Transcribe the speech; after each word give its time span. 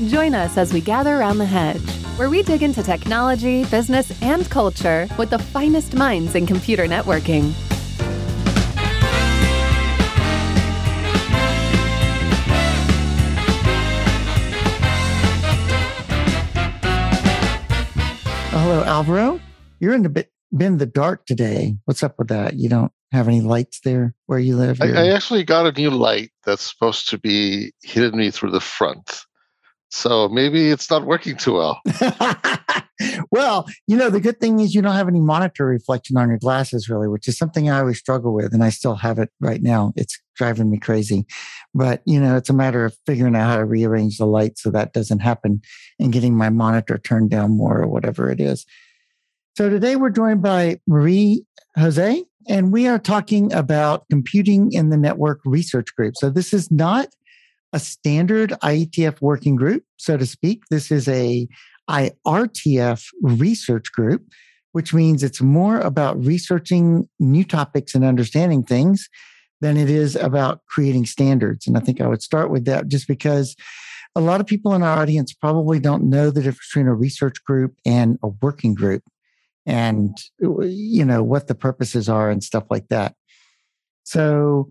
Join 0.00 0.34
us 0.34 0.56
as 0.56 0.72
we 0.72 0.80
gather 0.80 1.18
around 1.18 1.36
the 1.36 1.44
hedge, 1.44 1.78
where 2.16 2.30
we 2.30 2.42
dig 2.42 2.62
into 2.62 2.82
technology, 2.82 3.64
business, 3.66 4.10
and 4.22 4.48
culture 4.48 5.06
with 5.18 5.28
the 5.28 5.38
finest 5.38 5.94
minds 5.94 6.34
in 6.34 6.46
computer 6.46 6.86
networking. 6.86 7.52
Oh, 18.54 18.58
hello, 18.58 18.84
Alvaro. 18.84 19.40
You're 19.78 19.92
in 19.94 20.02
the 20.02 20.08
bit 20.08 20.32
been 20.56 20.78
the 20.78 20.86
dark 20.86 21.26
today. 21.26 21.76
What's 21.84 22.02
up 22.02 22.18
with 22.18 22.28
that? 22.28 22.54
You 22.54 22.68
don't 22.68 22.92
have 23.10 23.28
any 23.28 23.40
lights 23.40 23.80
there 23.80 24.14
where 24.26 24.38
you 24.38 24.56
live? 24.56 24.80
I, 24.80 24.88
I, 24.90 25.08
actually 25.08 25.44
got 25.44 25.66
a 25.66 25.72
new 25.72 25.90
light 25.90 26.30
that's 26.44 26.70
supposed 26.70 27.08
to 27.10 27.18
be 27.18 27.72
hitting 27.82 28.18
me 28.18 28.30
through 28.30 28.50
the 28.50 28.60
front. 28.60 29.24
So 29.94 30.26
maybe 30.30 30.70
it's 30.70 30.88
not 30.88 31.04
working 31.04 31.36
too 31.36 31.52
well. 31.52 31.82
well, 33.30 33.68
you 33.86 33.94
know, 33.94 34.08
the 34.08 34.20
good 34.20 34.40
thing 34.40 34.58
is 34.58 34.74
you 34.74 34.80
don't 34.80 34.94
have 34.94 35.06
any 35.06 35.20
monitor 35.20 35.66
reflection 35.66 36.16
on 36.16 36.30
your 36.30 36.38
glasses, 36.38 36.88
really, 36.88 37.08
which 37.08 37.28
is 37.28 37.36
something 37.36 37.68
I 37.68 37.80
always 37.80 37.98
struggle 37.98 38.32
with. 38.32 38.54
And 38.54 38.64
I 38.64 38.70
still 38.70 38.94
have 38.94 39.18
it 39.18 39.28
right 39.38 39.60
now. 39.60 39.92
It's 39.94 40.18
driving 40.34 40.70
me 40.70 40.78
crazy. 40.78 41.26
But, 41.74 42.00
you 42.06 42.18
know, 42.18 42.38
it's 42.38 42.48
a 42.48 42.54
matter 42.54 42.86
of 42.86 42.96
figuring 43.04 43.36
out 43.36 43.50
how 43.50 43.56
to 43.58 43.66
rearrange 43.66 44.16
the 44.16 44.24
light 44.24 44.56
so 44.56 44.70
that 44.70 44.94
doesn't 44.94 45.18
happen 45.18 45.60
and 46.00 46.10
getting 46.10 46.38
my 46.38 46.48
monitor 46.48 46.96
turned 46.96 47.28
down 47.28 47.54
more 47.54 47.78
or 47.78 47.86
whatever 47.86 48.30
it 48.30 48.40
is. 48.40 48.64
So 49.58 49.68
today 49.68 49.96
we're 49.96 50.08
joined 50.08 50.40
by 50.40 50.80
Marie 50.86 51.44
Jose, 51.76 52.24
and 52.48 52.72
we 52.72 52.88
are 52.88 52.98
talking 52.98 53.52
about 53.52 54.08
computing 54.08 54.72
in 54.72 54.88
the 54.88 54.96
network 54.96 55.40
research 55.44 55.94
group. 55.94 56.14
So 56.16 56.30
this 56.30 56.54
is 56.54 56.70
not 56.70 57.08
a 57.72 57.78
standard 57.78 58.50
IETF 58.62 59.20
working 59.20 59.56
group, 59.56 59.84
so 59.96 60.16
to 60.16 60.26
speak. 60.26 60.62
This 60.70 60.90
is 60.90 61.08
a 61.08 61.48
IRTF 61.90 63.06
research 63.22 63.92
group, 63.92 64.24
which 64.72 64.94
means 64.94 65.22
it's 65.22 65.40
more 65.40 65.80
about 65.80 66.22
researching 66.24 67.08
new 67.18 67.44
topics 67.44 67.94
and 67.94 68.04
understanding 68.04 68.62
things 68.62 69.08
than 69.60 69.76
it 69.76 69.88
is 69.88 70.16
about 70.16 70.60
creating 70.66 71.06
standards. 71.06 71.66
And 71.66 71.76
I 71.76 71.80
think 71.80 72.00
I 72.00 72.06
would 72.06 72.22
start 72.22 72.50
with 72.50 72.64
that 72.66 72.88
just 72.88 73.06
because 73.06 73.56
a 74.14 74.20
lot 74.20 74.40
of 74.40 74.46
people 74.46 74.74
in 74.74 74.82
our 74.82 74.98
audience 74.98 75.32
probably 75.32 75.78
don't 75.78 76.04
know 76.04 76.30
the 76.30 76.42
difference 76.42 76.68
between 76.68 76.88
a 76.88 76.94
research 76.94 77.42
group 77.44 77.74
and 77.86 78.18
a 78.22 78.28
working 78.28 78.74
group 78.74 79.02
and 79.64 80.18
you 80.38 81.04
know 81.04 81.22
what 81.22 81.46
the 81.46 81.54
purposes 81.54 82.08
are 82.08 82.30
and 82.30 82.42
stuff 82.42 82.64
like 82.68 82.88
that 82.88 83.14
so 84.02 84.68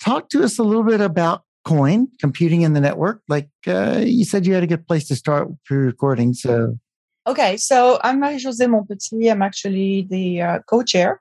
talk 0.00 0.28
to 0.28 0.42
us 0.44 0.58
a 0.58 0.62
little 0.62 0.84
bit 0.84 1.00
about 1.00 1.42
coin 1.64 2.08
computing 2.20 2.62
in 2.62 2.72
the 2.72 2.80
network 2.80 3.22
like 3.28 3.48
uh, 3.66 4.02
you 4.04 4.24
said 4.24 4.46
you 4.46 4.54
had 4.54 4.62
a 4.62 4.66
good 4.66 4.86
place 4.86 5.06
to 5.06 5.16
start 5.16 5.48
pre-recording 5.64 6.34
so. 6.34 6.78
Okay 7.26 7.56
so 7.56 8.00
i'm 8.02 8.20
marie-josé 8.20 8.66
montpetit. 8.66 9.30
I'm 9.30 9.42
actually 9.42 10.06
the 10.10 10.42
uh, 10.42 10.58
co-chair 10.68 11.20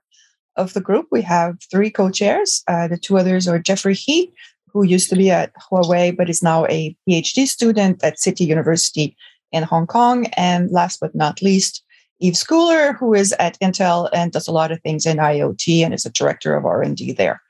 of 0.58 0.74
the 0.74 0.82
group. 0.82 1.08
We 1.12 1.22
have 1.22 1.58
three 1.72 1.90
co-chairs. 1.90 2.64
Uh, 2.68 2.88
the 2.88 2.98
two 2.98 3.18
others 3.18 3.48
are 3.48 3.60
jeffrey 3.60 3.94
he 3.94 4.32
who 4.74 4.84
used 4.84 5.10
to 5.10 5.16
be 5.16 5.30
at 5.30 5.52
huawei 5.56 6.16
but 6.16 6.30
is 6.30 6.42
now 6.42 6.66
a 6.68 6.96
phd 7.08 7.48
student 7.48 8.04
at 8.04 8.20
city 8.20 8.44
university 8.44 9.16
in 9.52 9.64
hong 9.64 9.88
kong. 9.88 10.26
And 10.38 10.72
last 10.72 11.00
but 11.00 11.14
not 11.14 11.42
least 11.42 11.84
Eve 12.20 12.34
Schooler, 12.34 12.96
who 12.98 13.14
is 13.14 13.34
at 13.40 13.60
Intel 13.60 14.08
and 14.14 14.32
does 14.32 14.48
a 14.48 14.52
lot 14.52 14.72
of 14.72 14.80
things 14.82 15.06
in 15.06 15.18
IoT 15.18 15.84
and 15.84 15.94
is 15.94 16.06
a 16.06 16.12
director 16.12 16.56
of 16.56 16.66
R&D 16.66 17.14
there. 17.14 17.42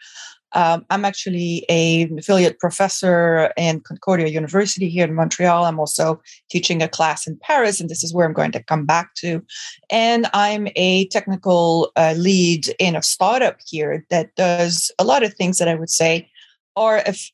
Um, 0.53 0.85
I'm 0.89 1.05
actually 1.05 1.66
a, 1.69 2.09
affiliate 2.17 2.59
professor 2.59 3.52
in 3.57 3.80
Concordia 3.81 4.27
University 4.27 4.89
here 4.89 5.05
in 5.05 5.13
Montreal. 5.13 5.66
I'm 5.66 5.80
also 5.80 6.21
teaching 6.49 6.81
a 6.81 6.89
class 6.89 7.27
in 7.27 7.38
Paris, 7.38 7.80
and 7.80 7.89
this 7.89 8.03
is 8.03 8.13
where 8.13 8.25
I'm 8.25 8.33
going 8.33 8.52
to 8.53 8.63
come 8.63 8.85
back 8.85 9.13
to. 9.16 9.43
And 9.89 10.27
I'm 10.33 10.67
a 10.75 11.08
technical 11.08 11.92
uh, 11.95 12.15
lead 12.17 12.67
in 12.80 12.95
a 12.95 13.02
startup 13.02 13.58
here 13.65 14.05
that 14.09 14.36
does 14.36 14.92
a 14.99 15.03
lot 15.03 15.23
of 15.23 15.33
things 15.33 15.58
that 15.58 15.67
I 15.67 15.76
would 15.76 15.89
say 15.89 16.30
are, 16.76 16.97
if, 17.05 17.31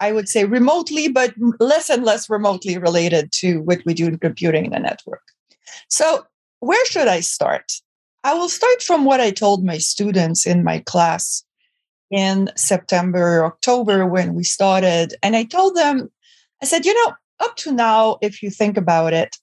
I 0.00 0.12
would 0.12 0.28
say, 0.28 0.44
remotely, 0.44 1.08
but 1.08 1.34
less 1.60 1.90
and 1.90 2.04
less 2.04 2.30
remotely 2.30 2.78
related 2.78 3.32
to 3.32 3.60
what 3.62 3.80
we 3.84 3.94
do 3.94 4.06
in 4.06 4.18
computing 4.18 4.66
in 4.66 4.72
the 4.72 4.78
network. 4.78 5.22
So, 5.88 6.24
where 6.60 6.84
should 6.86 7.08
I 7.08 7.20
start? 7.20 7.72
I 8.24 8.34
will 8.34 8.48
start 8.48 8.82
from 8.82 9.04
what 9.04 9.20
I 9.20 9.30
told 9.30 9.64
my 9.64 9.78
students 9.78 10.46
in 10.46 10.64
my 10.64 10.80
class 10.80 11.44
in 12.10 12.50
September, 12.56 13.44
October 13.44 14.06
when 14.06 14.34
we 14.34 14.44
started. 14.44 15.14
And 15.22 15.36
I 15.36 15.44
told 15.44 15.76
them, 15.76 16.10
I 16.62 16.66
said, 16.66 16.86
you 16.86 16.94
know, 16.94 17.14
up 17.40 17.56
to 17.56 17.72
now, 17.72 18.18
if 18.22 18.42
you 18.42 18.50
think 18.50 18.76
about 18.76 19.12
it, 19.12 19.36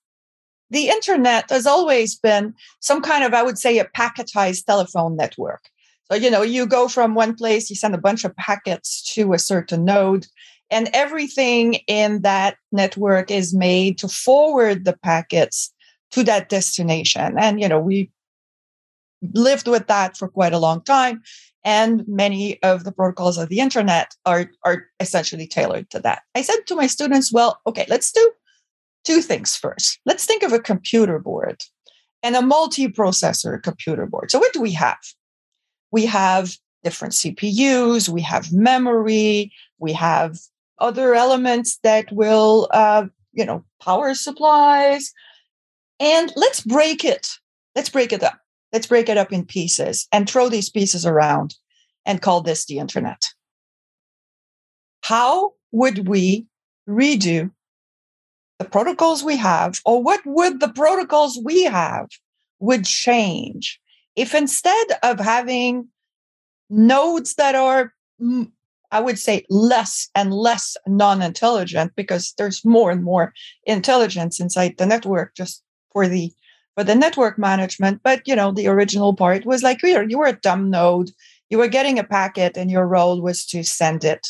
the 0.69 0.89
internet 0.89 1.49
has 1.49 1.67
always 1.67 2.15
been 2.15 2.53
some 2.79 3.01
kind 3.01 3.23
of, 3.23 3.33
I 3.33 3.43
would 3.43 3.57
say, 3.57 3.77
a 3.77 3.85
packetized 3.85 4.65
telephone 4.65 5.15
network. 5.15 5.69
So, 6.11 6.17
you 6.17 6.29
know, 6.29 6.41
you 6.41 6.65
go 6.65 6.87
from 6.87 7.15
one 7.15 7.35
place, 7.35 7.69
you 7.69 7.75
send 7.75 7.95
a 7.95 7.99
bunch 7.99 8.25
of 8.25 8.35
packets 8.35 9.01
to 9.13 9.33
a 9.33 9.39
certain 9.39 9.85
node, 9.85 10.27
and 10.69 10.89
everything 10.93 11.75
in 11.87 12.21
that 12.21 12.57
network 12.71 13.31
is 13.31 13.53
made 13.55 13.97
to 13.99 14.07
forward 14.07 14.85
the 14.85 14.97
packets 15.03 15.71
to 16.11 16.23
that 16.23 16.49
destination. 16.49 17.35
And, 17.37 17.59
you 17.61 17.67
know, 17.67 17.79
we 17.79 18.11
lived 19.33 19.67
with 19.67 19.87
that 19.87 20.17
for 20.17 20.27
quite 20.27 20.53
a 20.53 20.59
long 20.59 20.83
time. 20.83 21.21
And 21.65 22.07
many 22.07 22.61
of 22.61 22.83
the 22.83 22.91
protocols 22.91 23.37
of 23.37 23.49
the 23.49 23.59
internet 23.59 24.15
are, 24.25 24.51
are 24.63 24.85
essentially 24.99 25.47
tailored 25.47 25.89
to 25.89 25.99
that. 26.01 26.21
I 26.35 26.43
said 26.43 26.59
to 26.67 26.75
my 26.75 26.85
students, 26.85 27.33
well, 27.33 27.59
okay, 27.65 27.85
let's 27.89 28.11
do 28.11 28.31
two 29.03 29.21
things 29.21 29.55
first. 29.55 29.99
Let's 30.05 30.25
think 30.25 30.43
of 30.43 30.53
a 30.53 30.59
computer 30.59 31.19
board 31.19 31.61
and 32.21 32.35
a 32.35 32.41
multi-processor 32.41 33.61
computer 33.63 34.05
board. 34.05 34.29
So 34.29 34.39
what 34.39 34.53
do 34.53 34.61
we 34.61 34.73
have? 34.73 34.99
We 35.91 36.05
have 36.05 36.55
different 36.83 37.15
CPUs, 37.15 38.09
we 38.09 38.21
have 38.21 38.53
memory, 38.53 39.51
we 39.79 39.91
have 39.93 40.37
other 40.79 41.15
elements 41.15 41.79
that 41.83 42.11
will, 42.11 42.69
uh, 42.71 43.07
you 43.33 43.45
know, 43.45 43.65
power 43.81 44.13
supplies, 44.13 45.11
and 45.99 46.31
let's 46.35 46.61
break 46.61 47.03
it. 47.03 47.27
Let's 47.75 47.89
break 47.89 48.13
it 48.13 48.23
up. 48.23 48.39
Let's 48.73 48.87
break 48.87 49.09
it 49.09 49.17
up 49.17 49.31
in 49.31 49.45
pieces 49.45 50.07
and 50.11 50.29
throw 50.29 50.49
these 50.49 50.69
pieces 50.69 51.05
around 51.05 51.55
and 52.05 52.21
call 52.21 52.41
this 52.41 52.65
the 52.65 52.79
internet. 52.79 53.29
How 55.01 55.53
would 55.71 56.07
we 56.07 56.47
redo 56.87 57.51
the 58.59 58.65
protocols 58.65 59.23
we 59.23 59.37
have, 59.37 59.79
or 59.85 60.01
what 60.01 60.21
would 60.25 60.59
the 60.59 60.69
protocols 60.69 61.39
we 61.43 61.63
have 61.63 62.07
would 62.59 62.85
change 62.85 63.79
if 64.15 64.33
instead 64.33 64.87
of 65.03 65.19
having 65.19 65.89
nodes 66.69 67.35
that 67.35 67.53
are 67.55 67.93
mm, 68.21 68.49
I 68.91 69.01
would 69.01 69.19
say 69.19 69.45
less 69.49 70.09
and 70.15 70.33
less 70.33 70.77
non 70.87 71.21
intelligent 71.21 71.93
because 71.95 72.33
there's 72.37 72.63
more 72.63 72.91
and 72.91 73.03
more 73.03 73.33
intelligence 73.65 74.39
inside 74.39 74.77
the 74.77 74.85
network 74.85 75.35
just 75.35 75.63
for 75.91 76.07
the 76.07 76.31
for 76.75 76.83
the 76.83 76.95
network 76.95 77.39
management. 77.39 78.01
But 78.03 78.21
you 78.25 78.35
know, 78.35 78.51
the 78.51 78.67
original 78.67 79.15
part 79.15 79.45
was 79.45 79.63
like 79.63 79.81
you 79.81 80.05
you 80.07 80.17
were 80.17 80.27
a 80.27 80.39
dumb 80.39 80.69
node. 80.69 81.09
You 81.49 81.57
were 81.57 81.67
getting 81.67 81.99
a 81.99 82.03
packet, 82.03 82.57
and 82.57 82.69
your 82.69 82.87
role 82.87 83.21
was 83.21 83.45
to 83.47 83.63
send 83.63 84.03
it 84.03 84.27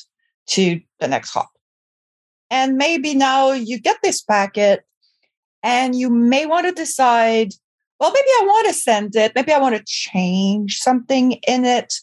to 0.48 0.80
the 1.00 1.08
next 1.08 1.32
hop. 1.32 1.50
And 2.52 2.78
maybe 2.78 3.16
now 3.16 3.52
you 3.52 3.80
get 3.80 3.98
this 4.04 4.22
packet, 4.22 4.86
and 5.64 5.96
you 5.96 6.10
may 6.10 6.46
want 6.46 6.68
to 6.68 6.72
decide, 6.72 7.54
well, 8.00 8.12
maybe 8.12 8.28
I 8.42 8.44
want 8.46 8.68
to 8.68 8.74
send 8.74 9.16
it. 9.16 9.34
Maybe 9.36 9.52
I 9.52 9.60
want 9.60 9.76
to 9.76 9.84
change 9.86 10.78
something 10.78 11.34
in 11.48 11.66
it. 11.66 11.94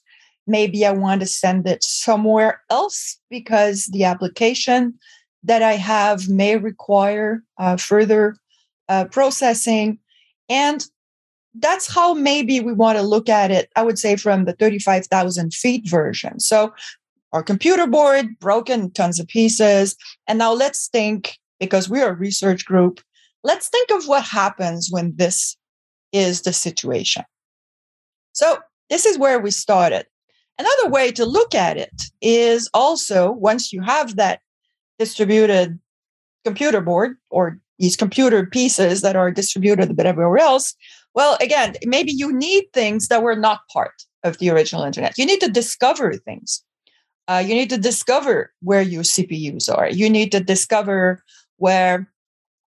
Maybe 0.46 0.84
I 0.84 0.90
want 0.90 1.20
to 1.20 1.26
send 1.26 1.68
it 1.68 1.84
somewhere 1.84 2.62
else 2.68 3.18
because 3.30 3.86
the 3.86 4.04
application 4.04 4.98
that 5.44 5.62
I 5.62 5.74
have 5.74 6.28
may 6.28 6.56
require 6.56 7.42
uh, 7.58 7.76
further 7.76 8.36
uh, 8.88 9.04
processing. 9.06 9.98
And 10.52 10.84
that's 11.54 11.92
how 11.92 12.12
maybe 12.12 12.60
we 12.60 12.74
want 12.74 12.98
to 12.98 13.02
look 13.02 13.30
at 13.30 13.50
it, 13.50 13.70
I 13.74 13.82
would 13.82 13.98
say, 13.98 14.16
from 14.16 14.44
the 14.44 14.52
35,000 14.52 15.54
feet 15.54 15.88
version. 15.88 16.40
So 16.40 16.74
our 17.32 17.42
computer 17.42 17.86
board 17.86 18.38
broken 18.38 18.90
tons 18.90 19.18
of 19.18 19.26
pieces. 19.28 19.96
And 20.28 20.38
now 20.38 20.52
let's 20.52 20.88
think, 20.88 21.38
because 21.58 21.88
we're 21.88 22.10
a 22.10 22.14
research 22.14 22.66
group, 22.66 23.00
let's 23.42 23.68
think 23.68 23.90
of 23.90 24.06
what 24.06 24.24
happens 24.24 24.88
when 24.90 25.14
this 25.16 25.56
is 26.12 26.42
the 26.42 26.52
situation. 26.52 27.24
So 28.32 28.58
this 28.90 29.06
is 29.06 29.18
where 29.18 29.40
we 29.40 29.50
started. 29.50 30.04
Another 30.58 30.90
way 30.90 31.12
to 31.12 31.24
look 31.24 31.54
at 31.54 31.78
it 31.78 32.02
is 32.20 32.68
also 32.74 33.32
once 33.32 33.72
you 33.72 33.80
have 33.80 34.16
that 34.16 34.40
distributed 34.98 35.78
computer 36.44 36.82
board 36.82 37.16
or 37.30 37.58
these 37.82 37.96
computer 37.96 38.46
pieces 38.46 39.00
that 39.02 39.16
are 39.16 39.32
distributed 39.32 39.90
a 39.90 39.94
bit 39.94 40.06
everywhere 40.06 40.38
else. 40.38 40.74
Well, 41.14 41.36
again, 41.40 41.74
maybe 41.84 42.12
you 42.12 42.32
need 42.32 42.66
things 42.72 43.08
that 43.08 43.24
were 43.24 43.34
not 43.34 43.66
part 43.72 44.04
of 44.22 44.38
the 44.38 44.50
original 44.50 44.84
internet. 44.84 45.18
You 45.18 45.26
need 45.26 45.40
to 45.40 45.50
discover 45.50 46.14
things. 46.14 46.62
Uh, 47.26 47.42
you 47.44 47.54
need 47.54 47.70
to 47.70 47.78
discover 47.78 48.52
where 48.60 48.82
your 48.82 49.02
CPUs 49.02 49.68
are. 49.68 49.90
You 49.90 50.08
need 50.08 50.30
to 50.30 50.38
discover 50.38 51.24
where 51.56 52.08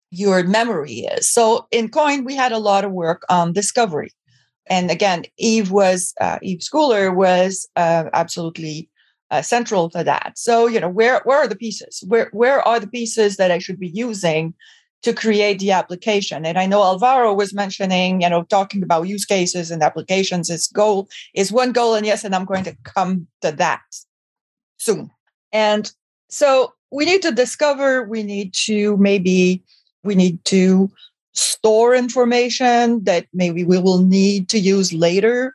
your 0.09 0.43
memory 0.43 1.01
is. 1.01 1.29
So 1.29 1.67
in 1.69 1.89
Coin, 1.89 2.25
we 2.25 2.35
had 2.35 2.51
a 2.51 2.57
lot 2.57 2.83
of 2.83 2.91
work 2.91 3.25
on 3.29 3.53
discovery. 3.53 4.11
And 4.67 4.89
again, 4.89 5.25
Eve 5.37 5.69
was, 5.69 6.15
uh, 6.19 6.39
Eve 6.41 6.59
Schooler 6.59 7.15
was 7.15 7.67
uh, 7.75 8.05
absolutely 8.13 8.89
uh, 9.29 9.43
central 9.43 9.87
to 9.91 10.03
that. 10.03 10.33
So, 10.35 10.65
you 10.65 10.79
know, 10.79 10.89
where, 10.89 11.21
where 11.25 11.37
are 11.37 11.47
the 11.47 11.55
pieces? 11.55 12.03
Where, 12.07 12.29
where 12.33 12.67
are 12.67 12.79
the 12.79 12.87
pieces 12.87 13.37
that 13.37 13.51
I 13.51 13.59
should 13.59 13.79
be 13.79 13.89
using 13.89 14.55
to 15.05 15.13
create 15.13 15.59
the 15.59 15.71
application? 15.71 16.45
And 16.45 16.57
I 16.57 16.65
know 16.65 16.83
Alvaro 16.83 17.33
was 17.33 17.53
mentioning, 17.53 18.21
you 18.21 18.29
know, 18.29 18.43
talking 18.43 18.83
about 18.83 19.07
use 19.07 19.23
cases 19.23 19.71
and 19.71 19.81
applications. 19.81 20.49
His 20.49 20.67
goal 20.67 21.07
is 21.33 21.51
one 21.51 21.71
goal. 21.71 21.95
And 21.95 22.05
yes, 22.05 22.23
and 22.23 22.35
I'm 22.35 22.45
going 22.45 22.65
to 22.65 22.75
come 22.83 23.27
to 23.41 23.51
that 23.51 23.81
soon. 24.77 25.09
And 25.51 25.91
so 26.29 26.73
we 26.91 27.05
need 27.05 27.21
to 27.21 27.31
discover, 27.31 28.03
we 28.03 28.23
need 28.23 28.53
to 28.65 28.97
maybe, 28.97 29.63
we 30.03 30.15
need 30.15 30.43
to 30.45 30.89
store 31.33 31.93
information 31.93 33.03
that 33.03 33.27
maybe 33.33 33.63
we 33.63 33.77
will 33.77 34.01
need 34.01 34.49
to 34.49 34.59
use 34.59 34.91
later. 34.91 35.53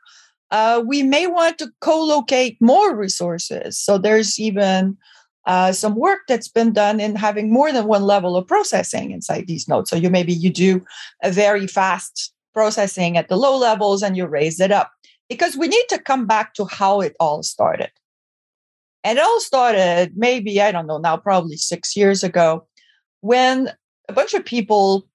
Uh, 0.50 0.82
we 0.86 1.02
may 1.02 1.26
want 1.26 1.58
to 1.58 1.70
co-locate 1.80 2.56
more 2.60 2.96
resources. 2.96 3.78
So 3.78 3.98
there's 3.98 4.38
even 4.38 4.96
uh, 5.46 5.72
some 5.72 5.94
work 5.96 6.20
that's 6.28 6.48
been 6.48 6.72
done 6.72 7.00
in 7.00 7.16
having 7.16 7.52
more 7.52 7.72
than 7.72 7.86
one 7.86 8.02
level 8.02 8.36
of 8.36 8.46
processing 8.46 9.10
inside 9.10 9.46
these 9.46 9.68
nodes. 9.68 9.90
So 9.90 9.96
you 9.96 10.10
maybe 10.10 10.32
you 10.32 10.50
do 10.50 10.84
a 11.22 11.30
very 11.30 11.66
fast 11.66 12.32
processing 12.52 13.16
at 13.16 13.28
the 13.28 13.36
low 13.36 13.56
levels 13.56 14.02
and 14.02 14.16
you 14.16 14.26
raise 14.26 14.60
it 14.60 14.70
up 14.70 14.92
because 15.28 15.56
we 15.56 15.68
need 15.68 15.86
to 15.88 15.98
come 15.98 16.26
back 16.26 16.54
to 16.54 16.64
how 16.66 17.00
it 17.00 17.16
all 17.20 17.42
started. 17.42 17.90
And 19.02 19.18
it 19.18 19.22
all 19.22 19.40
started 19.40 20.12
maybe, 20.16 20.60
I 20.60 20.72
don't 20.72 20.86
know, 20.86 20.98
now 20.98 21.16
probably 21.16 21.56
six 21.56 21.96
years 21.96 22.22
ago 22.22 22.66
when 23.20 23.70
a 24.08 24.12
bunch 24.12 24.34
of 24.34 24.44
people 24.44 25.08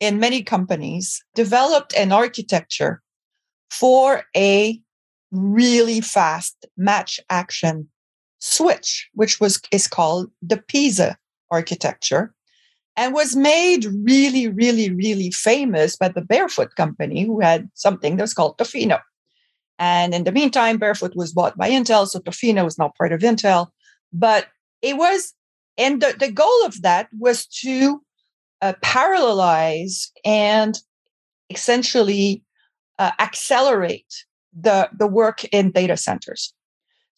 in 0.00 0.18
many 0.18 0.42
companies 0.42 1.22
developed 1.34 1.94
an 1.94 2.12
architecture 2.12 3.00
for 3.70 4.24
a 4.36 4.80
really 5.30 6.00
fast 6.00 6.66
match 6.76 7.20
action 7.30 7.88
switch, 8.40 9.08
which 9.14 9.38
was 9.40 9.60
is 9.70 9.86
called 9.86 10.30
the 10.42 10.56
PISA 10.56 11.16
architecture 11.50 12.34
and 12.96 13.14
was 13.14 13.36
made 13.36 13.84
really, 14.04 14.48
really, 14.48 14.92
really 14.92 15.30
famous 15.30 15.96
by 15.96 16.08
the 16.08 16.20
Barefoot 16.20 16.74
company 16.76 17.24
who 17.24 17.40
had 17.40 17.70
something 17.74 18.16
that 18.16 18.22
was 18.22 18.34
called 18.34 18.58
Tofino. 18.58 19.00
And 19.78 20.12
in 20.14 20.24
the 20.24 20.32
meantime, 20.32 20.76
Barefoot 20.76 21.16
was 21.16 21.32
bought 21.32 21.56
by 21.56 21.70
Intel, 21.70 22.06
so 22.06 22.18
Tofino 22.20 22.64
was 22.64 22.78
now 22.78 22.92
part 22.98 23.12
of 23.12 23.20
Intel. 23.20 23.68
But 24.12 24.48
it 24.82 24.96
was, 24.96 25.32
and 25.78 26.02
the, 26.02 26.14
the 26.18 26.30
goal 26.30 26.66
of 26.66 26.82
that 26.82 27.08
was 27.18 27.46
to 27.62 28.02
uh, 28.60 28.74
parallelize 28.82 30.08
and 30.24 30.78
essentially 31.48 32.42
uh, 32.98 33.12
accelerate 33.18 34.26
the, 34.52 34.90
the 34.98 35.06
work 35.06 35.44
in 35.44 35.70
data 35.70 35.96
centers. 35.96 36.52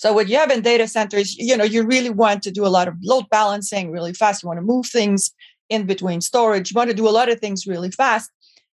So 0.02 0.12
what 0.12 0.28
you 0.28 0.36
have 0.36 0.50
in 0.50 0.62
data 0.62 0.88
centers, 0.88 1.36
you 1.38 1.56
know, 1.56 1.62
you 1.62 1.84
really 1.84 2.10
want 2.10 2.42
to 2.42 2.50
do 2.50 2.66
a 2.66 2.74
lot 2.76 2.88
of 2.88 2.96
load 3.04 3.30
balancing 3.30 3.92
really 3.92 4.12
fast. 4.12 4.42
You 4.42 4.48
want 4.48 4.58
to 4.58 4.66
move 4.66 4.86
things 4.86 5.30
in 5.68 5.86
between 5.86 6.20
storage. 6.20 6.72
You 6.72 6.74
want 6.74 6.90
to 6.90 6.96
do 6.96 7.08
a 7.08 7.16
lot 7.18 7.30
of 7.30 7.38
things 7.38 7.68
really 7.68 7.92
fast. 7.92 8.28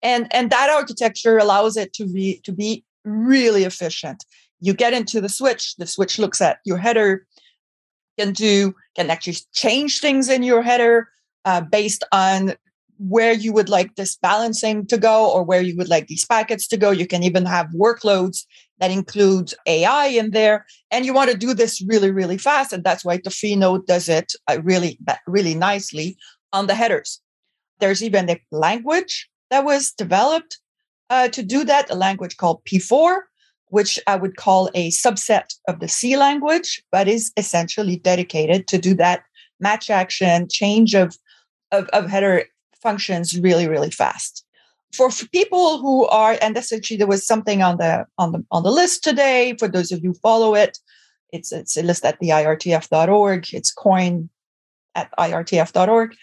And, 0.01 0.27
and 0.35 0.49
that 0.49 0.69
architecture 0.69 1.37
allows 1.37 1.77
it 1.77 1.93
to 1.93 2.05
be 2.05 2.41
to 2.43 2.51
be 2.51 2.83
really 3.05 3.63
efficient. 3.63 4.25
You 4.59 4.73
get 4.73 4.91
into 4.91 5.21
the 5.21 5.29
switch, 5.29 5.77
the 5.77 5.87
switch 5.87 6.19
looks 6.19 6.41
at 6.41 6.57
your 6.65 6.77
header, 6.77 7.25
can 8.19 8.33
do 8.33 8.75
can 8.97 9.09
actually 9.09 9.37
change 9.53 10.01
things 10.01 10.27
in 10.27 10.43
your 10.43 10.61
header 10.61 11.07
uh, 11.45 11.61
based 11.61 12.03
on 12.11 12.55
where 12.99 13.31
you 13.31 13.53
would 13.53 13.69
like 13.69 13.95
this 13.95 14.17
balancing 14.17 14.85
to 14.87 14.97
go 14.97 15.31
or 15.31 15.41
where 15.43 15.61
you 15.61 15.77
would 15.77 15.89
like 15.89 16.07
these 16.07 16.25
packets 16.25 16.67
to 16.67 16.75
go. 16.75 16.91
You 16.91 17.07
can 17.07 17.23
even 17.23 17.45
have 17.45 17.67
workloads 17.67 18.45
that 18.83 18.91
includes 18.91 19.53
AI 19.65 20.07
in 20.07 20.31
there. 20.31 20.65
And 20.91 21.05
you 21.05 21.13
want 21.13 21.31
to 21.31 21.37
do 21.37 21.53
this 21.53 21.81
really, 21.87 22.11
really 22.11 22.37
fast. 22.37 22.73
And 22.73 22.83
that's 22.83 23.05
why 23.05 23.17
Tofino 23.17 23.85
does 23.85 24.09
it 24.09 24.33
uh, 24.49 24.57
really, 24.61 24.99
really 25.25 25.55
nicely 25.55 26.17
on 26.51 26.67
the 26.67 26.75
headers. 26.75 27.21
There's 27.79 28.03
even 28.03 28.29
a 28.29 28.41
language 28.51 29.29
that 29.51 29.63
was 29.63 29.93
developed 29.93 30.59
uh, 31.09 31.29
to 31.29 31.41
do 31.41 31.63
that, 31.63 31.89
a 31.91 31.95
language 31.95 32.35
called 32.35 32.61
P4, 32.65 33.21
which 33.67 33.97
I 34.05 34.17
would 34.17 34.35
call 34.35 34.69
a 34.75 34.89
subset 34.89 35.55
of 35.69 35.79
the 35.79 35.87
C 35.87 36.17
language, 36.17 36.83
but 36.91 37.07
is 37.07 37.31
essentially 37.37 37.95
dedicated 37.95 38.67
to 38.67 38.77
do 38.77 38.95
that 38.95 39.23
match 39.61 39.89
action 39.89 40.49
change 40.51 40.93
of, 40.93 41.17
of, 41.71 41.87
of 41.93 42.09
header 42.09 42.47
functions 42.81 43.39
really, 43.39 43.69
really 43.69 43.91
fast. 43.91 44.42
For, 44.93 45.09
people 45.31 45.79
who 45.79 46.05
are, 46.07 46.37
and 46.41 46.55
that's 46.55 46.71
actually 46.71 46.97
there 46.97 47.07
was 47.07 47.25
something 47.25 47.61
on 47.61 47.77
the 47.77 48.05
on 48.17 48.31
the 48.31 48.45
on 48.51 48.63
the 48.63 48.71
list 48.71 49.03
today. 49.03 49.55
For 49.57 49.67
those 49.67 49.91
of 49.91 50.03
you 50.03 50.11
who 50.11 50.19
follow 50.19 50.55
it, 50.55 50.77
it's 51.31 51.51
it's 51.51 51.75
a 51.77 51.83
list 51.83 52.05
at 52.05 52.19
the 52.19 52.29
irtf.org. 52.29 53.53
It's 53.53 53.71
coin 53.71 54.29
at 54.95 55.09
irtf.org. 55.17 56.15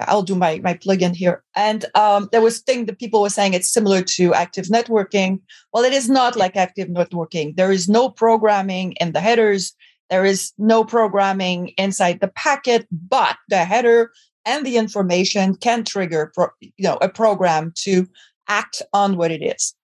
I'll 0.00 0.22
do 0.22 0.34
my 0.34 0.60
my 0.62 0.74
plug-in 0.74 1.14
here. 1.14 1.42
And 1.56 1.86
um, 1.94 2.28
there 2.30 2.42
was 2.42 2.60
thing 2.60 2.86
that 2.86 2.98
people 2.98 3.22
were 3.22 3.30
saying 3.30 3.54
it's 3.54 3.72
similar 3.72 4.02
to 4.02 4.34
active 4.34 4.66
networking. 4.66 5.40
Well, 5.72 5.84
it 5.84 5.92
is 5.92 6.08
not 6.08 6.36
like 6.36 6.56
active 6.56 6.88
networking. 6.88 7.56
There 7.56 7.72
is 7.72 7.88
no 7.88 8.08
programming 8.10 8.92
in 9.00 9.12
the 9.12 9.20
headers. 9.20 9.74
There 10.10 10.24
is 10.24 10.52
no 10.56 10.84
programming 10.84 11.68
inside 11.76 12.20
the 12.20 12.28
packet, 12.28 12.86
but 12.90 13.36
the 13.48 13.64
header 13.64 14.10
and 14.48 14.64
the 14.64 14.78
information 14.78 15.54
can 15.54 15.84
trigger 15.84 16.32
pro, 16.34 16.46
you 16.60 16.84
know 16.88 16.98
a 17.02 17.08
program 17.08 17.72
to 17.84 18.08
act 18.48 18.82
on 18.92 19.16
what 19.16 19.30
it 19.30 19.42
is. 19.42 19.74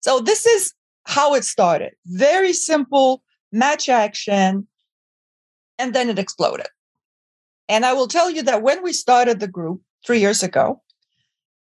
So 0.00 0.20
this 0.20 0.44
is 0.44 0.74
how 1.04 1.34
it 1.34 1.44
started. 1.44 1.92
Very 2.06 2.52
simple 2.52 3.22
match 3.52 3.88
action 3.88 4.66
and 5.78 5.94
then 5.94 6.10
it 6.10 6.18
exploded. 6.18 6.66
And 7.70 7.86
i 7.86 7.92
will 7.92 8.08
tell 8.08 8.30
you 8.30 8.42
that 8.42 8.62
when 8.62 8.82
we 8.82 8.92
started 8.92 9.40
the 9.40 9.48
group 9.56 9.80
three 10.04 10.20
years 10.20 10.42
ago 10.42 10.82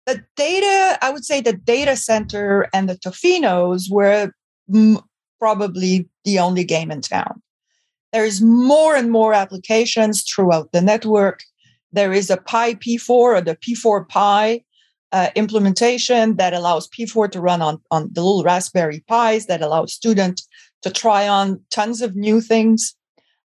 the 0.07 0.25
data 0.37 0.99
i 1.03 1.11
would 1.11 1.25
say 1.25 1.41
the 1.41 1.53
data 1.75 1.97
center 1.97 2.69
and 2.73 2.89
the 2.89 2.99
tofinos 3.05 3.91
were 3.91 4.33
m- 4.73 5.01
probably 5.39 6.09
the 6.25 6.39
only 6.39 6.65
game 6.65 6.91
in 6.91 7.01
town. 7.01 7.43
There's 8.13 8.41
more 8.41 8.97
and 8.97 9.11
more 9.11 9.35
applications 9.35 10.23
throughout 10.23 10.73
the 10.73 10.81
network 10.81 11.43
there 11.93 12.13
is 12.13 12.31
a 12.31 12.37
Pi 12.37 12.75
P4 12.75 13.11
or 13.11 13.41
the 13.41 13.57
P4 13.57 14.09
Pi 14.09 14.63
uh, 15.13 15.29
implementation 15.35 16.37
that 16.37 16.53
allows 16.53 16.89
P4 16.89 17.31
to 17.33 17.41
run 17.41 17.63
on, 17.63 17.81
on 17.91 18.11
the 18.13 18.23
little 18.23 18.43
Raspberry 18.43 19.05
Pis 19.09 19.47
that 19.47 19.63
allows 19.63 19.95
students 19.95 20.47
to 20.83 20.91
try 20.91 21.27
on 21.27 21.61
tons 21.71 22.03
of 22.03 22.15
new 22.15 22.41
things. 22.41 22.95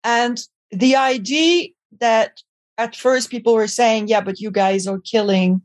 And 0.03 0.41
the 0.71 0.95
idea 0.95 1.69
that 1.99 2.41
at 2.77 2.95
first 2.95 3.29
people 3.29 3.53
were 3.53 3.67
saying, 3.67 4.07
yeah, 4.07 4.21
but 4.21 4.39
you 4.39 4.49
guys 4.49 4.87
are 4.87 4.99
killing 4.99 5.61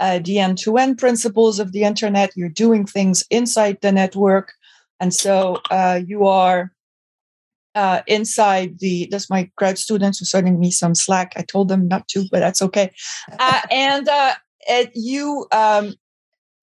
uh, 0.00 0.20
the 0.22 0.38
end 0.38 0.58
to 0.58 0.76
end 0.76 0.98
principles 0.98 1.58
of 1.58 1.72
the 1.72 1.82
internet. 1.82 2.30
You're 2.36 2.48
doing 2.48 2.86
things 2.86 3.24
inside 3.30 3.78
the 3.80 3.92
network. 3.92 4.52
And 5.00 5.12
so 5.12 5.60
uh, 5.70 6.00
you 6.06 6.26
are 6.26 6.72
uh, 7.74 8.02
inside 8.06 8.78
the 8.78 9.08
that's 9.10 9.30
my 9.30 9.50
grad 9.56 9.78
students 9.78 10.18
who 10.18 10.24
sending 10.24 10.58
me 10.58 10.70
some 10.70 10.94
slack. 10.94 11.32
I 11.36 11.42
told 11.42 11.68
them 11.68 11.88
not 11.88 12.08
to 12.08 12.26
but 12.30 12.40
that's 12.40 12.62
okay. 12.62 12.92
Uh, 13.38 13.60
and 13.70 14.08
uh, 14.08 14.34
it, 14.68 14.90
you 14.94 15.46
um, 15.52 15.94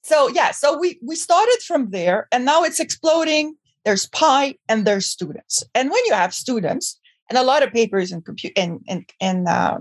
so 0.04 0.30
yeah 0.30 0.52
so 0.52 0.78
we 0.78 1.00
we 1.06 1.16
started 1.16 1.60
from 1.66 1.90
there 1.92 2.28
and 2.32 2.46
now 2.46 2.64
it's 2.64 2.80
exploding. 2.80 3.56
There's 3.84 4.08
pi 4.08 4.56
and 4.70 4.86
there's 4.86 5.08
students. 5.08 5.64
And 5.74 5.90
when 5.90 6.06
you 6.06 6.14
have 6.14 6.34
students 6.34 7.00
and 7.30 7.38
a 7.38 7.44
lot 7.44 7.64
of 7.64 7.74
papers 7.74 8.12
and 8.12 8.24
compute 8.24 8.54
in 8.56 8.80
in 8.88 9.06
in, 9.20 9.48
uh, 9.48 9.80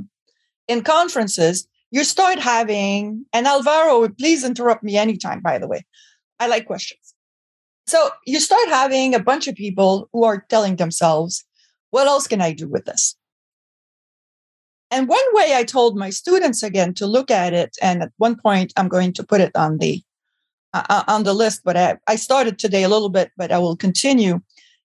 in 0.68 0.82
conferences 0.82 1.66
you 1.92 2.04
start 2.04 2.38
having 2.38 3.25
and 3.32 3.46
alvaro 3.46 4.08
please 4.08 4.44
interrupt 4.44 4.82
me 4.82 4.96
anytime 4.96 5.40
by 5.40 5.58
the 5.58 5.68
way. 5.68 5.84
I 6.38 6.46
like 6.46 6.66
questions 6.66 7.00
so 7.90 8.11
you 8.25 8.38
start 8.38 8.68
having 8.68 9.14
a 9.14 9.20
bunch 9.23 9.49
of 9.49 9.56
people 9.56 10.09
who 10.12 10.25
are 10.25 10.47
telling 10.49 10.76
themselves, 10.76 11.44
what 11.90 12.06
else 12.06 12.28
can 12.28 12.40
I 12.40 12.52
do 12.52 12.68
with 12.68 12.85
this? 12.85 13.16
And 14.92 15.09
one 15.09 15.25
way 15.32 15.54
I 15.54 15.64
told 15.64 15.97
my 15.97 16.11
students 16.11 16.62
again 16.62 16.94
to 16.94 17.06
look 17.06 17.30
at 17.30 17.52
it, 17.52 17.76
and 17.82 18.02
at 18.02 18.12
one 18.16 18.37
point 18.37 18.73
I'm 18.76 18.88
going 18.88 19.12
to 19.14 19.25
put 19.25 19.40
it 19.40 19.52
on 19.56 19.78
the 19.78 20.02
uh, 20.73 20.85
uh, 20.88 21.04
on 21.09 21.25
the 21.25 21.35
list, 21.35 21.62
but 21.64 21.76
I, 21.76 21.99
I 22.06 22.14
started 22.14 22.59
today 22.59 22.85
a 22.85 22.88
little 22.88 23.09
bit, 23.09 23.32
but 23.37 23.50
I 23.50 23.59
will 23.59 23.76
continue. 23.76 24.40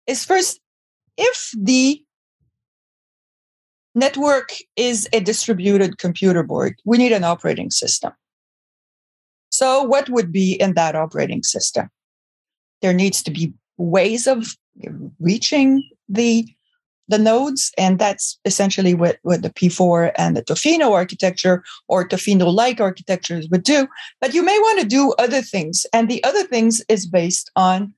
Is 0.07 0.25
first, 0.25 0.59
if 1.15 1.51
the 1.55 2.03
network 3.93 4.53
is 4.75 5.07
a 5.13 5.19
distributed 5.19 5.99
computer 5.99 6.41
board, 6.41 6.75
we 6.85 6.97
need 6.97 7.11
an 7.11 7.23
operating 7.23 7.69
system. 7.69 8.13
So, 9.51 9.83
what 9.83 10.09
would 10.09 10.31
be 10.31 10.53
in 10.53 10.73
that 10.73 10.95
operating 10.95 11.43
system? 11.43 11.89
There 12.81 12.93
needs 12.93 13.23
to 13.23 13.31
be 13.31 13.53
ways 13.77 14.27
of 14.27 14.47
reaching 15.19 15.83
the 16.09 16.47
the 17.07 17.19
nodes, 17.19 17.71
and 17.77 17.99
that's 17.99 18.39
essentially 18.45 18.95
what, 18.95 19.19
what 19.21 19.43
the 19.43 19.51
P4 19.51 20.11
and 20.17 20.35
the 20.35 20.41
Tofino 20.41 20.91
architecture 20.91 21.63
or 21.87 22.07
Tofino-like 22.07 22.81
architectures 22.81 23.47
would 23.49 23.61
do. 23.61 23.87
But 24.19 24.33
you 24.33 24.43
may 24.43 24.57
want 24.57 24.81
to 24.81 24.87
do 24.87 25.13
other 25.19 25.43
things, 25.43 25.85
and 25.93 26.09
the 26.09 26.23
other 26.23 26.43
things 26.43 26.81
is 26.89 27.05
based 27.05 27.51
on 27.55 27.93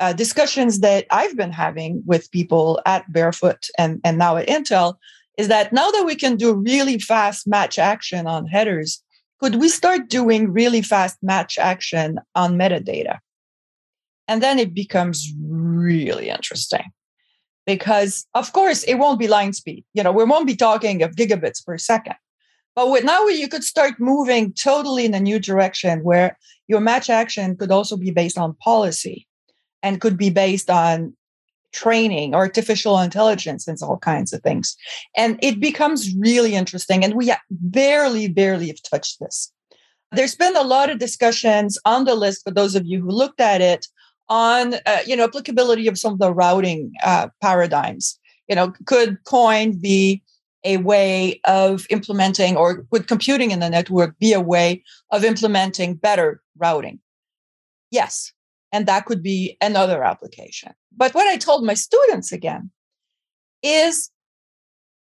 uh, 0.00 0.12
discussions 0.12 0.80
that 0.80 1.06
I've 1.10 1.36
been 1.36 1.52
having 1.52 2.02
with 2.06 2.30
people 2.30 2.80
at 2.86 3.10
Barefoot 3.12 3.66
and, 3.78 4.00
and 4.04 4.18
now 4.18 4.36
at 4.36 4.48
Intel 4.48 4.96
is 5.36 5.48
that 5.48 5.72
now 5.72 5.90
that 5.90 6.04
we 6.04 6.16
can 6.16 6.36
do 6.36 6.54
really 6.54 6.98
fast 6.98 7.46
match 7.46 7.78
action 7.78 8.26
on 8.26 8.46
headers, 8.46 9.02
could 9.40 9.56
we 9.56 9.68
start 9.68 10.08
doing 10.08 10.52
really 10.52 10.82
fast 10.82 11.16
match 11.22 11.58
action 11.58 12.18
on 12.34 12.56
metadata? 12.56 13.18
And 14.28 14.42
then 14.42 14.58
it 14.58 14.74
becomes 14.74 15.32
really 15.40 16.28
interesting 16.28 16.84
because, 17.66 18.26
of 18.34 18.52
course, 18.52 18.84
it 18.84 18.94
won't 18.94 19.18
be 19.18 19.26
line 19.26 19.54
speed. 19.54 19.84
You 19.94 20.02
know, 20.02 20.12
we 20.12 20.24
won't 20.24 20.46
be 20.46 20.56
talking 20.56 21.02
of 21.02 21.16
gigabits 21.16 21.64
per 21.64 21.78
second. 21.78 22.16
But 22.76 22.90
with 22.90 23.02
now 23.02 23.26
you 23.26 23.48
could 23.48 23.64
start 23.64 23.94
moving 23.98 24.52
totally 24.52 25.04
in 25.04 25.14
a 25.14 25.18
new 25.18 25.40
direction 25.40 26.04
where 26.04 26.38
your 26.68 26.80
match 26.80 27.10
action 27.10 27.56
could 27.56 27.72
also 27.72 27.96
be 27.96 28.12
based 28.12 28.38
on 28.38 28.54
policy 28.62 29.26
and 29.82 30.00
could 30.00 30.16
be 30.16 30.30
based 30.30 30.70
on 30.70 31.16
training, 31.72 32.34
artificial 32.34 32.98
intelligence, 33.00 33.66
and 33.66 33.76
all 33.82 33.98
kinds 33.98 34.32
of 34.32 34.42
things. 34.42 34.76
And 35.16 35.38
it 35.42 35.58
becomes 35.58 36.14
really 36.16 36.54
interesting. 36.54 37.04
And 37.04 37.14
we 37.14 37.32
barely, 37.50 38.28
barely 38.28 38.68
have 38.68 38.82
touched 38.88 39.18
this. 39.20 39.52
There's 40.12 40.36
been 40.36 40.56
a 40.56 40.62
lot 40.62 40.88
of 40.88 40.98
discussions 40.98 41.78
on 41.84 42.04
the 42.04 42.14
list 42.14 42.44
for 42.44 42.50
those 42.52 42.74
of 42.74 42.86
you 42.86 43.00
who 43.02 43.10
looked 43.10 43.40
at 43.40 43.60
it 43.60 43.86
on, 44.28 44.74
uh, 44.86 44.98
you 45.06 45.16
know, 45.16 45.24
applicability 45.24 45.88
of 45.88 45.98
some 45.98 46.12
of 46.12 46.18
the 46.18 46.32
routing 46.32 46.92
uh, 47.04 47.28
paradigms. 47.40 48.18
You 48.48 48.56
know, 48.56 48.72
could 48.86 49.22
COIN 49.24 49.80
be 49.80 50.22
a 50.64 50.78
way 50.78 51.40
of 51.44 51.86
implementing, 51.90 52.56
or 52.56 52.86
would 52.90 53.08
computing 53.08 53.50
in 53.50 53.60
the 53.60 53.70
network 53.70 54.18
be 54.18 54.32
a 54.32 54.40
way 54.40 54.82
of 55.10 55.24
implementing 55.24 55.94
better 55.94 56.42
routing? 56.56 57.00
Yes, 57.90 58.32
and 58.72 58.86
that 58.86 59.06
could 59.06 59.22
be 59.22 59.56
another 59.60 60.02
application. 60.02 60.72
But 60.96 61.14
what 61.14 61.28
I 61.28 61.36
told 61.36 61.64
my 61.64 61.74
students 61.74 62.32
again 62.32 62.70
is 63.62 64.10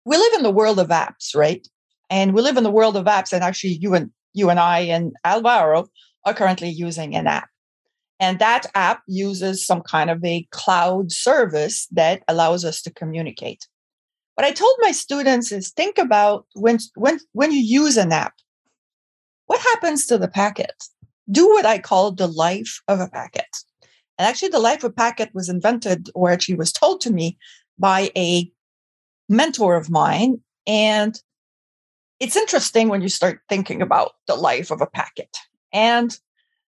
we 0.05 0.17
live 0.17 0.33
in 0.33 0.43
the 0.43 0.51
world 0.51 0.79
of 0.79 0.89
apps, 0.89 1.35
right? 1.35 1.67
And 2.09 2.33
we 2.33 2.41
live 2.41 2.57
in 2.57 2.63
the 2.63 2.71
world 2.71 2.97
of 2.97 3.05
apps. 3.05 3.31
And 3.31 3.43
actually, 3.43 3.73
you 3.73 3.93
and 3.93 4.11
you 4.33 4.49
and 4.49 4.59
I 4.59 4.79
and 4.79 5.13
Alvaro 5.23 5.87
are 6.25 6.33
currently 6.33 6.69
using 6.69 7.15
an 7.15 7.27
app. 7.27 7.49
And 8.19 8.39
that 8.39 8.65
app 8.75 9.01
uses 9.07 9.65
some 9.65 9.81
kind 9.81 10.09
of 10.09 10.23
a 10.23 10.47
cloud 10.51 11.11
service 11.11 11.87
that 11.91 12.23
allows 12.27 12.65
us 12.65 12.81
to 12.81 12.91
communicate. 12.91 13.67
What 14.35 14.45
I 14.45 14.51
told 14.51 14.75
my 14.79 14.91
students 14.91 15.51
is 15.51 15.71
think 15.71 15.97
about 15.97 16.45
when 16.53 16.79
when 16.95 17.19
when 17.33 17.51
you 17.51 17.59
use 17.59 17.97
an 17.97 18.11
app, 18.11 18.33
what 19.47 19.59
happens 19.59 20.05
to 20.07 20.17
the 20.17 20.27
packet? 20.27 20.73
do 21.31 21.47
what 21.47 21.65
I 21.65 21.79
call 21.79 22.11
the 22.11 22.27
life 22.27 22.81
of 22.87 22.99
a 22.99 23.07
packet. 23.07 23.47
And 24.17 24.27
actually, 24.27 24.49
the 24.49 24.59
life 24.59 24.83
of 24.83 24.91
a 24.91 24.93
packet 24.93 25.29
was 25.33 25.49
invented, 25.49 26.09
or 26.13 26.29
actually 26.29 26.55
was 26.55 26.71
told 26.71 27.01
to 27.01 27.11
me 27.11 27.37
by 27.77 28.11
a 28.17 28.51
mentor 29.29 29.75
of 29.75 29.89
mine. 29.89 30.41
And 30.67 31.19
it's 32.19 32.35
interesting 32.35 32.89
when 32.89 33.01
you 33.01 33.09
start 33.09 33.41
thinking 33.47 33.81
about 33.81 34.11
the 34.27 34.35
life 34.35 34.71
of 34.71 34.81
a 34.81 34.87
packet. 34.87 35.37
And 35.71 36.17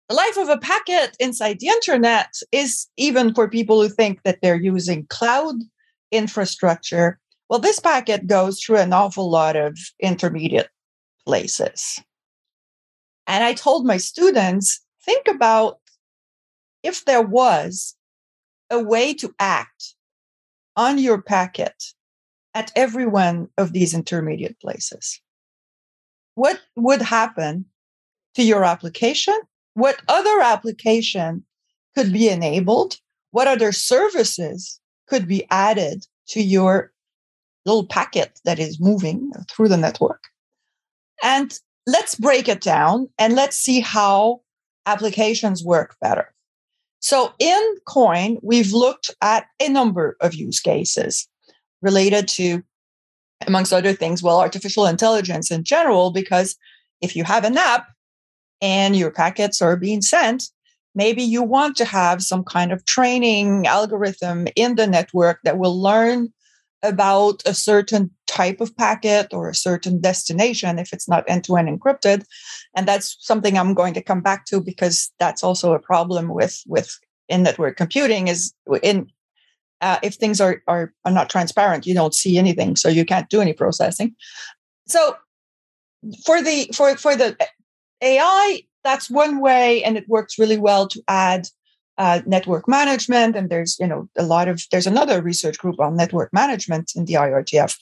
the 0.10 0.16
life 0.16 0.38
of 0.38 0.50
a 0.50 0.58
packet 0.58 1.16
inside 1.20 1.60
the 1.60 1.68
internet 1.68 2.34
is 2.52 2.88
even 2.98 3.34
for 3.34 3.50
people 3.50 3.82
who 3.82 3.90
think 3.90 4.24
that 4.24 4.40
they're 4.42 4.56
using 4.56 5.06
cloud 5.08 5.56
infrastructure. 6.12 7.20
Well, 7.50 7.60
this 7.60 7.80
packet 7.80 8.28
goes 8.28 8.62
through 8.62 8.78
an 8.78 8.94
awful 8.94 9.30
lot 9.30 9.56
of 9.56 9.78
intermediate 10.00 10.70
places. 11.26 12.02
And 13.26 13.44
I 13.44 13.54
told 13.54 13.86
my 13.86 13.98
students 13.98 14.80
think 15.04 15.28
about 15.28 15.80
if 16.84 17.04
there 17.04 17.22
was 17.22 17.96
a 18.70 18.80
way 18.80 19.14
to 19.16 19.34
act 19.40 19.96
on 20.78 20.98
your 20.98 21.22
packet 21.22 21.84
at 22.54 22.72
every 22.76 23.06
one 23.06 23.50
of 23.58 23.74
these 23.74 23.94
intermediate 23.94 24.60
places. 24.60 25.22
What 26.36 26.62
would 26.76 27.02
happen 27.02 27.66
to 28.36 28.44
your 28.44 28.64
application? 28.64 29.38
What 29.78 30.02
other 30.08 30.42
application 30.42 31.46
could 31.96 32.12
be 32.12 32.30
enabled? 32.30 32.98
What 33.30 33.48
other 33.48 33.72
services 33.72 34.80
could 35.08 35.28
be 35.28 35.46
added 35.52 36.04
to 36.30 36.42
your 36.42 36.92
little 37.64 37.86
packet 37.86 38.40
that 38.44 38.58
is 38.58 38.80
moving 38.80 39.32
through 39.52 39.68
the 39.68 39.78
network? 39.78 40.24
And 41.22 41.54
let's 41.86 42.16
break 42.16 42.50
it 42.50 42.60
down 42.60 43.10
and 43.20 43.36
let's 43.36 43.56
see 43.56 43.80
how 43.80 44.42
applications 44.88 45.64
work 45.64 45.96
better. 46.02 46.34
So 47.00 47.34
in 47.38 47.76
COIN, 47.86 48.40
we've 48.42 48.74
looked 48.74 49.14
at 49.22 49.46
a 49.60 49.70
number 49.70 50.18
of 50.22 50.34
use 50.34 50.60
cases 50.60 51.28
related 51.84 52.28
to, 52.30 52.64
amongst 53.46 53.72
other 53.72 53.94
things, 53.94 54.24
well, 54.24 54.40
artificial 54.40 54.88
intelligence 54.88 55.52
in 55.52 55.64
general, 55.64 56.10
because 56.10 56.58
if 57.00 57.16
you 57.16 57.24
have 57.26 57.44
an 57.44 57.58
app 57.58 57.90
and 58.62 58.96
your 58.96 59.12
packets 59.12 59.62
are 59.62 59.78
being 59.78 60.02
sent, 60.02 60.50
maybe 60.96 61.22
you 61.22 61.44
want 61.44 61.78
to 61.78 61.86
have 61.86 62.24
some 62.24 62.44
kind 62.44 62.72
of 62.72 62.86
training 62.86 63.68
algorithm 63.68 64.48
in 64.56 64.76
the 64.76 64.88
network 64.88 65.40
that 65.44 65.58
will 65.58 65.80
learn 65.80 66.34
about 66.84 67.42
a 67.46 67.54
certain 67.54 68.12
type 68.28 68.62
of 68.62 68.76
packet 68.78 69.34
or 69.34 69.50
a 69.50 69.56
certain 69.56 70.00
destination 70.00 70.78
if 70.78 70.94
it's 70.94 71.08
not 71.08 71.24
end-to-end 71.28 71.68
encrypted. 71.68 72.24
And 72.76 72.88
that's 72.88 73.18
something 73.20 73.58
i'm 73.58 73.74
going 73.74 73.94
to 73.94 74.02
come 74.02 74.22
back 74.22 74.46
to 74.46 74.62
because 74.62 75.12
that's 75.20 75.44
also 75.44 75.74
a 75.74 75.80
problem 75.80 76.30
with 76.30 76.62
with 76.68 77.00
in 77.30 77.44
network 77.44 77.78
computing 77.78 78.28
is 78.28 78.54
in 78.84 79.08
uh, 79.82 80.00
if 80.02 80.16
things 80.16 80.42
are, 80.42 80.64
are 80.68 80.94
are 81.06 81.12
not 81.12 81.30
transparent 81.30 81.86
you 81.86 81.94
don't 81.94 82.16
see 82.16 82.38
anything 82.38 82.76
so 82.76 82.90
you 82.90 83.06
can't 83.06 83.30
do 83.30 83.42
any 83.42 83.54
processing. 83.54 84.16
So 84.88 85.16
for 86.26 86.42
the 86.42 86.70
for 86.74 86.96
for 86.96 87.16
the 87.16 87.36
ai 88.02 88.62
that's 88.84 89.10
one 89.10 89.42
way 89.42 89.84
and 89.84 89.98
it 89.98 90.08
works 90.08 90.40
really 90.40 90.58
well 90.58 90.88
to 90.88 91.02
add 91.08 91.48
uh, 91.98 92.22
network 92.26 92.68
management 92.68 93.36
and 93.36 93.50
there's 93.50 93.78
you 93.80 93.88
know 93.88 94.08
a 94.18 94.24
lot 94.24 94.48
of 94.48 94.62
there's 94.72 94.86
another 94.88 95.22
research 95.22 95.58
group 95.58 95.80
on 95.80 95.98
network 95.98 96.32
management 96.32 96.92
in 96.96 97.06
the 97.06 97.16
IRTF 97.16 97.76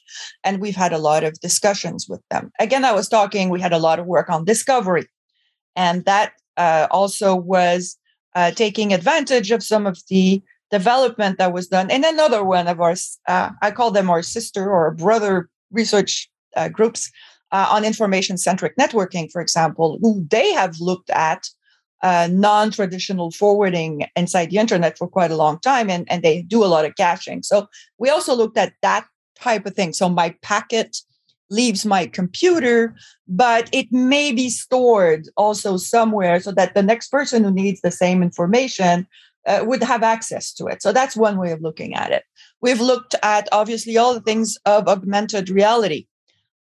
and 0.44 0.62
we've 0.62 0.76
had 0.76 0.94
a 0.94 0.98
lot 0.98 1.24
of 1.24 1.40
discussions 1.42 2.08
with 2.08 2.22
them. 2.32 2.52
Again 2.60 2.86
i 2.86 2.94
was 2.94 3.10
talking 3.10 3.50
we 3.50 3.60
had 3.60 3.74
a 3.74 3.78
lot 3.88 4.00
of 4.00 4.06
work 4.06 4.30
on 4.30 4.46
discovery 4.46 5.08
and 5.76 6.06
that 6.06 6.32
uh, 6.56 6.88
also 6.92 7.36
was 7.36 7.98
uh, 8.36 8.52
taking 8.52 8.94
advantage 8.94 9.52
of 9.52 9.62
some 9.62 9.86
of 9.86 10.02
the 10.10 10.42
development 10.72 11.38
that 11.38 11.54
was 11.54 11.68
done 11.68 11.92
in 11.92 12.04
another 12.06 12.44
one 12.44 12.68
of 12.68 12.80
our 12.80 12.96
uh, 13.28 13.50
i 13.62 13.70
call 13.70 13.92
them 13.92 14.10
our 14.10 14.24
sister 14.24 14.72
or 14.72 14.92
brother 14.92 15.50
research 15.72 16.30
uh, 16.56 16.70
groups 16.70 17.12
uh, 17.56 17.68
on 17.76 17.86
information 17.86 18.38
centric 18.38 18.76
networking 18.76 19.32
for 19.32 19.42
example 19.42 19.98
who 20.02 20.26
they 20.30 20.52
have 20.52 20.74
looked 20.90 21.10
at 21.12 21.42
uh, 22.04 22.28
non-traditional 22.30 23.32
forwarding 23.32 24.06
inside 24.16 24.50
the 24.50 24.58
internet 24.58 24.98
for 24.98 25.08
quite 25.08 25.32
a 25.32 25.38
long 25.44 25.58
time 25.60 25.90
and, 25.90 26.06
and 26.12 26.22
they 26.22 26.42
do 26.42 26.64
a 26.64 26.72
lot 26.74 26.86
of 26.86 26.96
caching. 26.96 27.42
So 27.42 27.68
we 27.98 28.10
also 28.10 28.36
looked 28.36 28.58
at 28.58 28.74
that 28.82 29.06
type 29.40 29.66
of 29.66 29.74
thing. 29.74 29.94
So 29.94 30.10
my 30.10 30.36
packet 30.42 30.98
leaves 31.50 31.86
my 31.86 32.06
computer 32.20 32.94
but 33.28 33.70
it 33.72 33.88
may 33.92 34.34
be 34.34 34.50
stored 34.50 35.24
also 35.38 35.78
somewhere 35.78 36.40
so 36.42 36.52
that 36.52 36.74
the 36.74 36.84
next 36.84 37.08
person 37.10 37.44
who 37.44 37.52
needs 37.52 37.80
the 37.82 37.92
same 38.04 38.22
information 38.22 39.08
uh, 39.48 39.64
would 39.66 39.84
have 39.84 40.04
access 40.04 40.52
to 40.54 40.66
it. 40.66 40.82
So 40.82 40.92
that's 40.92 41.16
one 41.16 41.38
way 41.38 41.52
of 41.52 41.62
looking 41.62 41.94
at 41.94 42.12
it. 42.12 42.24
We've 42.62 42.82
looked 42.82 43.16
at 43.24 43.48
obviously 43.52 43.96
all 43.96 44.14
the 44.14 44.28
things 44.30 44.58
of 44.66 44.88
augmented 44.88 45.50
reality 45.50 46.08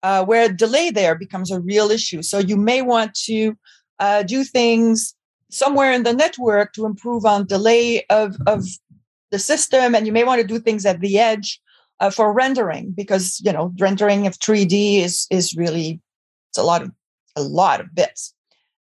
uh, 0.03 0.23
where 0.25 0.51
delay 0.51 0.89
there 0.89 1.15
becomes 1.15 1.51
a 1.51 1.59
real 1.59 1.91
issue. 1.91 2.21
So 2.21 2.39
you 2.39 2.57
may 2.57 2.81
want 2.81 3.13
to 3.25 3.57
uh, 3.99 4.23
do 4.23 4.43
things 4.43 5.15
somewhere 5.51 5.91
in 5.91 6.03
the 6.03 6.13
network 6.13 6.73
to 6.73 6.85
improve 6.85 7.25
on 7.25 7.45
delay 7.45 8.05
of, 8.09 8.37
of 8.47 8.65
the 9.31 9.39
system 9.39 9.95
and 9.95 10.05
you 10.05 10.11
may 10.11 10.23
want 10.23 10.41
to 10.41 10.47
do 10.47 10.59
things 10.59 10.85
at 10.85 11.01
the 11.01 11.19
edge 11.19 11.59
uh, 11.99 12.09
for 12.09 12.33
rendering 12.33 12.91
because 12.91 13.41
you 13.43 13.51
know 13.51 13.73
rendering 13.79 14.25
of 14.25 14.39
3d 14.39 14.99
is 14.99 15.27
is 15.29 15.55
really 15.55 15.99
it's 16.49 16.57
a 16.57 16.63
lot 16.63 16.81
of 16.81 16.91
a 17.35 17.41
lot 17.41 17.79
of 17.79 17.93
bits. 17.93 18.33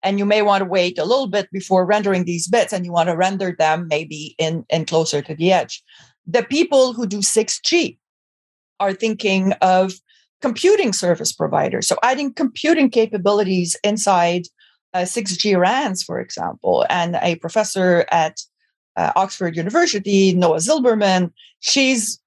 And 0.03 0.19
you 0.19 0.25
may 0.25 0.43
want 0.43 0.63
to 0.63 0.69
wait 0.71 0.99
a 0.99 1.05
little 1.05 1.27
bit 1.27 1.51
before 1.51 1.85
rendering 1.85 2.25
these 2.25 2.47
bits 2.47 2.73
and 2.73 2.85
you 2.85 2.93
want 2.93 3.09
to 3.09 3.17
render 3.17 3.55
them 3.59 3.89
maybe 3.89 4.35
in 4.39 4.65
in 4.71 4.85
closer 4.85 5.23
to 5.23 5.35
the 5.35 5.53
edge. 5.53 5.83
The 6.27 6.43
people 6.43 6.93
who 6.93 7.07
do 7.07 7.19
6g 7.19 7.99
are 8.79 8.93
thinking 8.93 9.53
of 9.63 9.95
computing 10.43 10.93
service 10.93 11.33
providers. 11.33 11.87
So 11.89 11.97
adding 12.03 12.33
computing 12.33 12.91
capabilities 12.91 13.77
inside 13.83 14.47
uh, 14.95 15.01
6G 15.01 15.59
RANs, 15.59 16.03
for 16.03 16.21
example, 16.21 16.87
and 16.89 17.17
a 17.23 17.37
professor 17.37 18.07
at 18.11 18.41
uh, 18.97 19.13
Oxford 19.17 19.57
University, 19.57 20.35
Noa 20.35 20.57
Zilberman, 20.57 21.33
she's 21.61 22.21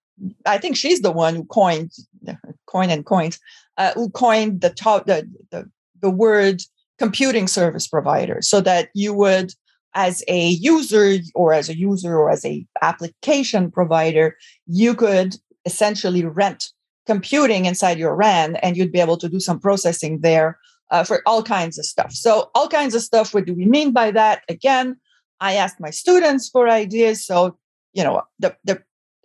I 0.45 0.57
think 0.57 0.75
she's 0.75 1.01
the 1.01 1.11
one 1.11 1.35
who 1.35 1.45
coined 1.45 1.91
coin 2.67 2.89
and 2.89 3.05
coins 3.05 3.39
uh, 3.77 3.93
who 3.93 4.09
coined 4.09 4.61
the 4.61 4.69
the, 5.05 5.27
the 5.51 5.69
the 6.01 6.09
word 6.09 6.61
computing 6.97 7.47
service 7.47 7.87
provider 7.87 8.41
so 8.41 8.61
that 8.61 8.89
you 8.93 9.13
would 9.13 9.53
as 9.95 10.23
a 10.27 10.49
user 10.49 11.17
or 11.33 11.53
as 11.53 11.69
a 11.69 11.77
user 11.77 12.15
or 12.15 12.29
as 12.29 12.45
a 12.45 12.65
application 12.81 13.71
provider 13.71 14.37
you 14.67 14.93
could 14.93 15.35
essentially 15.65 16.23
rent 16.25 16.71
computing 17.13 17.65
inside 17.65 17.97
your 17.97 18.15
RAN 18.15 18.57
and 18.57 18.77
you'd 18.77 18.91
be 18.91 18.99
able 18.99 19.17
to 19.17 19.29
do 19.35 19.39
some 19.39 19.59
processing 19.59 20.13
there 20.21 20.59
uh, 20.91 21.03
for 21.03 21.17
all 21.25 21.41
kinds 21.41 21.79
of 21.79 21.85
stuff. 21.85 22.11
So, 22.11 22.51
all 22.53 22.67
kinds 22.67 22.93
of 22.93 23.01
stuff. 23.01 23.33
What 23.33 23.45
do 23.47 23.53
we 23.55 23.65
mean 23.65 23.91
by 23.91 24.11
that? 24.11 24.43
Again, 24.47 24.95
I 25.39 25.55
asked 25.55 25.79
my 25.79 25.89
students 25.89 26.49
for 26.53 26.69
ideas. 26.69 27.25
So, 27.25 27.57
you 27.93 28.03
know, 28.03 28.21
the, 28.37 28.55
the 28.63 28.83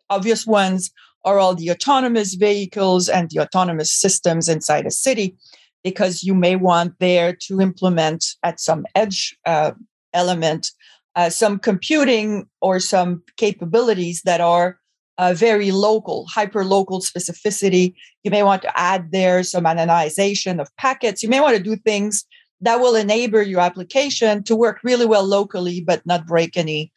obvious 0.09 0.47
ones 0.47 0.91
are 1.26 1.38
all 1.38 1.55
the 1.55 1.71
autonomous 1.71 2.31
vehicles 2.35 3.11
and 3.11 3.29
the 3.31 3.41
autonomous 3.41 3.93
systems 3.93 4.49
inside 4.49 4.87
a 4.87 4.91
city, 4.91 5.37
because 5.83 6.25
you 6.25 6.35
may 6.35 6.57
want 6.57 6.95
there 7.00 7.37
to 7.47 7.61
implement 7.61 8.25
at 8.43 8.61
some 8.61 8.87
edge 8.95 9.37
uh, 9.45 9.73
element 10.14 10.73
uh, 11.17 11.31
some 11.31 11.59
computing 11.59 12.49
or 12.61 12.81
some 12.81 13.23
capabilities 13.37 14.23
that 14.25 14.41
are 14.41 14.79
uh, 15.18 15.35
very 15.35 15.71
local, 15.71 16.26
hyper 16.26 16.64
local 16.64 17.00
specificity. 17.00 17.94
You 18.23 18.30
may 18.30 18.42
want 18.42 18.62
to 18.62 18.78
add 18.78 19.12
there 19.12 19.42
some 19.42 19.64
anonymization 19.64 20.61
of 20.61 20.75
packets. 20.76 21.23
You 21.23 21.28
may 21.28 21.40
want 21.40 21.56
to 21.56 21.62
do 21.62 21.76
things 21.76 22.25
that 22.61 22.80
will 22.80 22.97
enable 22.97 23.42
your 23.42 23.61
application 23.61 24.42
to 24.44 24.56
work 24.56 24.80
really 24.83 25.06
well 25.06 25.25
locally, 25.25 25.80
but 25.80 26.04
not 26.06 26.26
break 26.26 26.56
any 26.56 26.92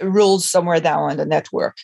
rules 0.00 0.48
somewhere 0.48 0.80
down 0.80 1.10
on 1.10 1.16
the 1.16 1.26
network. 1.26 1.76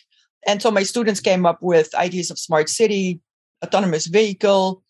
And 0.45 0.61
so 0.61 0.71
my 0.71 0.83
students 0.83 1.19
came 1.19 1.45
up 1.45 1.59
with 1.61 1.93
ideas 1.95 2.31
of 2.31 2.39
smart 2.39 2.69
city, 2.69 3.19
autonomous 3.63 4.07
vehicle, 4.07 4.81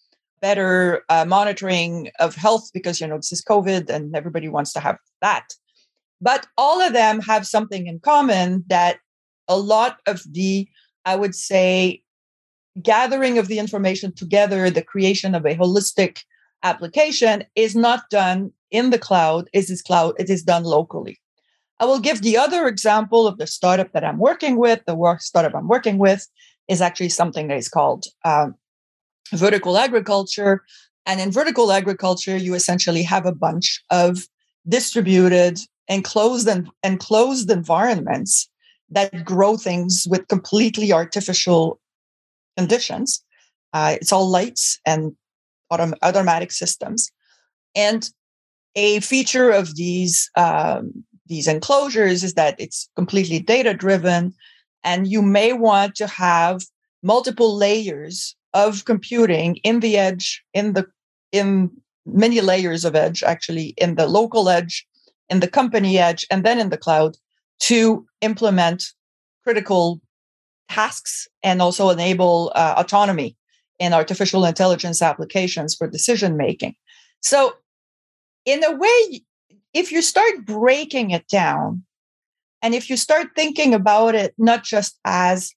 better 0.41 1.03
uh, 1.09 1.25
monitoring 1.25 2.09
of 2.19 2.35
health 2.35 2.69
because 2.73 3.01
you 3.01 3.07
know 3.07 3.17
this 3.17 3.31
is 3.31 3.41
COVID 3.43 3.89
and 3.89 4.15
everybody 4.15 4.47
wants 4.47 4.71
to 4.73 4.79
have 4.79 4.97
that. 5.21 5.47
But 6.21 6.47
all 6.57 6.81
of 6.81 6.93
them 6.93 7.21
have 7.21 7.45
something 7.45 7.87
in 7.87 7.99
common 7.99 8.63
that 8.67 8.99
a 9.47 9.57
lot 9.57 9.99
of 10.07 10.21
the, 10.31 10.67
I 11.07 11.15
would 11.15 11.35
say, 11.35 12.03
gathering 12.83 13.37
of 13.37 13.47
the 13.47 13.59
information 13.59 14.11
together, 14.11 14.69
the 14.69 14.83
creation 14.83 15.33
of 15.33 15.45
a 15.45 15.55
holistic 15.55 16.23
application 16.63 17.45
is 17.55 17.75
not 17.75 18.09
done 18.09 18.51
in 18.71 18.89
the 18.89 18.99
cloud, 18.99 19.49
it 19.53 19.69
is 19.69 19.81
cloud, 19.81 20.15
it 20.19 20.29
is 20.29 20.43
done 20.43 20.65
locally. 20.65 21.17
I 21.79 21.85
will 21.85 21.99
give 21.99 22.21
the 22.21 22.35
other 22.35 22.67
example 22.67 23.25
of 23.25 23.37
the 23.37 23.47
startup 23.47 23.93
that 23.93 24.03
I'm 24.03 24.17
working 24.17 24.57
with. 24.57 24.81
The 24.85 24.95
work 24.95 25.21
startup 25.21 25.55
I'm 25.55 25.69
working 25.69 25.97
with 25.97 26.27
is 26.67 26.81
actually 26.81 27.09
something 27.09 27.47
that 27.47 27.57
is 27.57 27.69
called 27.69 28.07
um, 28.25 28.55
vertical 29.33 29.77
agriculture. 29.77 30.63
And 31.05 31.21
in 31.21 31.31
vertical 31.31 31.71
agriculture, 31.71 32.35
you 32.35 32.53
essentially 32.53 33.03
have 33.03 33.25
a 33.25 33.39
bunch 33.47 33.81
of 33.91 34.27
distributed 34.67 35.59
enclosed 35.87 36.49
and 36.49 36.69
enclosed 36.83 37.49
environments 37.49 38.49
that 38.89 39.25
grow 39.25 39.57
things 39.57 40.07
with 40.09 40.27
completely 40.27 40.93
artificial 40.93 41.79
conditions. 42.57 43.23
Uh, 43.73 43.95
it's 43.99 44.11
all 44.11 44.27
lights 44.27 44.79
and 44.85 45.15
autom- 45.71 45.97
automatic 46.01 46.51
systems. 46.51 47.11
And 47.75 48.09
a 48.75 48.99
feature 49.01 49.49
of 49.51 49.75
these 49.75 50.29
um, 50.35 51.03
these 51.25 51.47
enclosures 51.47 52.23
is 52.23 52.35
that 52.35 52.55
it's 52.57 52.89
completely 52.95 53.39
data 53.39 53.73
driven, 53.73 54.33
and 54.83 55.07
you 55.07 55.21
may 55.21 55.51
want 55.51 55.95
to 55.95 56.07
have 56.07 56.61
multiple 57.03 57.55
layers 57.57 58.35
of 58.53 58.85
computing 58.85 59.57
in 59.57 59.81
the 59.81 59.97
edge, 59.97 60.43
in 60.53 60.73
the 60.73 60.87
in 61.31 61.69
many 62.05 62.39
layers 62.39 62.85
of 62.85 62.95
edge, 62.95 63.23
actually 63.23 63.73
in 63.77 63.95
the 63.95 64.07
local 64.07 64.47
edge, 64.47 64.87
in 65.29 65.41
the 65.41 65.47
company 65.47 65.97
edge, 65.97 66.25
and 66.31 66.45
then 66.45 66.59
in 66.59 66.69
the 66.69 66.77
cloud 66.77 67.17
to 67.59 68.05
implement 68.21 68.91
critical 69.43 70.01
tasks 70.69 71.27
and 71.43 71.61
also 71.61 71.89
enable 71.89 72.51
uh, 72.55 72.75
autonomy 72.77 73.37
in 73.79 73.93
artificial 73.93 74.45
intelligence 74.45 75.01
applications 75.01 75.75
for 75.75 75.87
decision 75.87 76.35
making. 76.35 76.75
So, 77.21 77.53
in 78.45 78.63
a 78.63 78.75
way, 78.75 79.21
if 79.73 79.91
you 79.91 80.01
start 80.01 80.45
breaking 80.45 81.11
it 81.11 81.27
down, 81.27 81.83
and 82.61 82.73
if 82.73 82.89
you 82.89 82.97
start 82.97 83.27
thinking 83.35 83.73
about 83.73 84.15
it 84.15 84.33
not 84.37 84.63
just 84.63 84.99
as, 85.05 85.53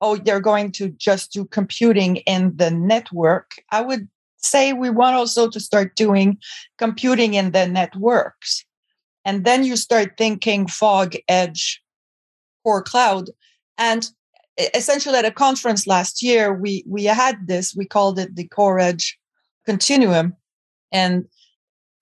oh, 0.00 0.16
they're 0.16 0.40
going 0.40 0.72
to 0.72 0.90
just 0.90 1.32
do 1.32 1.44
computing 1.46 2.16
in 2.16 2.56
the 2.56 2.70
network, 2.70 3.52
I 3.70 3.80
would 3.80 4.08
say 4.38 4.72
we 4.72 4.90
want 4.90 5.16
also 5.16 5.48
to 5.48 5.60
start 5.60 5.96
doing 5.96 6.38
computing 6.78 7.34
in 7.34 7.52
the 7.52 7.66
networks. 7.66 8.64
And 9.24 9.44
then 9.44 9.64
you 9.64 9.76
start 9.76 10.14
thinking 10.18 10.66
fog, 10.66 11.14
edge, 11.28 11.82
core 12.62 12.82
cloud. 12.82 13.30
And 13.78 14.08
essentially 14.74 15.16
at 15.16 15.24
a 15.24 15.30
conference 15.30 15.86
last 15.86 16.22
year, 16.22 16.52
we 16.52 16.84
we 16.86 17.04
had 17.04 17.46
this, 17.46 17.74
we 17.74 17.86
called 17.86 18.18
it 18.18 18.34
the 18.36 18.48
core 18.48 18.78
edge 18.78 19.18
continuum. 19.64 20.34
And 20.90 21.24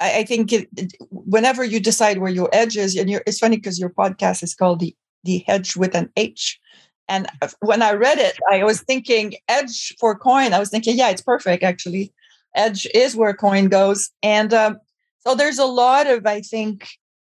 I, 0.01 0.19
I 0.19 0.25
think 0.25 0.53
it, 0.53 0.69
whenever 1.11 1.65
you 1.65 1.81
decide 1.81 2.19
where 2.19 2.31
your 2.31 2.49
edge 2.53 2.77
is, 2.77 2.97
and 2.97 3.11
it's 3.11 3.39
funny 3.39 3.57
because 3.57 3.79
your 3.79 3.91
podcast 3.91 4.43
is 4.43 4.55
called 4.55 4.81
the 4.81 4.95
the 5.25 5.45
edge 5.49 5.77
with 5.77 5.95
an 5.95 6.11
H. 6.17 6.59
And 7.09 7.29
when 7.61 7.83
I 7.83 7.93
read 7.93 8.19
it, 8.19 8.39
I 8.51 8.65
was 8.65 8.81
thinking 8.81 9.35
edge 9.49 9.95
for 9.99 10.17
coin. 10.17 10.53
I 10.53 10.59
was 10.61 10.71
thinking, 10.71 10.97
yeah, 10.97 11.11
it's 11.11 11.23
perfect 11.23 11.63
actually. 11.63 12.13
Edge 12.55 12.87
is 12.95 13.17
where 13.17 13.35
coin 13.35 13.69
goes. 13.69 14.11
And 14.23 14.55
um, 14.55 14.79
so 15.19 15.35
there's 15.35 15.59
a 15.59 15.67
lot 15.67 16.07
of, 16.07 16.27
I 16.27 16.41
think, 16.41 16.89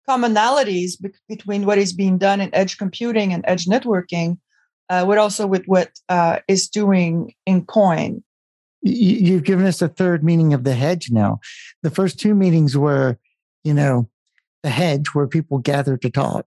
commonalities 0.09 1.01
be- 1.01 1.11
between 1.29 1.67
what 1.67 1.79
is 1.79 1.93
being 1.93 2.19
done 2.19 2.41
in 2.41 2.55
edge 2.55 2.79
computing 2.79 3.33
and 3.33 3.45
edge 3.47 3.67
networking, 3.67 4.39
uh, 4.91 5.05
but 5.05 5.19
also 5.19 5.47
with 5.47 5.65
what 5.67 5.91
uh, 6.09 6.39
is 6.49 6.69
doing 6.69 7.35
in 7.47 7.65
coin. 7.65 8.23
You've 8.83 9.45
given 9.45 9.65
us 9.65 9.81
a 9.81 9.89
third 9.89 10.23
meaning 10.23 10.53
of 10.53 10.65
the 10.65 10.75
hedge 10.75 11.11
now. 11.11 11.41
The 11.83 11.91
first 11.91 12.21
two 12.21 12.35
meetings 12.35 12.77
were, 12.77 13.19
you 13.63 13.73
know, 13.73 14.11
the 14.63 14.69
hedge 14.69 15.09
where 15.15 15.27
people 15.27 15.59
gather 15.59 15.97
to 15.97 16.11
talk. 16.11 16.47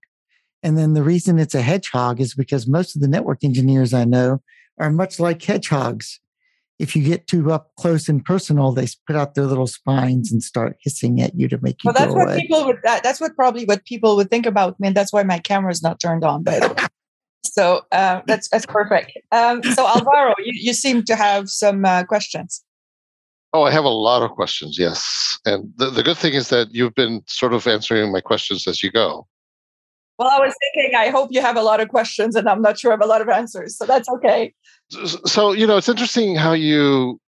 And 0.62 0.78
then 0.78 0.94
the 0.94 1.02
reason 1.02 1.38
it's 1.38 1.54
a 1.54 1.62
hedgehog 1.62 2.20
is 2.20 2.34
because 2.34 2.66
most 2.66 2.94
of 2.94 3.02
the 3.02 3.08
network 3.08 3.42
engineers 3.42 3.92
I 3.92 4.04
know 4.04 4.40
are 4.78 4.90
much 4.90 5.18
like 5.18 5.42
hedgehogs 5.42 6.20
if 6.78 6.94
you 6.94 7.02
get 7.02 7.26
too 7.26 7.50
up 7.50 7.72
close 7.76 8.08
and 8.08 8.24
personal, 8.24 8.72
they 8.72 8.86
put 9.06 9.16
out 9.16 9.34
their 9.34 9.46
little 9.46 9.66
spines 9.66 10.30
and 10.30 10.42
start 10.42 10.76
hissing 10.80 11.20
at 11.20 11.34
you 11.34 11.48
to 11.48 11.58
make 11.60 11.82
you. 11.82 11.88
Well, 11.88 11.94
that's 11.94 12.14
what 12.14 12.28
away. 12.28 12.40
people 12.40 12.66
would. 12.66 12.78
That, 12.84 13.02
that's 13.02 13.20
what 13.20 13.34
probably 13.34 13.64
what 13.64 13.84
people 13.84 14.16
would 14.16 14.30
think 14.30 14.46
about 14.46 14.78
me. 14.78 14.88
And 14.88 14.96
that's 14.96 15.12
why 15.12 15.24
my 15.24 15.38
camera 15.38 15.72
is 15.72 15.82
not 15.82 16.00
turned 16.00 16.24
on. 16.24 16.44
But 16.44 16.88
so 17.44 17.82
uh, 17.90 18.22
that's 18.26 18.48
that's 18.48 18.66
perfect. 18.66 19.12
Um, 19.32 19.62
so 19.62 19.86
Alvaro, 19.86 20.34
you, 20.38 20.52
you 20.54 20.72
seem 20.72 21.02
to 21.04 21.16
have 21.16 21.50
some 21.50 21.84
uh, 21.84 22.04
questions. 22.04 22.62
Oh, 23.52 23.62
I 23.62 23.70
have 23.72 23.84
a 23.84 23.88
lot 23.88 24.22
of 24.22 24.30
questions. 24.32 24.78
Yes, 24.78 25.38
and 25.44 25.72
the, 25.76 25.90
the 25.90 26.02
good 26.02 26.18
thing 26.18 26.34
is 26.34 26.48
that 26.50 26.68
you've 26.72 26.94
been 26.94 27.22
sort 27.26 27.54
of 27.54 27.66
answering 27.66 28.12
my 28.12 28.20
questions 28.20 28.66
as 28.66 28.82
you 28.82 28.92
go. 28.92 29.26
Well, 30.18 30.28
I 30.28 30.44
was 30.44 30.54
thinking, 30.74 30.96
I 30.96 31.10
hope 31.10 31.28
you 31.30 31.40
have 31.40 31.56
a 31.56 31.62
lot 31.62 31.80
of 31.80 31.88
questions, 31.88 32.34
and 32.34 32.48
I'm 32.48 32.60
not 32.60 32.78
sure 32.78 32.90
I 32.90 32.94
have 32.94 33.02
a 33.02 33.06
lot 33.06 33.20
of 33.20 33.28
answers, 33.28 33.76
so 33.76 33.86
that's 33.86 34.08
okay. 34.08 34.52
So, 35.26 35.52
you 35.52 35.64
know, 35.64 35.76
it's 35.76 35.88
interesting 35.88 36.34
how 36.34 36.54
you, 36.54 37.20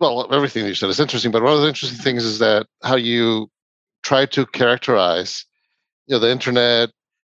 well, 0.00 0.32
everything 0.32 0.64
you 0.64 0.74
said 0.74 0.88
is 0.88 0.98
interesting, 0.98 1.30
but 1.30 1.42
one 1.42 1.52
of 1.52 1.60
the 1.60 1.68
interesting 1.68 1.98
things 1.98 2.24
is 2.24 2.38
that 2.38 2.66
how 2.82 2.96
you 2.96 3.50
try 4.02 4.24
to 4.26 4.46
characterize, 4.46 5.44
you 6.06 6.14
know, 6.14 6.20
the 6.20 6.30
internet 6.30 6.90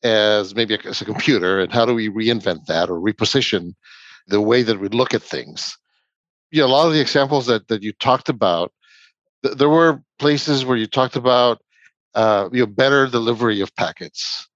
as 0.03 0.53
maybe 0.53 0.75
a, 0.75 0.79
as 0.85 1.01
a 1.01 1.05
computer, 1.05 1.59
and 1.59 1.73
how 1.73 1.85
do 1.85 1.95
we 1.95 2.09
reinvent 2.09 2.65
that 2.67 2.89
or 2.89 2.99
reposition 2.99 3.73
the 4.27 4.39
way 4.39 4.61
that 4.61 4.79
we 4.79 4.89
look 4.89 5.15
at 5.15 5.23
things. 5.23 5.75
You 6.51 6.61
know, 6.61 6.67
a 6.67 6.69
lot 6.69 6.87
of 6.87 6.93
the 6.93 7.01
examples 7.01 7.47
that 7.47 7.67
that 7.67 7.81
you 7.81 7.93
talked 7.93 8.29
about, 8.29 8.71
th- 9.43 9.57
there 9.57 9.69
were 9.69 10.03
places 10.19 10.65
where 10.65 10.77
you 10.77 10.87
talked 10.87 11.15
about, 11.15 11.61
uh, 12.13 12.49
you 12.51 12.59
know, 12.59 12.67
better 12.67 13.07
delivery 13.07 13.61
of 13.61 13.75
packets 13.75 14.48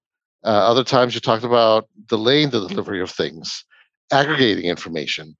uh, 0.44 0.48
other 0.48 0.84
times 0.84 1.14
you 1.14 1.20
talked 1.20 1.44
about 1.44 1.88
delaying 2.06 2.50
the 2.50 2.66
delivery 2.68 3.00
of 3.00 3.10
things, 3.10 3.64
aggregating 4.12 4.64
information. 4.64 5.36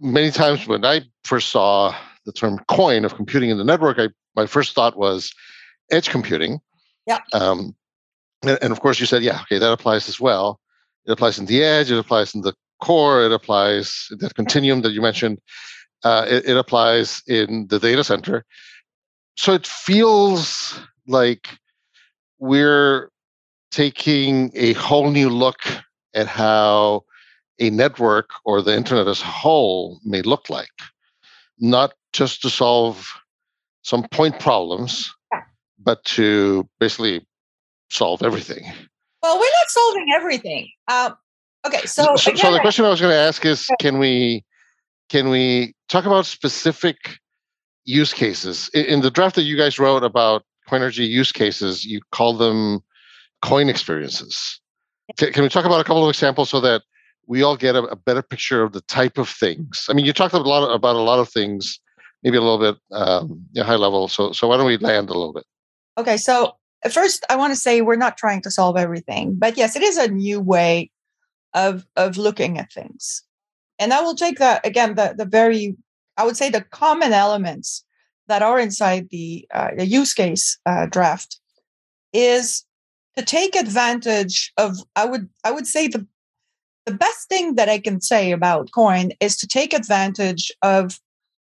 Many 0.00 0.30
times 0.30 0.66
when 0.66 0.84
I 0.84 1.02
first 1.24 1.50
saw 1.50 1.94
the 2.24 2.32
term 2.32 2.58
coin 2.68 3.04
of 3.04 3.14
computing 3.14 3.50
in 3.50 3.58
the 3.58 3.64
network, 3.64 3.98
I, 3.98 4.08
my 4.34 4.46
first 4.46 4.74
thought 4.74 4.96
was 4.96 5.32
edge 5.90 6.08
computing. 6.08 6.60
Yeah. 7.06 7.20
Um, 7.32 7.74
and, 8.42 8.58
and 8.62 8.72
of 8.72 8.80
course, 8.80 9.00
you 9.00 9.06
said, 9.06 9.22
yeah, 9.22 9.40
okay, 9.42 9.58
that 9.58 9.72
applies 9.72 10.08
as 10.08 10.20
well. 10.20 10.60
It 11.06 11.12
applies 11.12 11.38
in 11.38 11.46
the 11.46 11.62
edge, 11.62 11.90
it 11.90 11.98
applies 11.98 12.34
in 12.34 12.40
the 12.40 12.54
core, 12.82 13.24
it 13.24 13.32
applies 13.32 14.08
in 14.10 14.18
that 14.18 14.34
continuum 14.34 14.82
that 14.82 14.92
you 14.92 15.00
mentioned, 15.00 15.40
uh, 16.04 16.26
it, 16.28 16.44
it 16.46 16.56
applies 16.56 17.22
in 17.26 17.66
the 17.68 17.78
data 17.78 18.04
center. 18.04 18.44
So 19.36 19.52
it 19.52 19.66
feels 19.66 20.80
like 21.06 21.48
we're 22.38 23.10
taking 23.70 24.50
a 24.54 24.72
whole 24.74 25.10
new 25.10 25.28
look 25.28 25.60
at 26.14 26.26
how 26.26 27.04
a 27.58 27.70
network 27.70 28.30
or 28.44 28.62
the 28.62 28.74
internet 28.74 29.06
as 29.08 29.20
a 29.20 29.26
whole 29.26 30.00
may 30.04 30.22
look 30.22 30.50
like, 30.50 30.68
not 31.58 31.94
just 32.12 32.42
to 32.42 32.50
solve 32.50 33.08
some 33.82 34.02
point 34.08 34.38
problems, 34.40 35.14
but 35.78 36.04
to 36.04 36.68
basically 36.80 37.26
solve 37.90 38.22
everything. 38.22 38.64
Well, 39.22 39.38
we're 39.38 39.44
not 39.44 39.68
solving 39.68 40.06
everything. 40.14 40.68
Um, 40.88 41.16
okay, 41.66 41.86
so 41.86 42.16
so, 42.16 42.30
again, 42.30 42.36
so 42.36 42.52
the 42.52 42.60
question 42.60 42.84
I 42.84 42.88
was 42.88 43.00
going 43.00 43.12
to 43.12 43.18
ask 43.18 43.44
is, 43.44 43.68
can 43.80 43.98
we 43.98 44.44
can 45.08 45.28
we 45.28 45.74
talk 45.88 46.04
about 46.04 46.26
specific 46.26 46.96
use 47.84 48.12
cases 48.12 48.68
in, 48.74 48.84
in 48.86 49.00
the 49.00 49.10
draft 49.10 49.36
that 49.36 49.42
you 49.42 49.56
guys 49.56 49.78
wrote 49.78 50.02
about 50.02 50.42
COINRG 50.68 50.98
use 51.08 51.32
cases? 51.32 51.84
You 51.84 52.00
call 52.12 52.36
them 52.36 52.82
coin 53.42 53.68
experiences. 53.68 54.60
Can, 55.16 55.32
can 55.32 55.42
we 55.42 55.48
talk 55.48 55.64
about 55.64 55.80
a 55.80 55.84
couple 55.84 56.04
of 56.04 56.08
examples 56.08 56.50
so 56.50 56.60
that 56.60 56.82
we 57.26 57.42
all 57.42 57.56
get 57.56 57.76
a, 57.76 57.82
a, 57.84 57.96
better 57.96 58.22
picture 58.22 58.62
of 58.62 58.72
the 58.72 58.80
type 58.82 59.18
of 59.18 59.28
things? 59.28 59.86
I 59.88 59.92
mean, 59.92 60.04
you 60.04 60.12
talked 60.12 60.34
a 60.34 60.38
lot 60.38 60.66
about 60.72 60.96
a 60.96 61.00
lot 61.00 61.18
of 61.18 61.28
things, 61.28 61.78
maybe 62.22 62.36
a 62.36 62.40
little 62.40 62.58
bit 62.58 62.76
um, 62.92 63.44
high 63.56 63.76
level. 63.76 64.08
So, 64.08 64.32
so 64.32 64.48
why 64.48 64.56
don't 64.56 64.66
we 64.66 64.78
land 64.78 65.08
a 65.10 65.14
little 65.14 65.32
bit? 65.32 65.44
Okay, 65.98 66.16
so 66.16 66.56
first, 66.90 67.24
I 67.30 67.36
want 67.36 67.52
to 67.52 67.58
say 67.58 67.80
we're 67.80 67.96
not 67.96 68.16
trying 68.16 68.42
to 68.42 68.50
solve 68.50 68.76
everything, 68.76 69.34
but 69.36 69.56
yes, 69.56 69.76
it 69.76 69.82
is 69.82 69.96
a 69.96 70.08
new 70.08 70.40
way 70.40 70.90
of 71.54 71.86
of 71.96 72.16
looking 72.16 72.58
at 72.58 72.72
things. 72.72 73.22
And 73.78 73.92
I 73.92 74.00
will 74.00 74.14
take 74.14 74.38
that 74.38 74.64
again, 74.66 74.94
the 74.94 75.14
the 75.16 75.24
very, 75.24 75.76
I 76.16 76.24
would 76.24 76.36
say, 76.36 76.50
the 76.50 76.62
common 76.62 77.12
elements 77.12 77.84
that 78.28 78.42
are 78.42 78.58
inside 78.58 79.08
the 79.10 79.46
uh, 79.52 79.70
the 79.76 79.86
use 79.86 80.14
case 80.14 80.58
uh, 80.66 80.86
draft 80.86 81.40
is 82.12 82.64
to 83.16 83.24
take 83.24 83.56
advantage 83.56 84.52
of. 84.56 84.78
I 84.94 85.04
would 85.04 85.28
I 85.44 85.50
would 85.50 85.66
say 85.66 85.88
the 85.88 86.06
the 86.84 86.94
best 86.94 87.28
thing 87.28 87.56
that 87.56 87.68
I 87.68 87.78
can 87.78 88.00
say 88.00 88.32
about 88.32 88.70
Coin 88.72 89.12
is 89.20 89.36
to 89.38 89.46
take 89.46 89.72
advantage 89.72 90.52
of 90.62 91.00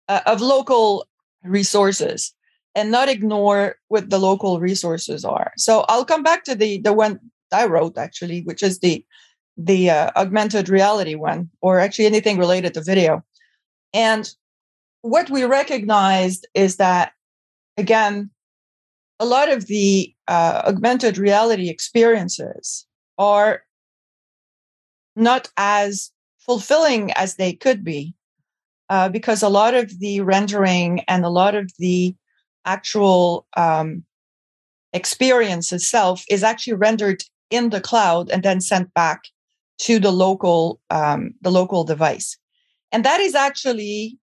uh, 0.09 0.21
of 0.27 0.41
local 0.41 1.07
resources 1.45 2.35
and 2.75 2.91
not 2.91 3.09
ignore 3.09 3.77
what 3.89 4.11
the 4.11 4.19
local 4.19 4.61
resources 4.61 5.25
are. 5.25 5.53
So 5.57 5.85
I'll 5.89 6.05
come 6.05 6.23
back 6.23 6.45
to 6.45 6.55
the 6.55 6.81
the 6.81 6.93
one 6.93 7.19
I 7.53 7.67
wrote 7.67 7.99
actually, 7.99 8.43
which 8.43 8.63
is 8.63 8.81
the 8.81 9.05
the 9.57 9.91
uh, 9.91 10.11
augmented 10.17 10.69
reality 10.69 11.15
one, 11.15 11.51
or 11.61 11.79
actually 11.81 12.07
anything 12.07 12.39
related 12.39 12.75
to 12.75 12.83
video. 12.83 13.23
And 13.93 14.29
what 15.03 15.31
we 15.31 15.45
recognized 15.45 16.47
is 16.55 16.77
that 16.77 17.13
again, 17.77 18.31
a 19.21 19.27
lot 19.27 19.53
of 19.53 19.67
the 19.67 20.13
uh, 20.27 20.63
augmented 20.67 21.19
reality 21.19 21.69
experiences 21.69 22.87
are 23.19 23.63
not 25.15 25.49
as 25.59 26.11
fulfilling 26.39 27.13
as 27.13 27.37
they 27.37 27.53
could 27.53 27.85
be 27.85 28.15
uh, 28.89 29.11
because 29.11 29.43
a 29.43 29.49
lot 29.49 29.75
of 29.75 30.01
the 30.01 30.23
rendering 30.23 31.01
and 31.07 31.25
a 31.25 31.29
lot 31.29 31.55
of 31.55 31.71
the 31.79 32.17
actual 32.65 33.47
um, 33.57 34.03
experience 34.95 35.71
itself 35.71 36.25
is 36.31 36.43
actually 36.43 36.73
rendered 36.73 37.23
in 37.51 37.69
the 37.69 37.81
cloud 37.81 38.31
and 38.31 38.43
then 38.43 38.61
sent 38.61 38.93
back 38.95 39.25
to 39.79 39.99
the 40.01 40.11
local 40.11 40.81
um, 40.91 41.35
the 41.43 41.51
local 41.51 41.85
device. 41.85 42.39
And 42.91 43.05
that 43.05 43.21
is 43.21 43.35
actually 43.35 44.19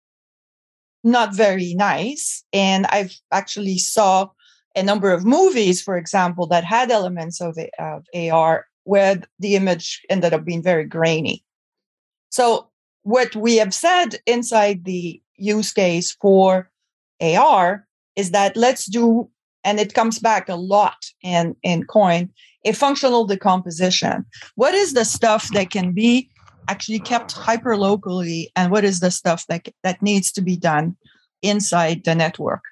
not 1.05 1.35
very 1.35 1.75
nice 1.75 2.43
and 2.51 2.87
i've 2.87 3.15
actually 3.31 3.77
saw 3.77 4.27
a 4.75 4.83
number 4.83 5.11
of 5.11 5.25
movies 5.25 5.81
for 5.81 5.97
example 5.97 6.47
that 6.47 6.63
had 6.63 6.91
elements 6.91 7.41
of, 7.41 7.57
of 7.79 8.03
ar 8.31 8.65
where 8.83 9.21
the 9.39 9.55
image 9.55 10.01
ended 10.09 10.33
up 10.33 10.45
being 10.45 10.63
very 10.63 10.85
grainy 10.85 11.43
so 12.29 12.69
what 13.03 13.35
we 13.35 13.57
have 13.57 13.73
said 13.73 14.15
inside 14.25 14.83
the 14.83 15.21
use 15.37 15.71
case 15.71 16.17
for 16.19 16.69
ar 17.21 17.87
is 18.15 18.31
that 18.31 18.57
let's 18.57 18.85
do, 18.85 19.29
and 19.63 19.79
it 19.79 19.93
comes 19.93 20.19
back 20.19 20.49
a 20.49 20.55
lot 20.55 20.97
in, 21.21 21.55
in 21.63 21.85
coin, 21.85 22.29
a 22.65 22.71
functional 22.71 23.25
decomposition. 23.25 24.25
What 24.55 24.73
is 24.73 24.93
the 24.93 25.05
stuff 25.05 25.49
that 25.49 25.69
can 25.69 25.91
be 25.91 26.29
actually 26.67 26.99
kept 26.99 27.33
hyper 27.33 27.77
locally, 27.77 28.51
and 28.55 28.71
what 28.71 28.83
is 28.83 28.99
the 28.99 29.11
stuff 29.11 29.45
that, 29.47 29.67
that 29.83 30.01
needs 30.01 30.31
to 30.31 30.41
be 30.41 30.57
done 30.57 30.97
inside 31.41 32.05
the 32.05 32.15
network? 32.15 32.63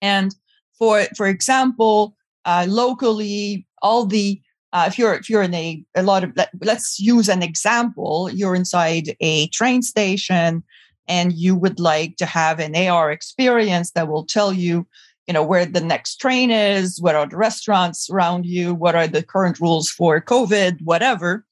And 0.00 0.34
for 0.78 1.04
for 1.16 1.26
example, 1.26 2.16
uh, 2.44 2.66
locally, 2.68 3.66
all 3.82 4.06
the 4.06 4.40
uh, 4.72 4.86
if 4.88 4.98
you're 4.98 5.14
if 5.14 5.30
you're 5.30 5.42
in 5.42 5.54
a 5.54 5.84
a 5.94 6.02
lot 6.02 6.24
of 6.24 6.32
let, 6.36 6.50
let's 6.60 6.98
use 6.98 7.28
an 7.28 7.42
example, 7.42 8.30
you're 8.32 8.54
inside 8.54 9.16
a 9.20 9.48
train 9.48 9.82
station 9.82 10.62
and 11.06 11.32
you 11.32 11.54
would 11.54 11.78
like 11.78 12.16
to 12.16 12.26
have 12.26 12.58
an 12.58 12.74
AR 12.74 13.10
experience 13.10 13.92
that 13.92 14.08
will 14.08 14.24
tell 14.24 14.52
you, 14.52 14.86
you 15.26 15.34
know, 15.34 15.44
where 15.44 15.66
the 15.66 15.80
next 15.80 16.16
train 16.16 16.50
is, 16.50 17.00
what 17.00 17.14
are 17.14 17.26
the 17.26 17.36
restaurants 17.36 18.08
around 18.10 18.46
you, 18.46 18.74
what 18.74 18.94
are 18.94 19.06
the 19.06 19.22
current 19.22 19.60
rules 19.60 19.88
for 19.88 20.20
COVID, 20.20 20.78
whatever. 20.82 21.44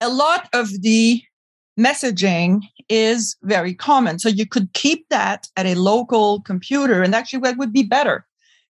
A 0.00 0.08
lot 0.08 0.48
of 0.54 0.82
the 0.82 1.22
messaging 1.78 2.62
is 2.88 3.36
very 3.42 3.74
common. 3.74 4.18
So 4.18 4.28
you 4.28 4.46
could 4.46 4.72
keep 4.72 5.08
that 5.10 5.46
at 5.56 5.66
a 5.66 5.74
local 5.74 6.40
computer, 6.42 7.02
and 7.02 7.14
actually, 7.14 7.40
that 7.40 7.58
would 7.58 7.72
be 7.72 7.82
better 7.82 8.26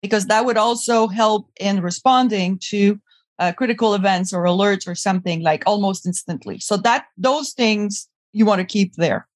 because 0.01 0.27
that 0.27 0.45
would 0.45 0.57
also 0.57 1.09
help 1.09 1.51
in 1.61 1.81
responding 1.81 2.59
to 2.71 3.01
uh, 3.39 3.53
critical 3.53 3.95
events 3.95 4.33
or 4.33 4.45
alerts 4.45 4.87
or 4.87 4.95
something 4.95 5.43
like 5.43 5.63
almost 5.67 6.07
instantly. 6.07 6.59
So 6.59 6.77
that 6.79 7.07
those 7.17 7.53
things 7.53 8.09
you 8.33 8.45
want 8.47 8.61
to 8.61 8.65
keep 8.65 8.95
there 8.97 9.27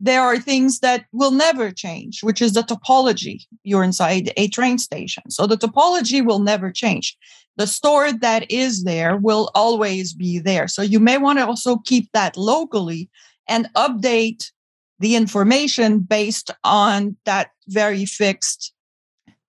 there 0.00 0.22
are 0.22 0.38
things 0.38 0.80
that 0.80 1.06
will 1.12 1.32
never 1.32 1.70
change, 1.70 2.22
which 2.22 2.40
is 2.40 2.52
the 2.52 2.62
topology. 2.62 3.46
You're 3.64 3.82
inside 3.82 4.32
a 4.36 4.48
train 4.48 4.78
station. 4.78 5.30
So 5.30 5.46
the 5.46 5.56
topology 5.56 6.24
will 6.24 6.38
never 6.38 6.70
change. 6.70 7.16
The 7.56 7.66
store 7.66 8.12
that 8.12 8.50
is 8.50 8.84
there 8.84 9.16
will 9.16 9.50
always 9.54 10.14
be 10.14 10.38
there. 10.38 10.68
So 10.68 10.82
you 10.82 11.00
may 11.00 11.18
want 11.18 11.40
to 11.40 11.46
also 11.46 11.78
keep 11.78 12.10
that 12.12 12.36
locally 12.36 13.10
and 13.48 13.68
update 13.74 14.52
the 15.00 15.16
information 15.16 16.00
based 16.00 16.50
on 16.62 17.16
that 17.24 17.50
very 17.66 18.04
fixed 18.04 18.72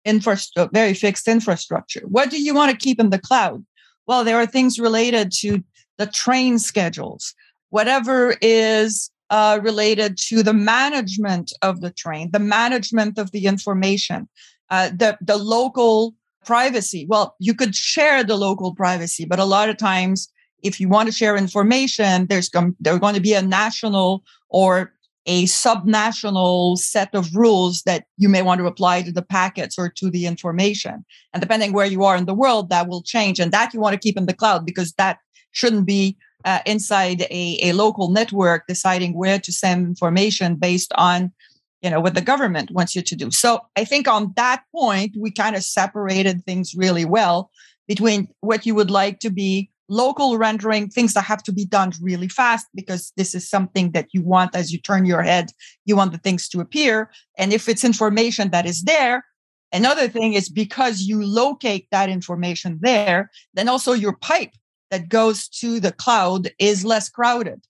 infrastructure, 0.03 0.69
uh, 0.69 0.71
very 0.71 0.93
fixed 0.93 1.27
infrastructure. 1.27 2.01
What 2.07 2.29
do 2.29 2.41
you 2.41 2.53
want 2.53 2.71
to 2.71 2.77
keep 2.77 2.99
in 2.99 3.09
the 3.09 3.19
cloud? 3.19 3.65
Well, 4.07 4.23
there 4.23 4.37
are 4.37 4.45
things 4.45 4.77
related 4.77 5.31
to 5.39 5.63
the 5.97 6.05
train 6.05 6.59
schedules, 6.59 7.33
whatever 7.69 8.35
is 8.41 9.09
uh, 9.29 9.59
related 9.63 10.17
to 10.17 10.43
the 10.43 10.53
management 10.53 11.51
of 11.61 11.81
the 11.81 11.91
train, 11.91 12.31
the 12.31 12.39
management 12.39 13.17
of 13.17 13.31
the 13.31 13.45
information, 13.45 14.27
uh, 14.69 14.89
the 14.89 15.17
the 15.21 15.37
local 15.37 16.15
privacy. 16.45 17.05
Well, 17.09 17.35
you 17.39 17.53
could 17.53 17.75
share 17.75 18.23
the 18.23 18.35
local 18.35 18.75
privacy, 18.75 19.25
but 19.25 19.39
a 19.39 19.45
lot 19.45 19.69
of 19.69 19.77
times, 19.77 20.29
if 20.63 20.79
you 20.79 20.87
want 20.87 21.07
to 21.07 21.13
share 21.13 21.35
information, 21.35 22.27
there's 22.27 22.49
com- 22.49 22.75
there's 22.79 22.99
going 22.99 23.15
to 23.15 23.21
be 23.21 23.33
a 23.33 23.41
national 23.41 24.23
or 24.49 24.93
a 25.25 25.45
subnational 25.45 26.77
set 26.77 27.13
of 27.15 27.35
rules 27.35 27.81
that 27.83 28.05
you 28.17 28.29
may 28.29 28.43
want 28.43 28.59
to 28.59 28.67
apply 28.67 29.01
to 29.01 29.11
the 29.11 29.23
packets 29.23 29.77
or 29.77 29.89
to 29.89 30.11
the 30.11 30.27
information. 30.27 31.03
And 31.33 31.41
depending 31.41 31.73
where 31.73 31.87
you 31.87 32.03
are 32.03 32.15
in 32.15 32.25
the 32.25 32.33
world, 32.35 32.69
that 32.69 32.87
will 32.87 33.01
change. 33.01 33.39
And 33.39 33.51
that 33.51 33.73
you 33.73 33.79
want 33.79 33.93
to 33.93 33.99
keep 33.99 34.17
in 34.17 34.27
the 34.27 34.35
cloud 34.35 34.65
because 34.65 34.93
that 34.93 35.17
shouldn't 35.51 35.87
be 35.87 36.15
uh, 36.45 36.59
inside 36.65 37.23
a, 37.23 37.59
a 37.63 37.73
local 37.73 38.09
network 38.09 38.67
deciding 38.67 39.17
where 39.17 39.39
to 39.39 39.51
send 39.51 39.87
information 39.87 40.55
based 40.55 40.93
on 40.95 41.33
you 41.81 41.89
know 41.89 41.99
what 41.99 42.15
the 42.15 42.21
government 42.21 42.71
wants 42.71 42.95
you 42.95 43.01
to 43.01 43.15
do. 43.15 43.29
So 43.31 43.59
i 43.75 43.83
think 43.83 44.07
on 44.07 44.33
that 44.35 44.63
point 44.71 45.15
we 45.19 45.31
kind 45.31 45.55
of 45.55 45.63
separated 45.63 46.43
things 46.43 46.73
really 46.75 47.05
well 47.05 47.51
between 47.87 48.27
what 48.41 48.65
you 48.65 48.73
would 48.75 48.91
like 48.91 49.19
to 49.19 49.29
be 49.29 49.69
local 49.87 50.37
rendering 50.37 50.89
things 50.89 51.13
that 51.13 51.25
have 51.25 51.43
to 51.43 51.51
be 51.51 51.63
done 51.63 51.91
really 52.01 52.27
fast 52.27 52.65
because 52.73 53.13
this 53.17 53.35
is 53.35 53.47
something 53.47 53.91
that 53.91 54.07
you 54.13 54.21
want 54.23 54.55
as 54.55 54.71
you 54.71 54.79
turn 54.79 55.05
your 55.05 55.21
head 55.21 55.51
you 55.85 55.95
want 55.95 56.11
the 56.11 56.17
things 56.17 56.47
to 56.49 56.59
appear. 56.59 57.11
And 57.37 57.53
if 57.53 57.67
it's 57.69 57.83
information 57.83 58.49
that 58.51 58.65
is 58.65 58.83
there 58.83 59.25
another 59.71 60.07
thing 60.07 60.33
is 60.33 60.49
because 60.49 61.01
you 61.01 61.23
locate 61.25 61.87
that 61.91 62.09
information 62.09 62.79
there 62.81 63.31
then 63.55 63.67
also 63.67 63.93
your 63.93 64.15
pipe 64.17 64.53
that 64.91 65.09
goes 65.09 65.47
to 65.47 65.79
the 65.79 65.91
cloud 65.91 66.49
is 66.59 66.85
less 66.85 67.09
crowded. 67.09 67.65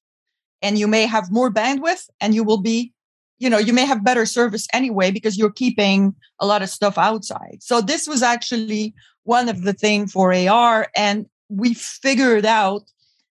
And 0.61 0.77
you 0.77 0.87
may 0.87 1.05
have 1.05 1.31
more 1.31 1.51
bandwidth 1.51 2.09
and 2.19 2.33
you 2.33 2.43
will 2.43 2.61
be 2.61 2.91
you 3.37 3.49
know 3.49 3.57
you 3.57 3.73
may 3.73 3.85
have 3.85 4.03
better 4.03 4.25
service 4.25 4.67
anyway 4.73 5.11
because 5.11 5.37
you're 5.37 5.51
keeping 5.51 6.15
a 6.39 6.45
lot 6.45 6.61
of 6.61 6.69
stuff 6.69 6.97
outside. 6.97 7.57
So 7.61 7.81
this 7.81 8.07
was 8.07 8.23
actually 8.23 8.93
one 9.23 9.49
of 9.49 9.63
the 9.63 9.73
thing 9.73 10.07
for 10.07 10.33
ar 10.33 10.87
and 10.95 11.25
we 11.49 11.73
figured 11.73 12.45
out 12.45 12.83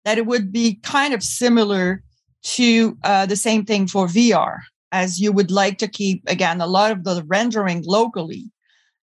that 0.05 0.19
it 0.19 0.27
would 0.27 0.53
be 0.53 0.75
kind 0.83 1.13
of 1.13 1.23
similar 1.23 2.03
to 2.43 2.97
uh, 3.03 3.27
the 3.27 3.37
same 3.37 3.65
thing 3.65 3.87
for 3.87 4.07
vr 4.07 4.59
as 4.93 5.21
you 5.21 5.33
would 5.33 5.51
like 5.51 5.77
to 5.79 5.89
keep 5.89 6.23
again 6.29 6.61
a 6.61 6.67
lot 6.67 6.93
of 6.93 7.05
the 7.05 7.23
rendering 7.27 7.83
locally 7.85 8.51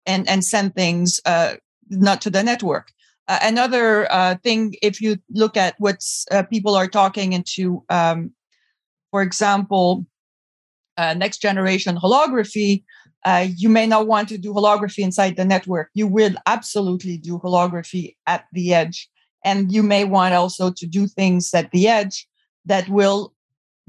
and 0.07 0.29
and 0.29 0.45
send 0.45 0.75
things 0.75 1.21
uh, 1.27 1.55
not 1.91 2.21
to 2.23 2.31
the 2.31 2.43
network 2.43 2.93
Uh, 3.27 3.39
another 3.43 4.11
uh, 4.13 4.37
thing, 4.43 4.75
if 4.83 5.01
you 5.01 5.17
look 5.31 5.57
at 5.57 5.75
what 5.79 6.03
uh, 6.31 6.43
people 6.43 6.75
are 6.75 6.89
talking 6.89 7.33
into, 7.33 7.83
um, 7.89 8.31
for 9.11 9.23
example, 9.23 10.05
uh, 10.97 11.15
next 11.15 11.39
generation 11.39 11.97
holography, 11.97 12.85
uh, 13.25 13.47
you 13.57 13.69
may 13.69 13.87
not 13.87 14.07
want 14.07 14.29
to 14.29 14.37
do 14.37 14.53
holography 14.53 14.99
inside 14.99 15.37
the 15.37 15.45
network. 15.45 15.89
You 15.95 16.07
will 16.07 16.35
absolutely 16.47 17.17
do 17.17 17.39
holography 17.39 18.17
at 18.27 18.45
the 18.53 18.75
edge. 18.75 19.09
And 19.45 19.73
you 19.73 19.83
may 19.83 20.05
want 20.05 20.35
also 20.35 20.71
to 20.71 20.87
do 20.87 21.07
things 21.07 21.53
at 21.55 21.71
the 21.71 21.89
edge 21.89 22.27
that 22.67 22.89
will 22.89 23.33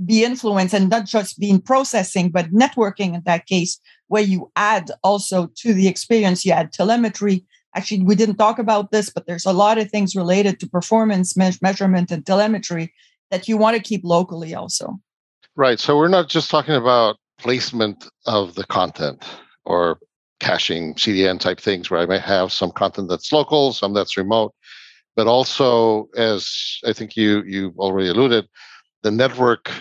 be 0.06 0.24
influenced 0.24 0.74
and 0.74 0.90
not 0.90 1.06
just 1.06 1.40
be 1.40 1.50
in 1.50 1.62
processing, 1.62 2.30
but 2.30 2.52
networking 2.52 3.16
in 3.16 3.22
that 3.26 3.46
case, 3.46 3.80
where 4.08 4.24
you 4.24 4.52
add 4.56 4.92
also 5.04 5.50
to 5.56 5.74
the 5.74 5.88
experience, 5.88 6.46
you 6.46 6.52
add 6.52 6.74
telemetry. 6.74 7.46
Actually, 7.76 8.04
we 8.04 8.16
didn't 8.16 8.38
talk 8.38 8.58
about 8.58 8.92
this, 8.92 9.10
but 9.10 9.28
there's 9.28 9.46
a 9.46 9.54
lot 9.54 9.78
of 9.78 9.90
things 9.92 10.16
related 10.16 10.60
to 10.60 10.68
performance 10.68 11.36
me- 11.36 11.52
measurement 11.62 12.10
and 12.10 12.26
telemetry 12.26 12.94
that 13.32 13.48
you 13.48 13.58
want 13.58 13.76
to 13.76 13.84
keep 13.84 14.02
locally 14.04 14.56
also. 14.56 14.98
Right. 15.56 15.80
So 15.80 15.98
we're 15.98 16.08
not 16.08 16.30
just 16.30 16.50
talking 16.50 16.76
about 16.76 17.18
placement 17.38 18.08
of 18.26 18.56
the 18.56 18.66
content 18.66 19.24
or 19.66 20.00
caching 20.40 20.94
CDN 20.96 21.40
type 21.40 21.60
things 21.60 21.90
where 21.90 22.00
I 22.00 22.06
might 22.06 22.22
have 22.22 22.52
some 22.52 22.72
content 22.72 23.10
that's 23.10 23.32
local, 23.32 23.74
some 23.74 23.94
that's 23.94 24.18
remote, 24.18 24.54
but 25.16 25.28
also 25.28 26.10
as 26.16 26.80
I 26.86 26.94
think 26.94 27.16
you 27.16 27.44
you 27.44 27.74
already 27.78 28.10
alluded, 28.10 28.48
the 29.04 29.12
network 29.12 29.72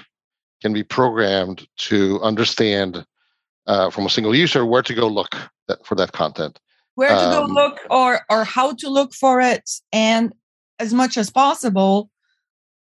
can 0.63 0.73
be 0.73 0.83
programmed 0.83 1.67
to 1.77 2.21
understand 2.23 3.05
uh, 3.67 3.91
from 3.91 4.07
a 4.07 4.11
single 4.11 4.35
user 4.35 4.65
where 4.65 4.83
to 4.83 4.95
go 4.95 5.07
look 5.07 5.37
that, 5.69 5.85
for 5.87 5.95
that 5.95 6.13
content 6.13 6.59
where 6.95 7.09
to 7.09 7.15
um, 7.15 7.49
go 7.49 7.53
look 7.53 7.79
or 7.91 8.21
or 8.31 8.45
how 8.45 8.73
to 8.75 8.89
look 8.89 9.15
for 9.15 9.41
it 9.41 9.69
and 9.93 10.33
as 10.79 10.93
much 10.93 11.17
as 11.17 11.31
possible. 11.31 12.11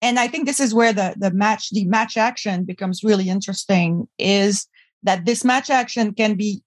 And 0.02 0.20
i 0.20 0.28
think 0.28 0.46
this 0.46 0.60
is 0.60 0.74
where 0.74 0.94
the 0.94 1.16
the 1.18 1.32
match 1.32 1.70
the 1.72 1.86
match 1.86 2.18
action 2.18 2.64
becomes 2.64 3.04
really 3.04 3.30
interesting 3.30 4.08
is 4.18 4.68
that 5.04 5.26
this 5.26 5.44
match 5.44 5.70
action 5.70 6.14
can 6.14 6.36
be 6.36 6.62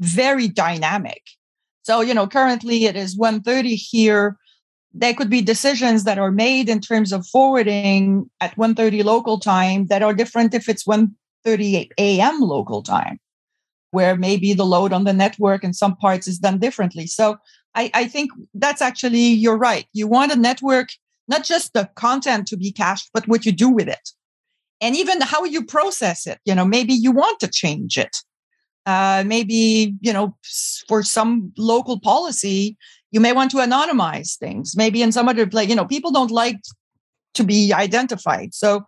very 0.00 0.48
dynamic. 0.48 1.22
So 1.82 2.00
you 2.00 2.14
know 2.14 2.26
currently 2.26 2.84
it 2.84 2.96
is 2.96 3.16
130 3.16 3.74
here. 3.74 4.36
There 4.92 5.14
could 5.14 5.28
be 5.28 5.42
decisions 5.42 6.04
that 6.04 6.18
are 6.18 6.32
made 6.32 6.70
in 6.70 6.80
terms 6.80 7.12
of 7.12 7.26
forwarding 7.26 8.30
at 8.40 8.56
1.30 8.56 9.04
local 9.04 9.38
time 9.38 9.88
that 9.88 10.02
are 10.02 10.14
different 10.14 10.54
if 10.54 10.70
it's 10.70 10.84
1.38 10.84 11.90
a.m 11.98 12.40
local 12.40 12.82
time 12.82 13.18
where 13.96 14.16
maybe 14.16 14.52
the 14.52 14.70
load 14.74 14.92
on 14.92 15.04
the 15.04 15.12
network 15.24 15.64
in 15.64 15.72
some 15.72 15.94
parts 15.96 16.26
is 16.28 16.38
done 16.38 16.58
differently 16.58 17.06
so 17.06 17.36
I, 17.74 17.90
I 18.02 18.04
think 18.14 18.30
that's 18.54 18.82
actually 18.82 19.26
you're 19.42 19.62
right 19.70 19.86
you 19.92 20.06
want 20.16 20.32
a 20.36 20.42
network 20.48 20.88
not 21.28 21.42
just 21.52 21.72
the 21.72 21.84
content 22.06 22.46
to 22.48 22.56
be 22.56 22.70
cached 22.82 23.10
but 23.14 23.28
what 23.28 23.44
you 23.46 23.52
do 23.52 23.70
with 23.78 23.88
it 23.88 24.06
and 24.80 24.94
even 24.94 25.20
how 25.32 25.44
you 25.44 25.64
process 25.64 26.26
it 26.26 26.38
you 26.44 26.54
know 26.54 26.66
maybe 26.76 26.94
you 27.04 27.12
want 27.12 27.40
to 27.40 27.48
change 27.48 27.98
it 27.98 28.14
uh, 28.92 29.24
maybe 29.26 29.94
you 30.00 30.12
know 30.12 30.36
for 30.88 31.02
some 31.02 31.52
local 31.56 31.98
policy 31.98 32.76
you 33.16 33.20
may 33.20 33.32
want 33.32 33.50
to 33.52 33.58
anonymize 33.58 34.36
things. 34.36 34.76
Maybe 34.76 35.02
in 35.02 35.10
some 35.10 35.28
other 35.28 35.46
place, 35.46 35.68
you 35.70 35.74
know, 35.74 35.86
people 35.86 36.10
don't 36.10 36.30
like 36.30 36.58
to 37.34 37.44
be 37.44 37.72
identified. 37.72 38.54
So 38.54 38.84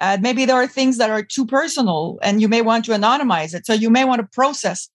uh, 0.00 0.18
maybe 0.20 0.44
there 0.44 0.56
are 0.56 0.66
things 0.66 0.98
that 0.98 1.10
are 1.10 1.22
too 1.22 1.46
personal 1.46 2.18
and 2.22 2.40
you 2.40 2.48
may 2.48 2.62
want 2.62 2.84
to 2.86 2.92
anonymize 2.92 3.54
it. 3.54 3.66
So 3.66 3.72
you 3.72 3.90
may 3.90 4.04
want 4.04 4.20
to 4.20 4.28
process 4.32 4.88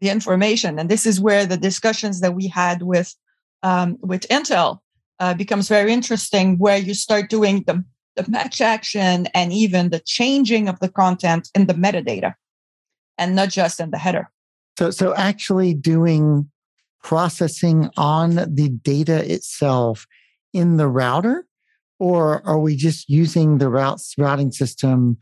the 0.00 0.10
information. 0.10 0.78
And 0.78 0.88
this 0.88 1.06
is 1.06 1.20
where 1.20 1.46
the 1.46 1.56
discussions 1.56 2.20
that 2.20 2.34
we 2.34 2.48
had 2.48 2.82
with 2.82 3.14
um, 3.62 3.96
with 4.00 4.28
Intel 4.28 4.80
uh, 5.18 5.34
becomes 5.34 5.68
very 5.68 5.92
interesting, 5.92 6.58
where 6.58 6.76
you 6.76 6.94
start 6.94 7.30
doing 7.30 7.64
the, 7.66 7.82
the 8.14 8.30
match 8.30 8.60
action 8.60 9.26
and 9.34 9.52
even 9.52 9.88
the 9.88 10.00
changing 10.00 10.68
of 10.68 10.78
the 10.80 10.90
content 10.90 11.48
in 11.54 11.66
the 11.66 11.74
metadata 11.74 12.34
and 13.18 13.34
not 13.34 13.48
just 13.48 13.80
in 13.80 13.90
the 13.90 13.98
header. 13.98 14.30
So, 14.78 14.90
so 14.90 15.14
actually 15.14 15.72
doing 15.72 16.50
processing 17.02 17.88
on 17.96 18.34
the 18.34 18.68
data 18.82 19.32
itself 19.32 20.06
in 20.52 20.76
the 20.76 20.88
router? 20.88 21.46
Or 21.98 22.46
are 22.46 22.58
we 22.58 22.76
just 22.76 23.08
using 23.08 23.58
the 23.58 23.70
routes 23.70 24.14
routing 24.18 24.52
system 24.52 25.16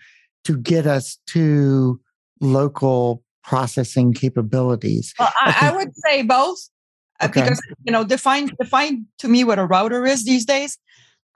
to 0.45 0.57
get 0.57 0.87
us 0.87 1.19
to 1.29 2.01
local 2.41 3.23
processing 3.45 4.13
capabilities? 4.13 5.15
Well, 5.19 5.33
I, 5.41 5.71
I 5.73 5.77
would 5.77 5.93
say 5.97 6.23
both. 6.23 6.59
Uh, 7.21 7.27
okay. 7.27 7.43
Because 7.43 7.61
you 7.85 7.93
know, 7.93 8.05
define 8.05 8.51
define 8.61 9.07
to 9.19 9.29
me 9.29 9.45
what 9.45 9.59
a 9.59 9.67
router 9.67 10.05
is 10.05 10.25
these 10.25 10.45
days. 10.45 10.79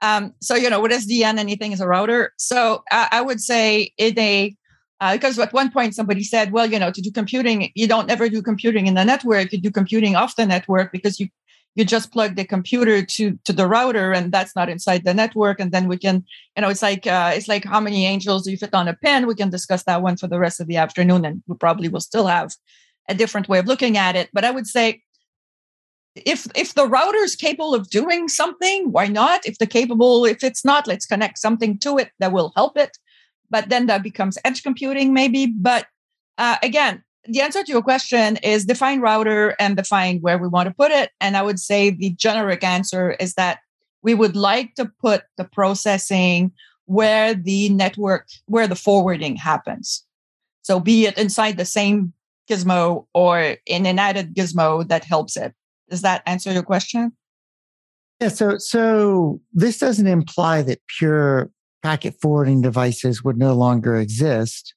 Um, 0.01 0.33
so 0.41 0.55
you 0.55 0.69
know, 0.69 0.81
with 0.81 0.91
SDN, 0.91 1.37
anything 1.39 1.71
is 1.71 1.81
a 1.81 1.87
router. 1.87 2.33
So 2.37 2.83
I, 2.91 3.07
I 3.11 3.21
would 3.21 3.39
say 3.39 3.93
in 3.97 4.17
a 4.19 4.55
uh, 5.01 5.13
because 5.13 5.39
at 5.39 5.53
one 5.53 5.71
point 5.71 5.95
somebody 5.95 6.23
said, 6.23 6.51
well, 6.51 6.65
you 6.65 6.77
know, 6.77 6.91
to 6.91 7.01
do 7.01 7.11
computing, 7.11 7.71
you 7.73 7.87
don't 7.87 8.11
ever 8.11 8.27
do 8.27 8.41
computing 8.41 8.87
in 8.87 8.95
the 8.95 9.05
network. 9.05 9.51
You 9.53 9.61
do 9.61 9.71
computing 9.71 10.15
off 10.15 10.35
the 10.35 10.45
network 10.45 10.91
because 10.91 11.19
you 11.19 11.29
you 11.75 11.85
just 11.85 12.11
plug 12.11 12.35
the 12.35 12.45
computer 12.45 13.05
to 13.05 13.39
to 13.45 13.53
the 13.53 13.67
router, 13.67 14.11
and 14.11 14.31
that's 14.31 14.55
not 14.55 14.69
inside 14.69 15.05
the 15.05 15.13
network. 15.13 15.59
And 15.59 15.71
then 15.71 15.87
we 15.87 15.97
can, 15.97 16.25
you 16.55 16.61
know, 16.61 16.69
it's 16.69 16.81
like 16.81 17.07
uh, 17.07 17.31
it's 17.33 17.47
like 17.47 17.65
how 17.65 17.79
many 17.79 18.05
angels 18.05 18.43
do 18.43 18.51
you 18.51 18.57
fit 18.57 18.73
on 18.73 18.87
a 18.87 18.93
pin? 18.93 19.27
We 19.27 19.35
can 19.35 19.49
discuss 19.49 19.83
that 19.83 20.01
one 20.01 20.17
for 20.17 20.27
the 20.27 20.39
rest 20.39 20.59
of 20.59 20.67
the 20.67 20.77
afternoon, 20.77 21.25
and 21.25 21.43
we 21.47 21.55
probably 21.55 21.87
will 21.87 22.01
still 22.01 22.27
have 22.27 22.51
a 23.07 23.15
different 23.15 23.47
way 23.47 23.59
of 23.59 23.67
looking 23.67 23.97
at 23.97 24.15
it. 24.15 24.29
But 24.33 24.45
I 24.45 24.51
would 24.51 24.67
say 24.67 25.01
if 26.15 26.47
if 26.55 26.73
the 26.73 26.87
router 26.87 27.19
is 27.19 27.35
capable 27.35 27.73
of 27.75 27.89
doing 27.89 28.27
something 28.27 28.91
why 28.91 29.07
not 29.07 29.45
if 29.45 29.57
the 29.57 29.67
capable 29.67 30.25
if 30.25 30.43
it's 30.43 30.65
not 30.65 30.87
let's 30.87 31.05
connect 31.05 31.37
something 31.37 31.77
to 31.77 31.97
it 31.97 32.09
that 32.19 32.31
will 32.31 32.51
help 32.55 32.77
it 32.77 32.97
but 33.49 33.69
then 33.69 33.85
that 33.85 34.03
becomes 34.03 34.37
edge 34.43 34.63
computing 34.63 35.13
maybe 35.13 35.45
but 35.45 35.85
uh, 36.37 36.57
again 36.63 37.03
the 37.31 37.41
answer 37.41 37.63
to 37.63 37.71
your 37.71 37.81
question 37.81 38.37
is 38.37 38.65
define 38.65 39.01
router 39.01 39.55
and 39.59 39.75
define 39.75 40.19
where 40.19 40.37
we 40.37 40.47
want 40.47 40.67
to 40.67 40.75
put 40.75 40.91
it. 40.91 41.11
And 41.21 41.37
i 41.37 41.41
would 41.41 41.59
say 41.59 41.89
the 41.89 42.11
generic 42.11 42.63
answer 42.63 43.11
is 43.19 43.33
that 43.35 43.59
we 44.01 44.13
would 44.13 44.35
like 44.35 44.75
to 44.75 44.91
put 45.01 45.23
the 45.37 45.43
processing 45.43 46.51
where 46.85 47.33
the 47.33 47.69
network 47.69 48.27
where 48.47 48.67
the 48.67 48.75
forwarding 48.75 49.35
happens. 49.35 50.03
So 50.63 50.79
be 50.79 51.05
it 51.05 51.17
inside 51.17 51.57
the 51.57 51.65
same 51.65 52.13
gizmo 52.49 53.05
or 53.13 53.57
in 53.65 53.85
an 53.85 53.99
added 53.99 54.33
gizmo 54.35 54.87
that 54.87 55.03
helps 55.03 55.37
it. 55.37 55.53
Does 55.89 56.01
that 56.01 56.23
answer 56.25 56.51
your 56.51 56.63
question? 56.63 57.13
Yeah 58.19 58.29
so 58.29 58.57
so 58.57 59.39
this 59.53 59.77
doesn't 59.77 60.07
imply 60.07 60.61
that 60.63 60.79
pure 60.97 61.51
packet 61.83 62.15
forwarding 62.21 62.61
devices 62.61 63.23
would 63.23 63.37
no 63.37 63.53
longer 63.53 63.95
exist, 63.95 64.73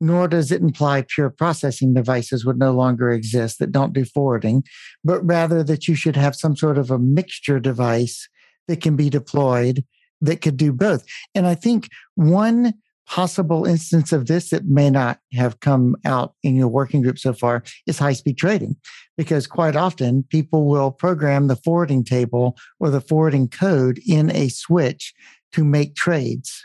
nor 0.00 0.26
does 0.28 0.50
it 0.50 0.62
imply 0.62 1.04
pure 1.06 1.30
processing 1.30 1.92
devices 1.92 2.44
would 2.44 2.58
no 2.58 2.72
longer 2.72 3.10
exist 3.10 3.58
that 3.58 3.72
don't 3.72 3.92
do 3.92 4.04
forwarding, 4.04 4.64
but 5.04 5.24
rather 5.26 5.62
that 5.62 5.86
you 5.86 5.94
should 5.94 6.16
have 6.16 6.34
some 6.34 6.56
sort 6.56 6.78
of 6.78 6.90
a 6.90 6.98
mixture 6.98 7.60
device 7.60 8.28
that 8.68 8.80
can 8.80 8.96
be 8.96 9.10
deployed 9.10 9.84
that 10.20 10.40
could 10.40 10.56
do 10.56 10.72
both. 10.72 11.04
And 11.34 11.46
I 11.46 11.54
think 11.54 11.88
one 12.14 12.74
possible 13.06 13.66
instance 13.66 14.12
of 14.12 14.26
this 14.26 14.50
that 14.50 14.66
may 14.66 14.88
not 14.88 15.18
have 15.34 15.58
come 15.58 15.96
out 16.04 16.34
in 16.44 16.54
your 16.54 16.68
working 16.68 17.02
group 17.02 17.18
so 17.18 17.32
far 17.32 17.64
is 17.86 17.98
high 17.98 18.12
speed 18.12 18.38
trading, 18.38 18.76
because 19.16 19.48
quite 19.48 19.74
often 19.74 20.22
people 20.28 20.66
will 20.66 20.92
program 20.92 21.48
the 21.48 21.56
forwarding 21.56 22.04
table 22.04 22.56
or 22.78 22.88
the 22.88 23.00
forwarding 23.00 23.48
code 23.48 23.98
in 24.06 24.30
a 24.30 24.48
switch 24.48 25.12
to 25.52 25.64
make 25.64 25.96
trades. 25.96 26.64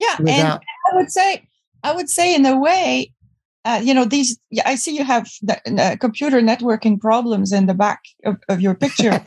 Yeah, 0.00 0.16
without- 0.18 0.62
and 0.62 0.92
I 0.92 0.96
would 0.96 1.12
say, 1.12 1.46
I 1.82 1.94
would 1.94 2.08
say, 2.08 2.34
in 2.34 2.46
a 2.46 2.58
way, 2.58 3.12
uh, 3.64 3.80
you 3.82 3.94
know, 3.94 4.04
these. 4.04 4.38
I 4.64 4.74
see 4.74 4.96
you 4.96 5.04
have 5.04 5.28
the, 5.42 5.60
uh, 5.80 5.96
computer 5.96 6.40
networking 6.40 7.00
problems 7.00 7.52
in 7.52 7.66
the 7.66 7.74
back 7.74 8.00
of, 8.24 8.36
of 8.48 8.60
your 8.60 8.74
picture. 8.74 9.22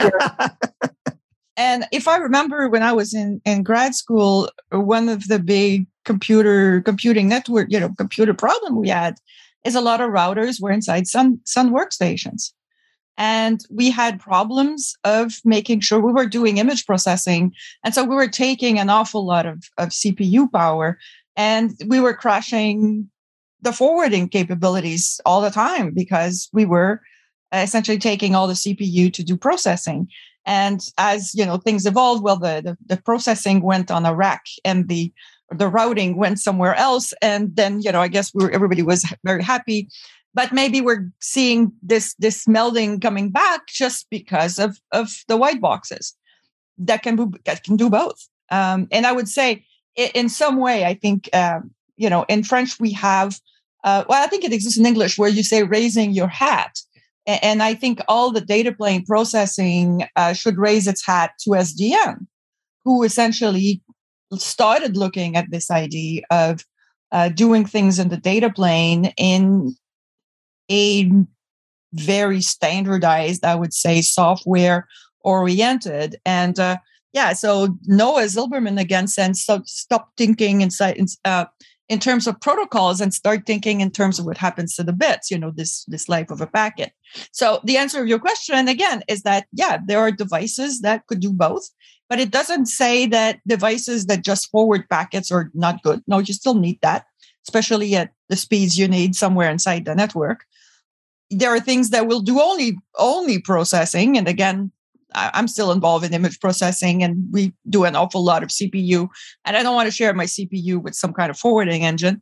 and 1.58 1.86
if 1.92 2.08
I 2.08 2.18
remember, 2.18 2.68
when 2.68 2.84
I 2.84 2.94
was 2.94 3.14
in 3.14 3.42
in 3.46 3.64
grad 3.64 3.96
school, 3.96 4.50
one 4.72 5.10
of 5.10 5.28
the 5.28 5.40
big 5.40 5.88
computer 6.04 6.82
computing 6.82 7.30
network, 7.30 7.68
you 7.70 7.80
know, 7.80 7.94
computer 7.98 8.34
problem 8.34 8.76
we 8.76 8.90
had 8.90 9.16
is 9.64 9.76
a 9.76 9.82
lot 9.82 10.02
of 10.02 10.12
routers 10.12 10.62
were 10.62 10.72
inside 10.72 11.08
Sun 11.08 11.40
Sun 11.46 11.72
workstations. 11.72 12.52
And 13.18 13.62
we 13.70 13.90
had 13.90 14.20
problems 14.20 14.94
of 15.06 15.36
making 15.46 15.80
sure 15.80 16.00
we 16.02 16.12
were 16.12 16.26
doing 16.26 16.58
image 16.58 16.86
processing. 16.86 17.54
And 17.84 17.94
so 17.94 18.04
we 18.04 18.16
were 18.16 18.28
taking 18.28 18.78
an 18.78 18.90
awful 18.90 19.26
lot 19.26 19.46
of, 19.46 19.64
of 19.78 19.90
CPU 19.90 20.52
power 20.52 20.98
and 21.36 21.74
we 21.88 22.00
were 22.00 22.14
crashing 22.14 23.10
the 23.62 23.74
forwarding 23.74 24.30
capabilities 24.30 25.20
all 25.26 25.42
the 25.42 25.50
time 25.50 25.92
because 25.94 26.50
we 26.54 26.66
were 26.66 27.02
essentially 27.52 27.98
taking 27.98 28.36
all 28.36 28.48
the 28.48 28.54
CPU 28.54 29.12
to 29.14 29.24
do 29.24 29.38
processing. 29.38 30.08
And 30.46 30.82
as 30.98 31.34
you 31.34 31.46
know, 31.46 31.58
things 31.58 31.86
evolved, 31.86 32.24
well, 32.24 32.38
the, 32.38 32.62
the, 32.64 32.96
the 32.96 33.02
processing 33.02 33.62
went 33.62 33.90
on 33.90 34.06
a 34.06 34.14
rack 34.14 34.46
and 34.64 34.88
the 34.88 35.12
the 35.52 35.68
routing 35.68 36.18
went 36.18 36.40
somewhere 36.40 36.74
else. 36.74 37.14
And 37.22 37.56
then, 37.56 37.80
you 37.82 37.92
know, 37.92 38.02
I 38.02 38.08
guess 38.08 38.34
we 38.34 38.46
were, 38.46 38.52
everybody 38.52 38.82
was 38.82 39.06
very 39.24 39.44
happy. 39.44 39.90
But 40.34 40.52
maybe 40.52 40.82
we're 40.82 41.10
seeing 41.22 41.72
this 41.82 42.14
this 42.16 42.46
melding 42.46 43.02
coming 43.02 43.32
back 43.32 43.68
just 43.68 44.08
because 44.10 44.60
of 44.60 44.78
of 44.92 45.24
the 45.28 45.38
white 45.38 45.62
boxes 45.62 46.14
that 46.78 47.04
can 47.04 47.34
that 47.46 47.64
can 47.64 47.78
do 47.78 47.90
both. 47.90 48.28
Um, 48.52 48.88
and 48.92 49.06
I 49.06 49.12
would 49.12 49.30
say, 49.30 49.66
in 49.96 50.30
some 50.30 50.58
way, 50.58 50.86
I 50.86 50.94
think 50.94 51.30
um, 51.34 51.72
you 51.98 52.10
know, 52.10 52.26
in 52.28 52.44
French 52.44 52.80
we 52.80 52.92
have. 52.94 53.40
Uh, 53.84 54.04
well, 54.10 54.24
I 54.24 54.28
think 54.28 54.44
it 54.44 54.54
exists 54.54 54.80
in 54.80 54.86
English 54.86 55.18
where 55.18 55.30
you 55.30 55.44
say 55.44 55.64
raising 55.64 56.12
your 56.12 56.28
hat. 56.28 56.80
And 57.28 57.64
I 57.64 57.74
think 57.74 58.02
all 58.08 58.32
the 58.32 58.42
data 58.42 58.72
plane 58.72 59.06
processing 59.06 60.08
uh, 60.16 60.34
should 60.34 60.58
raise 60.58 60.88
its 60.88 61.06
hat 61.06 61.32
to 61.42 61.52
SDN, 61.52 62.28
who 62.84 63.04
essentially 63.04 63.82
started 64.34 64.98
looking 64.98 65.36
at 65.36 65.50
this 65.50 65.72
idea 65.72 66.22
of 66.30 66.64
uh, 67.12 67.30
doing 67.30 67.66
things 67.66 67.98
in 67.98 68.10
the 68.10 68.18
data 68.18 68.52
plane 68.52 69.14
in 69.18 69.76
a 70.70 71.12
very 71.94 72.42
standardized, 72.42 73.46
I 73.46 73.56
would 73.56 73.74
say, 73.74 74.02
software 74.02 74.88
oriented. 75.22 76.18
And 76.26 76.60
uh, 76.60 76.78
yeah, 77.16 77.32
so 77.32 77.70
Noa 77.86 78.24
Zilberman 78.24 78.78
again 78.78 79.08
said, 79.08 79.38
so 79.38 79.62
stop 79.66 80.12
thinking 80.18 80.60
inside, 80.60 81.00
uh, 81.24 81.46
in 81.88 82.00
terms 82.00 82.28
of 82.28 82.42
protocols 82.42 83.00
and 83.00 83.14
start 83.14 83.46
thinking 83.46 83.80
in 83.80 83.90
terms 83.90 84.20
of 84.20 84.26
what 84.26 84.38
happens 84.38 84.76
to 84.76 84.84
the 84.84 84.92
bits 84.92 85.32
you 85.32 85.38
know 85.38 85.52
this 85.56 85.86
this 85.86 86.10
life 86.10 86.32
of 86.32 86.42
a 86.42 86.48
packet. 86.48 86.92
So 87.32 87.62
the 87.64 87.78
answer 87.78 88.02
of 88.02 88.08
your 88.08 88.20
question 88.20 88.68
again 88.68 89.04
is 89.08 89.22
that 89.22 89.46
yeah 89.54 89.78
there 89.88 90.00
are 90.00 90.12
devices 90.12 90.82
that 90.82 91.06
could 91.08 91.20
do 91.20 91.32
both 91.32 91.70
but 92.10 92.20
it 92.20 92.32
doesn't 92.32 92.66
say 92.66 93.06
that 93.08 93.40
devices 93.48 94.08
that 94.08 94.24
just 94.24 94.50
forward 94.50 94.90
packets 94.90 95.32
are 95.32 95.52
not 95.54 95.84
good. 95.84 96.02
No 96.08 96.18
you 96.18 96.34
still 96.34 96.56
need 96.56 96.80
that 96.82 97.06
especially 97.48 97.96
at 97.96 98.10
the 98.30 98.36
speeds 98.36 98.80
you 98.80 98.88
need 98.88 99.16
somewhere 99.16 99.52
inside 99.52 99.86
the 99.86 99.94
network. 99.94 100.44
There 101.30 101.54
are 101.54 101.60
things 101.60 101.92
that 101.92 102.08
will 102.08 102.22
do 102.22 102.42
only 102.42 102.80
only 102.98 103.40
processing 103.40 104.18
and 104.18 104.28
again 104.28 104.72
I'm 105.16 105.48
still 105.48 105.72
involved 105.72 106.06
in 106.06 106.14
image 106.14 106.40
processing 106.40 107.04
and 107.04 107.26
we 107.32 107.54
do 107.70 107.86
an 107.86 107.96
awful 107.96 108.24
lot 108.24 108.44
of 108.44 108.50
CPU. 108.50 109.08
And 109.46 109.56
I 109.56 109.64
don't 109.64 109.76
want 109.76 109.88
to 109.88 109.96
share 109.96 110.14
my 110.14 110.26
CPU 110.26 110.82
with 110.82 110.94
some 110.94 111.14
kind 111.14 111.30
of 111.30 111.40
forwarding 111.40 111.86
engine. 111.86 112.22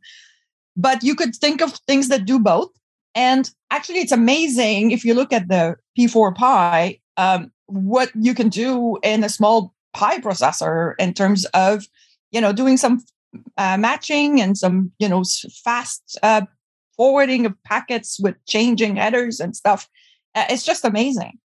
But 0.76 1.02
you 1.02 1.14
could 1.14 1.34
think 1.34 1.60
of 1.60 1.72
things 1.86 2.08
that 2.08 2.24
do 2.24 2.38
both. 2.38 2.70
And 3.14 3.50
actually, 3.70 3.98
it's 4.00 4.12
amazing 4.12 4.90
if 4.90 5.04
you 5.04 5.14
look 5.14 5.32
at 5.32 5.48
the 5.48 5.76
P4 5.98 6.34
Pi, 6.34 6.98
um, 7.16 7.52
what 7.66 8.10
you 8.14 8.34
can 8.34 8.48
do 8.48 8.98
in 9.02 9.22
a 9.22 9.28
small 9.28 9.72
Pi 9.92 10.18
processor 10.18 10.94
in 10.98 11.14
terms 11.14 11.44
of, 11.46 11.86
you 12.32 12.40
know, 12.40 12.52
doing 12.52 12.76
some 12.76 13.04
uh, 13.56 13.76
matching 13.76 14.40
and 14.40 14.58
some, 14.58 14.90
you 14.98 15.08
know, 15.08 15.22
fast 15.62 16.18
uh, 16.22 16.42
forwarding 16.96 17.46
of 17.46 17.54
packets 17.64 18.18
with 18.18 18.34
changing 18.46 18.96
headers 18.96 19.38
and 19.38 19.54
stuff. 19.54 19.88
Uh, 20.34 20.46
it's 20.50 20.64
just 20.64 20.84
amazing. 20.84 21.38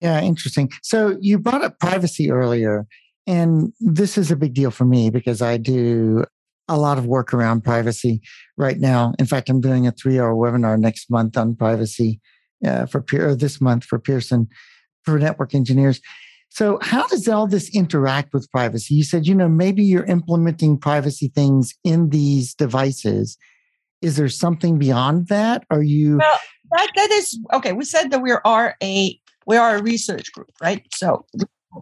Yeah, 0.00 0.20
interesting. 0.20 0.70
So 0.82 1.16
you 1.20 1.38
brought 1.38 1.62
up 1.62 1.78
privacy 1.78 2.30
earlier, 2.30 2.86
and 3.26 3.72
this 3.80 4.16
is 4.16 4.30
a 4.30 4.36
big 4.36 4.54
deal 4.54 4.70
for 4.70 4.84
me 4.84 5.10
because 5.10 5.42
I 5.42 5.56
do 5.56 6.24
a 6.68 6.78
lot 6.78 6.98
of 6.98 7.06
work 7.06 7.34
around 7.34 7.64
privacy 7.64 8.22
right 8.56 8.78
now. 8.78 9.12
In 9.18 9.26
fact, 9.26 9.50
I'm 9.50 9.60
doing 9.60 9.86
a 9.86 9.92
three 9.92 10.18
hour 10.18 10.34
webinar 10.34 10.78
next 10.78 11.10
month 11.10 11.36
on 11.36 11.54
privacy 11.56 12.20
uh, 12.64 12.86
for 12.86 13.04
or 13.14 13.34
this 13.34 13.60
month 13.60 13.84
for 13.84 13.98
Pearson 13.98 14.48
for 15.04 15.18
network 15.18 15.54
engineers. 15.54 16.00
So, 16.48 16.78
how 16.82 17.06
does 17.06 17.28
all 17.28 17.46
this 17.46 17.74
interact 17.74 18.32
with 18.32 18.50
privacy? 18.50 18.94
You 18.94 19.04
said, 19.04 19.26
you 19.26 19.34
know, 19.34 19.48
maybe 19.48 19.84
you're 19.84 20.04
implementing 20.04 20.78
privacy 20.78 21.30
things 21.34 21.74
in 21.84 22.10
these 22.10 22.54
devices. 22.54 23.38
Is 24.02 24.16
there 24.16 24.28
something 24.28 24.78
beyond 24.78 25.28
that? 25.28 25.64
Are 25.70 25.82
you? 25.82 26.18
Well, 26.18 26.38
that, 26.72 26.88
that 26.96 27.10
is 27.12 27.38
okay. 27.52 27.72
We 27.72 27.84
said 27.84 28.10
that 28.10 28.22
we 28.22 28.32
are 28.32 28.74
a 28.82 29.20
we 29.46 29.56
are 29.56 29.76
a 29.76 29.82
research 29.82 30.32
group, 30.32 30.50
right? 30.60 30.86
So 30.94 31.26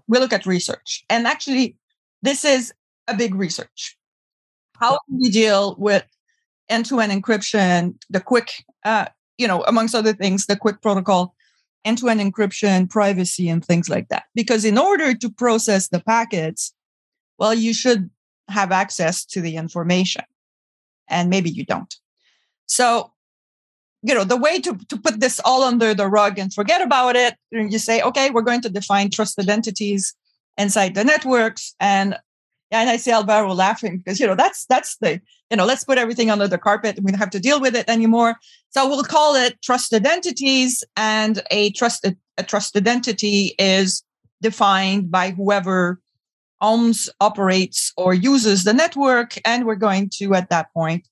we 0.07 0.19
look 0.19 0.33
at 0.33 0.47
research. 0.47 1.05
And 1.11 1.27
actually, 1.27 1.77
this 2.23 2.45
is 2.45 2.73
a 3.07 3.15
big 3.15 3.35
research. 3.35 3.97
How 4.77 4.93
do 4.93 5.19
we 5.21 5.31
deal 5.31 5.75
with 5.79 6.05
end 6.69 6.87
to 6.87 7.01
end 7.01 7.13
encryption, 7.13 7.95
the 8.11 8.21
QUIC, 8.21 8.63
uh, 8.85 9.07
you 9.39 9.49
know, 9.49 9.63
amongst 9.65 9.95
other 9.95 10.13
things, 10.13 10.47
the 10.47 10.57
QUIC 10.57 10.83
protocol, 10.83 11.35
end 11.85 11.99
to 11.99 12.09
end 12.09 12.21
encryption, 12.21 12.89
privacy, 12.89 13.49
and 13.49 13.65
things 13.65 13.89
like 13.89 14.09
that? 14.09 14.25
Because 14.35 14.65
in 14.65 14.79
order 14.79 15.15
to 15.15 15.31
process 15.31 15.89
the 15.89 16.01
packets, 16.01 16.73
well, 17.39 17.55
you 17.55 17.73
should 17.75 18.11
have 18.49 18.73
access 18.73 19.25
to 19.25 19.41
the 19.41 19.57
information. 19.57 20.25
And 21.09 21.31
maybe 21.31 21.51
you 21.51 21.65
don't. 21.65 21.95
So 22.67 23.13
you 24.03 24.15
know 24.15 24.25
the 24.25 24.37
way 24.37 24.61
to, 24.61 24.77
to 24.89 24.97
put 24.97 25.21
this 25.21 25.41
all 25.45 25.63
under 25.63 25.95
the 25.95 26.07
rug 26.07 26.39
and 26.39 26.53
forget 26.53 26.81
about 26.81 27.17
it 27.17 27.35
you 27.51 27.79
say 27.79 28.01
okay 28.03 28.31
we're 28.31 28.43
going 28.43 28.61
to 28.61 28.69
define 28.69 29.11
trusted 29.11 29.49
entities 29.49 30.15
inside 30.57 30.95
the 30.95 31.05
networks 31.05 31.75
and 31.81 32.17
and 32.71 32.91
i 32.91 32.97
see 32.97 33.11
alvaro 33.11 33.53
laughing 33.53 33.99
because 33.99 34.21
you 34.21 34.27
know 34.27 34.35
that's 34.35 34.67
that's 34.67 34.97
the 34.99 35.21
you 35.51 35.57
know 35.57 35.65
let's 35.65 35.85
put 35.85 35.99
everything 35.99 36.31
under 36.31 36.47
the 36.47 36.59
carpet 36.59 36.99
we 37.03 37.11
don't 37.11 37.19
have 37.19 37.31
to 37.31 37.41
deal 37.41 37.61
with 37.61 37.75
it 37.75 37.89
anymore. 37.89 38.37
So 38.71 38.89
we'll 38.89 39.03
call 39.05 39.35
it 39.35 39.61
trusted 39.63 40.07
entities 40.07 40.85
and 40.97 41.43
a 41.51 41.71
trusted 41.73 42.17
a 42.37 42.43
trusted 42.43 42.87
entity 42.87 43.55
is 43.59 44.03
defined 44.43 45.11
by 45.11 45.31
whoever 45.31 46.01
owns 46.61 47.09
operates 47.21 47.93
or 47.97 48.15
uses 48.15 48.65
the 48.65 48.73
network 48.73 49.39
and 49.45 49.65
we're 49.65 49.77
going 49.77 50.11
to 50.15 50.35
at 50.35 50.51
that 50.51 50.73
point 50.73 51.09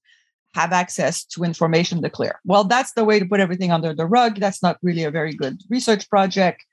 have 0.60 0.72
access 0.72 1.24
to 1.32 1.44
information 1.44 2.02
to 2.02 2.10
clear. 2.10 2.34
Well, 2.44 2.64
that's 2.64 2.92
the 2.94 3.04
way 3.04 3.18
to 3.18 3.26
put 3.26 3.40
everything 3.40 3.70
under 3.70 3.92
the 3.94 4.06
rug. 4.06 4.40
That's 4.40 4.62
not 4.62 4.78
really 4.82 5.04
a 5.04 5.10
very 5.10 5.34
good 5.42 5.56
research 5.68 6.08
project. 6.08 6.64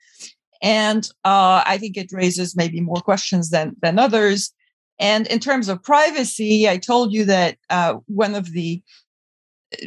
And 0.62 1.02
uh, 1.24 1.62
I 1.66 1.76
think 1.78 1.96
it 1.96 2.10
raises 2.20 2.56
maybe 2.56 2.80
more 2.80 3.02
questions 3.10 3.50
than, 3.50 3.76
than 3.82 3.98
others. 3.98 4.52
And 4.98 5.26
in 5.26 5.38
terms 5.38 5.68
of 5.68 5.82
privacy, 5.82 6.68
I 6.68 6.78
told 6.78 7.12
you 7.12 7.24
that 7.26 7.58
uh, 7.68 7.94
one 8.06 8.34
of 8.34 8.52
the 8.52 8.82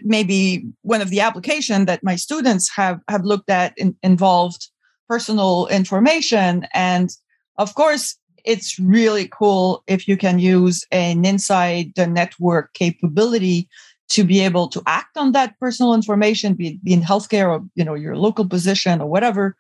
maybe 0.04 0.66
one 0.82 1.02
of 1.02 1.10
the 1.10 1.22
application 1.22 1.86
that 1.86 2.04
my 2.04 2.16
students 2.16 2.70
have 2.76 3.00
have 3.08 3.24
looked 3.24 3.50
at 3.50 3.74
in, 3.78 3.96
involved 4.04 4.70
personal 5.08 5.68
information 5.68 6.68
and 6.74 7.10
of 7.58 7.74
course 7.74 8.18
it's 8.48 8.80
really 8.80 9.28
cool 9.28 9.84
if 9.88 10.08
you 10.08 10.16
can 10.16 10.40
use 10.40 10.86
an 10.92 11.26
inside 11.26 11.92
the 11.96 12.08
network 12.08 12.74
capability 12.74 13.68
to 14.10 14.24
be 14.24 14.40
able 14.40 14.70
to 14.70 14.82
act 14.88 15.18
on 15.18 15.34
that 15.34 15.60
personal 15.60 15.94
information, 15.94 16.54
be 16.54 16.80
be 16.82 16.94
in 16.94 17.02
healthcare 17.02 17.50
or 17.50 17.66
you 17.76 17.84
know 17.84 17.94
your 17.94 18.16
local 18.16 18.48
position 18.48 19.02
or 19.02 19.08
whatever, 19.08 19.56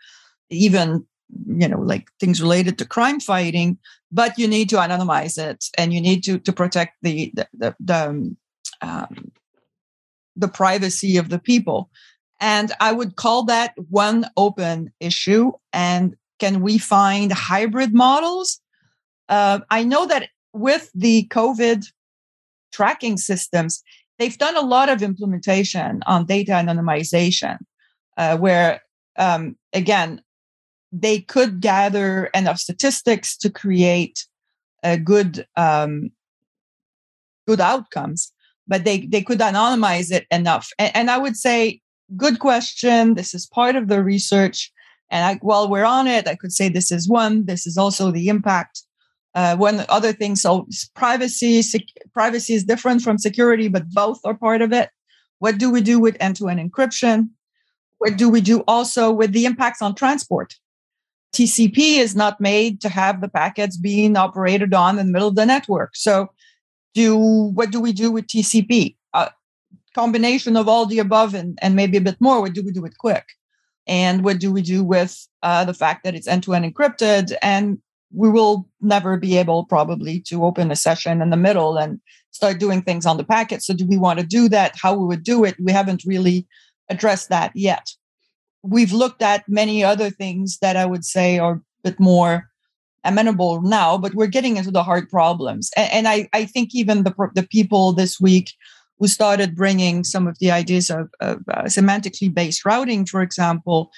even 0.50 1.06
you 1.47 1.67
know 1.67 1.82
like 1.82 2.08
things 2.19 2.41
related 2.41 2.78
to 2.78 2.86
crime 2.86 3.19
fighting. 3.19 3.78
But 4.10 4.39
you 4.39 4.47
need 4.47 4.69
to 4.69 4.78
anonymize 4.78 5.38
it, 5.38 5.65
and 5.78 5.93
you 5.93 6.00
need 6.00 6.23
to 6.23 6.39
to 6.39 6.54
protect 6.54 6.95
the 7.02 7.32
the 7.36 7.47
the, 7.54 7.76
the, 7.82 8.10
um, 8.10 8.38
um 8.82 9.32
the 10.38 10.47
privacy 10.47 11.17
of 11.17 11.28
the 11.28 11.39
people. 11.39 11.89
And 12.39 12.71
I 12.80 12.93
would 12.93 13.15
call 13.15 13.43
that 13.45 13.73
one 13.89 14.28
open 14.38 14.93
issue. 15.00 15.52
And 15.73 16.15
can 16.39 16.62
we 16.62 16.78
find 16.78 17.34
hybrid 17.34 17.93
models 17.93 18.62
uh, 19.29 19.59
I 19.69 19.83
know 19.83 20.05
that 20.07 20.29
with 20.53 20.89
the 20.93 21.27
COVID 21.29 21.85
tracking 22.71 23.17
systems, 23.17 23.83
they've 24.17 24.37
done 24.37 24.57
a 24.57 24.61
lot 24.61 24.89
of 24.89 25.01
implementation 25.01 26.01
on 26.05 26.25
data 26.25 26.51
anonymization, 26.51 27.57
uh, 28.17 28.37
where, 28.37 28.81
um, 29.17 29.55
again, 29.73 30.21
they 30.91 31.19
could 31.19 31.61
gather 31.61 32.25
enough 32.33 32.57
statistics 32.57 33.37
to 33.37 33.49
create 33.49 34.25
a 34.83 34.97
good 34.97 35.45
um, 35.55 36.11
good 37.45 37.59
outcomes, 37.59 38.31
but 38.67 38.85
they 38.85 39.05
they 39.05 39.21
could 39.21 39.39
anonymize 39.39 40.11
it 40.11 40.25
enough. 40.31 40.69
And, 40.79 40.95
and 40.95 41.11
I 41.11 41.17
would 41.17 41.35
say, 41.35 41.81
good 42.15 42.39
question. 42.39 43.15
This 43.15 43.33
is 43.33 43.45
part 43.47 43.75
of 43.75 43.87
the 43.87 44.03
research. 44.03 44.71
And 45.09 45.23
I, 45.23 45.35
while 45.41 45.69
we're 45.69 45.85
on 45.85 46.07
it, 46.07 46.27
I 46.27 46.35
could 46.35 46.51
say 46.51 46.69
this 46.69 46.91
is 46.91 47.07
one. 47.07 47.45
This 47.45 47.65
is 47.65 47.77
also 47.77 48.11
the 48.11 48.27
impact 48.27 48.83
uh, 49.38 49.56
one 49.56 49.85
other 49.88 50.13
thing, 50.13 50.35
so 50.35 50.67
privacy, 50.96 51.62
sec- 51.62 51.83
privacy 52.12 52.56
is 52.56 52.63
different 52.63 53.04
from 53.04 53.19
security, 53.19 53.67
but 53.67 53.88
both 53.92 54.19
are 54.25 54.33
part 54.33 54.63
of 54.63 54.73
it. 54.73 54.90
What 55.38 55.60
do 55.60 55.69
we 55.69 55.81
do 55.81 56.00
with 56.00 56.17
end-to-end 56.19 56.60
encryption? 56.60 57.29
What 58.00 58.17
do 58.17 58.29
we 58.29 58.42
do 58.42 58.63
also 58.67 59.12
with 59.12 59.33
the 59.33 59.46
impacts 59.46 59.79
on 59.79 59.94
transport? 59.94 60.56
TCP 61.35 62.00
is 62.00 62.15
not 62.15 62.42
made 62.42 62.81
to 62.81 62.90
have 62.90 63.21
the 63.21 63.27
packets 63.27 63.77
being 63.77 64.17
operated 64.17 64.73
on 64.73 64.98
in 64.98 65.06
the 65.06 65.12
middle 65.12 65.27
of 65.27 65.35
the 65.35 65.46
network. 65.46 65.96
So, 65.96 66.31
do 66.96 67.15
what 67.19 67.69
do 67.69 67.79
we 67.79 67.94
do 67.94 68.10
with 68.10 68.25
TCP? 68.25 68.96
A 69.13 69.29
combination 69.94 70.58
of 70.58 70.67
all 70.67 70.88
the 70.88 70.98
above 70.98 71.35
and, 71.35 71.60
and 71.62 71.75
maybe 71.75 71.98
a 71.98 72.02
bit 72.02 72.19
more. 72.19 72.42
What 72.42 72.54
do 72.54 72.63
we 72.63 72.71
do 72.71 72.81
with 72.81 72.98
QUIC 72.98 73.21
And 73.85 74.23
what 74.23 74.40
do 74.40 74.52
we 74.52 74.63
do 74.63 74.83
with 74.83 75.27
uh, 75.44 75.63
the 75.65 75.75
fact 75.75 76.06
that 76.06 76.15
it's 76.15 76.27
end 76.27 76.42
to 76.44 76.56
end 76.56 76.65
encrypted? 76.65 77.35
And 77.44 77.77
we 78.13 78.29
will 78.29 78.67
never 78.81 79.17
be 79.17 79.37
able 79.37 79.65
probably 79.65 80.19
to 80.21 80.45
open 80.45 80.71
a 80.71 80.75
session 80.75 81.21
in 81.21 81.29
the 81.29 81.37
middle 81.37 81.77
and 81.77 81.99
start 82.31 82.60
doing 82.60 82.81
things 82.81 83.05
on 83.05 83.17
the 83.17 83.23
packet. 83.23 83.63
So, 83.63 83.73
do 83.73 83.85
we 83.85 83.97
want 83.97 84.19
to 84.19 84.25
do 84.25 84.49
that? 84.49 84.75
How 84.81 84.93
we 84.93 85.05
would 85.05 85.23
do 85.23 85.43
it? 85.43 85.55
We 85.60 85.71
haven't 85.71 86.03
really 86.05 86.47
addressed 86.89 87.29
that 87.29 87.51
yet. 87.55 87.89
We've 88.63 88.93
looked 88.93 89.21
at 89.21 89.47
many 89.47 89.83
other 89.83 90.10
things 90.10 90.60
that 90.60 90.75
I 90.75 90.85
would 90.85 91.05
say 91.05 91.39
are 91.39 91.53
a 91.53 91.62
bit 91.83 91.99
more 91.99 92.49
amenable 93.03 93.62
now, 93.62 93.97
but 93.97 94.13
we're 94.13 94.27
getting 94.27 94.58
into 94.58 94.71
the 94.71 94.83
hard 94.83 95.10
problems. 95.10 95.71
And, 95.75 95.91
and 95.91 96.08
I, 96.08 96.29
I 96.33 96.45
think 96.45 96.75
even 96.75 97.03
the, 97.03 97.13
the 97.33 97.47
people 97.49 97.93
this 97.93 98.19
week 98.19 98.51
who 98.99 99.08
started 99.08 99.55
bringing 99.55 100.03
some 100.03 100.27
of 100.27 100.37
the 100.39 100.51
ideas 100.51 100.89
of, 100.89 101.10
of 101.19 101.39
uh, 101.53 101.63
semantically 101.63 102.33
based 102.33 102.65
routing, 102.65 103.05
for 103.05 103.21
example, 103.21 103.91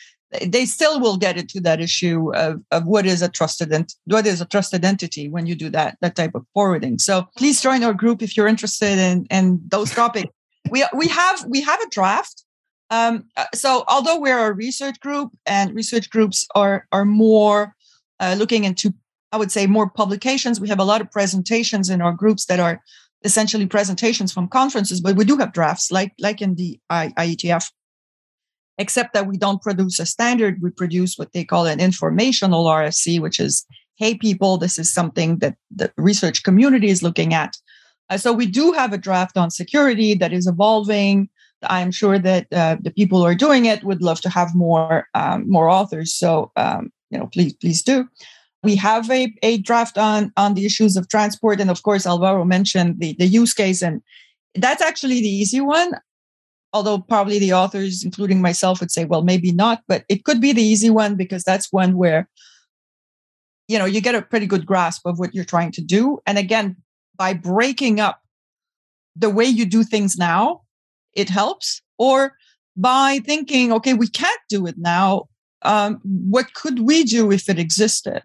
they 0.46 0.66
still 0.66 1.00
will 1.00 1.18
get 1.18 1.38
into 1.38 1.60
that 1.62 1.82
issue 1.82 2.34
of, 2.36 2.62
of 2.72 2.86
what 2.86 3.06
is 3.06 3.22
a 3.22 3.30
trusted 3.30 3.72
ent- 3.74 3.96
what 4.06 4.28
is 4.28 4.42
a 4.42 4.46
trusted 4.46 4.86
entity 4.86 5.28
when 5.28 5.46
you 5.46 5.56
do 5.56 5.70
that 5.70 5.98
that 6.02 6.16
type 6.16 6.36
of 6.36 6.46
forwarding. 6.54 7.00
So 7.00 7.28
please 7.36 7.62
join 7.62 7.84
our 7.84 7.94
group 7.94 8.22
if 8.22 8.38
you're 8.38 8.48
interested 8.48 9.00
in 9.00 9.26
in 9.32 9.60
those 9.68 9.92
topics. 9.92 10.32
we 10.70 10.86
we 10.96 11.08
have 11.08 11.46
we 11.46 11.62
have 11.62 11.82
a 11.82 11.90
draft. 11.90 12.44
Um, 12.92 13.26
uh, 13.38 13.46
so 13.54 13.84
although 13.88 14.20
we're 14.20 14.48
a 14.48 14.54
research 14.54 15.00
group 15.00 15.32
and 15.46 15.74
research 15.76 16.10
groups 16.10 16.48
are 16.56 16.88
are 16.92 17.06
more 17.06 17.76
uh, 18.20 18.36
looking 18.38 18.66
into 18.66 18.94
I 19.32 19.38
would 19.38 19.52
say 19.52 19.68
more 19.68 19.90
publications. 19.90 20.60
We 20.60 20.70
have 20.70 20.80
a 20.80 20.84
lot 20.84 21.02
of 21.02 21.12
presentations 21.12 21.90
in 21.90 22.02
our 22.02 22.14
groups 22.14 22.46
that 22.46 22.60
are 22.60 22.82
essentially 23.24 23.66
presentations 23.66 24.32
from 24.32 24.48
conferences, 24.48 25.02
but 25.02 25.16
we 25.16 25.26
do 25.26 25.38
have 25.38 25.54
drafts 25.54 25.92
like 25.92 26.14
like 26.20 26.42
in 26.42 26.56
the 26.56 26.80
I, 26.90 27.10
IETF 27.18 27.72
except 28.80 29.14
that 29.14 29.28
we 29.28 29.38
don't 29.38 29.62
produce 29.62 30.00
a 30.00 30.06
standard. 30.06 30.62
We 30.62 30.72
produce 30.72 31.18
what 31.18 31.34
they 31.34 31.44
call 31.44 31.68
an 31.68 31.80
informational 31.80 32.66
RFC, 32.66 33.20
which 33.20 33.40
is, 33.40 33.66
hey, 33.98 34.16
people, 34.16 34.58
this 34.58 34.80
is 34.80 34.92
something 34.92 35.40
that 35.40 35.56
the 35.70 35.92
research 35.98 36.44
community 36.44 36.88
is 36.88 37.04
looking 37.04 37.34
at. 37.34 37.56
Uh, 38.10 38.18
so 38.18 38.34
we 38.34 38.48
do 38.48 38.72
have 38.72 38.94
a 38.94 38.98
draft 38.98 39.38
on 39.38 39.52
security 39.52 40.16
that 40.16 40.34
is 40.34 40.48
evolving. 40.48 41.30
I'm 41.64 41.92
sure 41.92 42.18
that 42.18 42.48
uh, 42.54 42.78
the 42.82 42.92
people 42.92 43.20
who 43.20 43.26
are 43.26 43.36
doing 43.36 43.66
it 43.66 43.84
would 43.84 44.02
love 44.02 44.22
to 44.22 44.30
have 44.30 44.56
more 44.56 45.08
um, 45.14 45.48
more 45.48 45.70
authors. 45.70 46.16
So 46.16 46.52
um, 46.56 46.90
you 47.12 47.20
know, 47.20 47.28
please 47.28 47.54
please 47.54 47.84
do. 47.84 48.08
We 48.64 48.78
have 48.78 49.12
a, 49.12 49.34
a 49.44 49.58
draft 49.58 49.98
on 49.98 50.32
on 50.38 50.54
the 50.54 50.66
issues 50.66 50.96
of 50.96 51.10
transport, 51.10 51.60
and 51.60 51.70
of 51.70 51.84
course, 51.84 52.08
Alvaro 52.08 52.46
mentioned 52.46 53.00
the 53.00 53.14
the 53.20 53.28
use 53.28 53.54
case, 53.54 53.82
and 53.82 54.02
that's 54.56 54.82
actually 54.82 55.20
the 55.20 55.30
easy 55.30 55.60
one 55.60 55.92
although 56.74 56.99
probably 56.99 57.39
the 57.39 57.53
authors, 57.53 58.03
including 58.03 58.41
myself, 58.41 58.80
would 58.80 58.91
say, 58.91 59.05
well, 59.05 59.24
maybe 59.24 59.51
not, 59.51 59.82
but 59.88 60.03
it 60.09 60.24
could 60.24 60.39
be 60.39 60.53
the 60.53 60.61
easy 60.61 60.89
one 60.89 61.15
because 61.15 61.43
that's 61.43 61.72
one 61.72 61.97
where, 61.97 62.30
you 63.67 63.80
know, 63.80 63.86
you 63.86 64.01
get 64.01 64.15
a 64.15 64.22
pretty 64.22 64.45
good 64.45 64.65
grasp 64.65 65.05
of 65.05 65.20
what 65.20 65.34
you're 65.34 65.45
trying 65.45 65.72
to 65.74 65.82
do. 65.82 66.20
And 66.26 66.38
again, 66.38 66.76
by 67.15 67.34
breaking 67.34 67.99
up 67.99 68.22
the 69.15 69.30
way 69.30 69.45
you 69.45 69.65
do 69.65 69.84
things 69.84 70.17
now, 70.17 70.61
it 71.13 71.30
helps. 71.30 71.82
Or 71.97 72.36
by 72.78 73.20
thinking, 73.26 73.74
okay, 73.74 73.93
we 73.93 74.07
can't 74.07 74.41
do 74.47 74.65
it 74.65 74.76
now. 74.78 75.28
Um, 75.63 75.99
what 76.03 76.53
could 76.53 76.80
we 76.80 77.03
do 77.03 77.32
if 77.32 77.49
it 77.49 77.59
existed? 77.59 78.22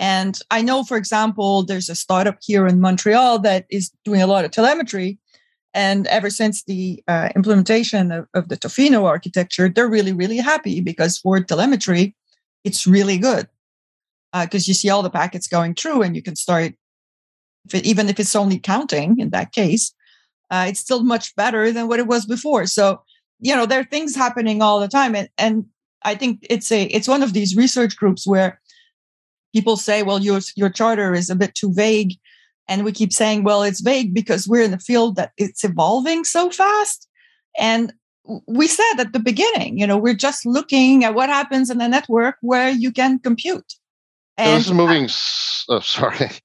And 0.00 0.36
I 0.50 0.62
know, 0.62 0.82
for 0.82 0.96
example, 0.96 1.62
there's 1.62 1.88
a 1.88 1.94
startup 1.94 2.38
here 2.42 2.66
in 2.66 2.80
Montreal 2.80 3.38
that 3.40 3.66
is 3.70 3.92
doing 4.04 4.20
a 4.20 4.26
lot 4.26 4.44
of 4.44 4.50
telemetry 4.50 5.18
and 5.74 6.06
ever 6.08 6.30
since 6.30 6.64
the 6.64 7.02
uh, 7.08 7.30
implementation 7.34 8.12
of, 8.12 8.28
of, 8.34 8.48
the 8.48 8.56
Tofino 8.56 9.04
architecture, 9.04 9.68
they're 9.68 9.88
really, 9.88 10.12
really 10.12 10.36
happy 10.36 10.80
because 10.80 11.18
for 11.18 11.40
telemetry, 11.40 12.14
it's 12.64 12.86
really 12.86 13.18
good 13.18 13.48
because 14.32 14.66
uh, 14.66 14.68
you 14.68 14.74
see 14.74 14.90
all 14.90 15.02
the 15.02 15.10
packets 15.10 15.46
going 15.46 15.74
through 15.74 16.02
and 16.02 16.14
you 16.14 16.22
can 16.22 16.36
start, 16.36 16.74
if 17.66 17.74
it, 17.74 17.86
even 17.86 18.08
if 18.08 18.20
it's 18.20 18.36
only 18.36 18.58
counting 18.58 19.18
in 19.18 19.30
that 19.30 19.52
case, 19.52 19.94
uh, 20.50 20.66
it's 20.68 20.80
still 20.80 21.02
much 21.02 21.34
better 21.36 21.72
than 21.72 21.88
what 21.88 21.98
it 21.98 22.06
was 22.06 22.26
before. 22.26 22.66
So, 22.66 23.02
you 23.40 23.54
know, 23.54 23.66
there 23.66 23.80
are 23.80 23.84
things 23.84 24.14
happening 24.14 24.62
all 24.62 24.80
the 24.80 24.88
time. 24.88 25.14
And, 25.14 25.28
and 25.38 25.66
I 26.04 26.14
think 26.14 26.46
it's 26.48 26.70
a 26.72 26.84
it's 26.84 27.08
one 27.08 27.22
of 27.22 27.32
these 27.32 27.56
research 27.56 27.96
groups 27.96 28.26
where 28.26 28.60
people 29.54 29.76
say, 29.76 30.02
well, 30.02 30.20
your 30.20 30.40
your 30.56 30.70
charter 30.70 31.14
is 31.14 31.30
a 31.30 31.36
bit 31.36 31.54
too 31.54 31.72
vague 31.72 32.18
and 32.68 32.84
we 32.84 32.92
keep 32.92 33.12
saying, 33.12 33.44
well, 33.44 33.62
it's 33.62 33.80
vague 33.80 34.14
because 34.14 34.48
we're 34.48 34.62
in 34.62 34.74
a 34.74 34.78
field 34.78 35.16
that 35.16 35.32
it's 35.36 35.64
evolving 35.64 36.24
so 36.24 36.50
fast. 36.50 37.08
And 37.58 37.92
we 38.46 38.68
said 38.68 39.00
at 39.00 39.12
the 39.12 39.18
beginning, 39.18 39.78
you 39.78 39.86
know, 39.86 39.98
we're 39.98 40.14
just 40.14 40.46
looking 40.46 41.04
at 41.04 41.14
what 41.14 41.28
happens 41.28 41.70
in 41.70 41.80
a 41.80 41.88
network 41.88 42.36
where 42.40 42.70
you 42.70 42.92
can 42.92 43.18
compute. 43.18 43.74
And 44.38 44.60
this 44.60 44.66
is 44.66 44.72
moving. 44.72 45.08
oh, 45.68 45.80
sorry. 45.80 46.30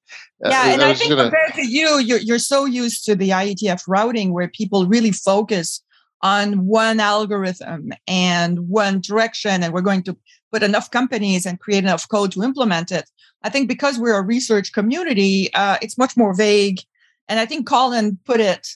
Uh, 0.45 0.49
yeah, 0.51 0.73
and 0.73 0.83
I, 0.83 0.91
I 0.91 0.93
think 0.93 1.09
gonna... 1.09 1.23
compared 1.23 1.55
to 1.55 1.67
you, 1.67 1.97
you're, 1.97 2.19
you're 2.19 2.37
so 2.37 2.65
used 2.65 3.03
to 3.05 3.15
the 3.15 3.29
IETF 3.29 3.81
routing 3.87 4.31
where 4.31 4.47
people 4.47 4.85
really 4.85 5.11
focus 5.11 5.81
on 6.21 6.65
one 6.65 6.99
algorithm 6.99 7.91
and 8.07 8.67
one 8.67 9.01
direction, 9.01 9.63
and 9.63 9.73
we're 9.73 9.81
going 9.81 10.03
to 10.03 10.17
put 10.51 10.63
enough 10.63 10.89
companies 10.91 11.45
and 11.45 11.59
create 11.59 11.83
enough 11.83 12.07
code 12.09 12.31
to 12.31 12.43
implement 12.43 12.91
it. 12.91 13.09
I 13.43 13.49
think 13.49 13.67
because 13.67 13.99
we're 13.99 14.17
a 14.17 14.23
research 14.23 14.73
community, 14.73 15.53
uh, 15.53 15.77
it's 15.81 15.97
much 15.97 16.17
more 16.17 16.33
vague. 16.33 16.79
And 17.27 17.39
I 17.39 17.45
think 17.45 17.67
Colin 17.67 18.17
put 18.25 18.39
it 18.39 18.67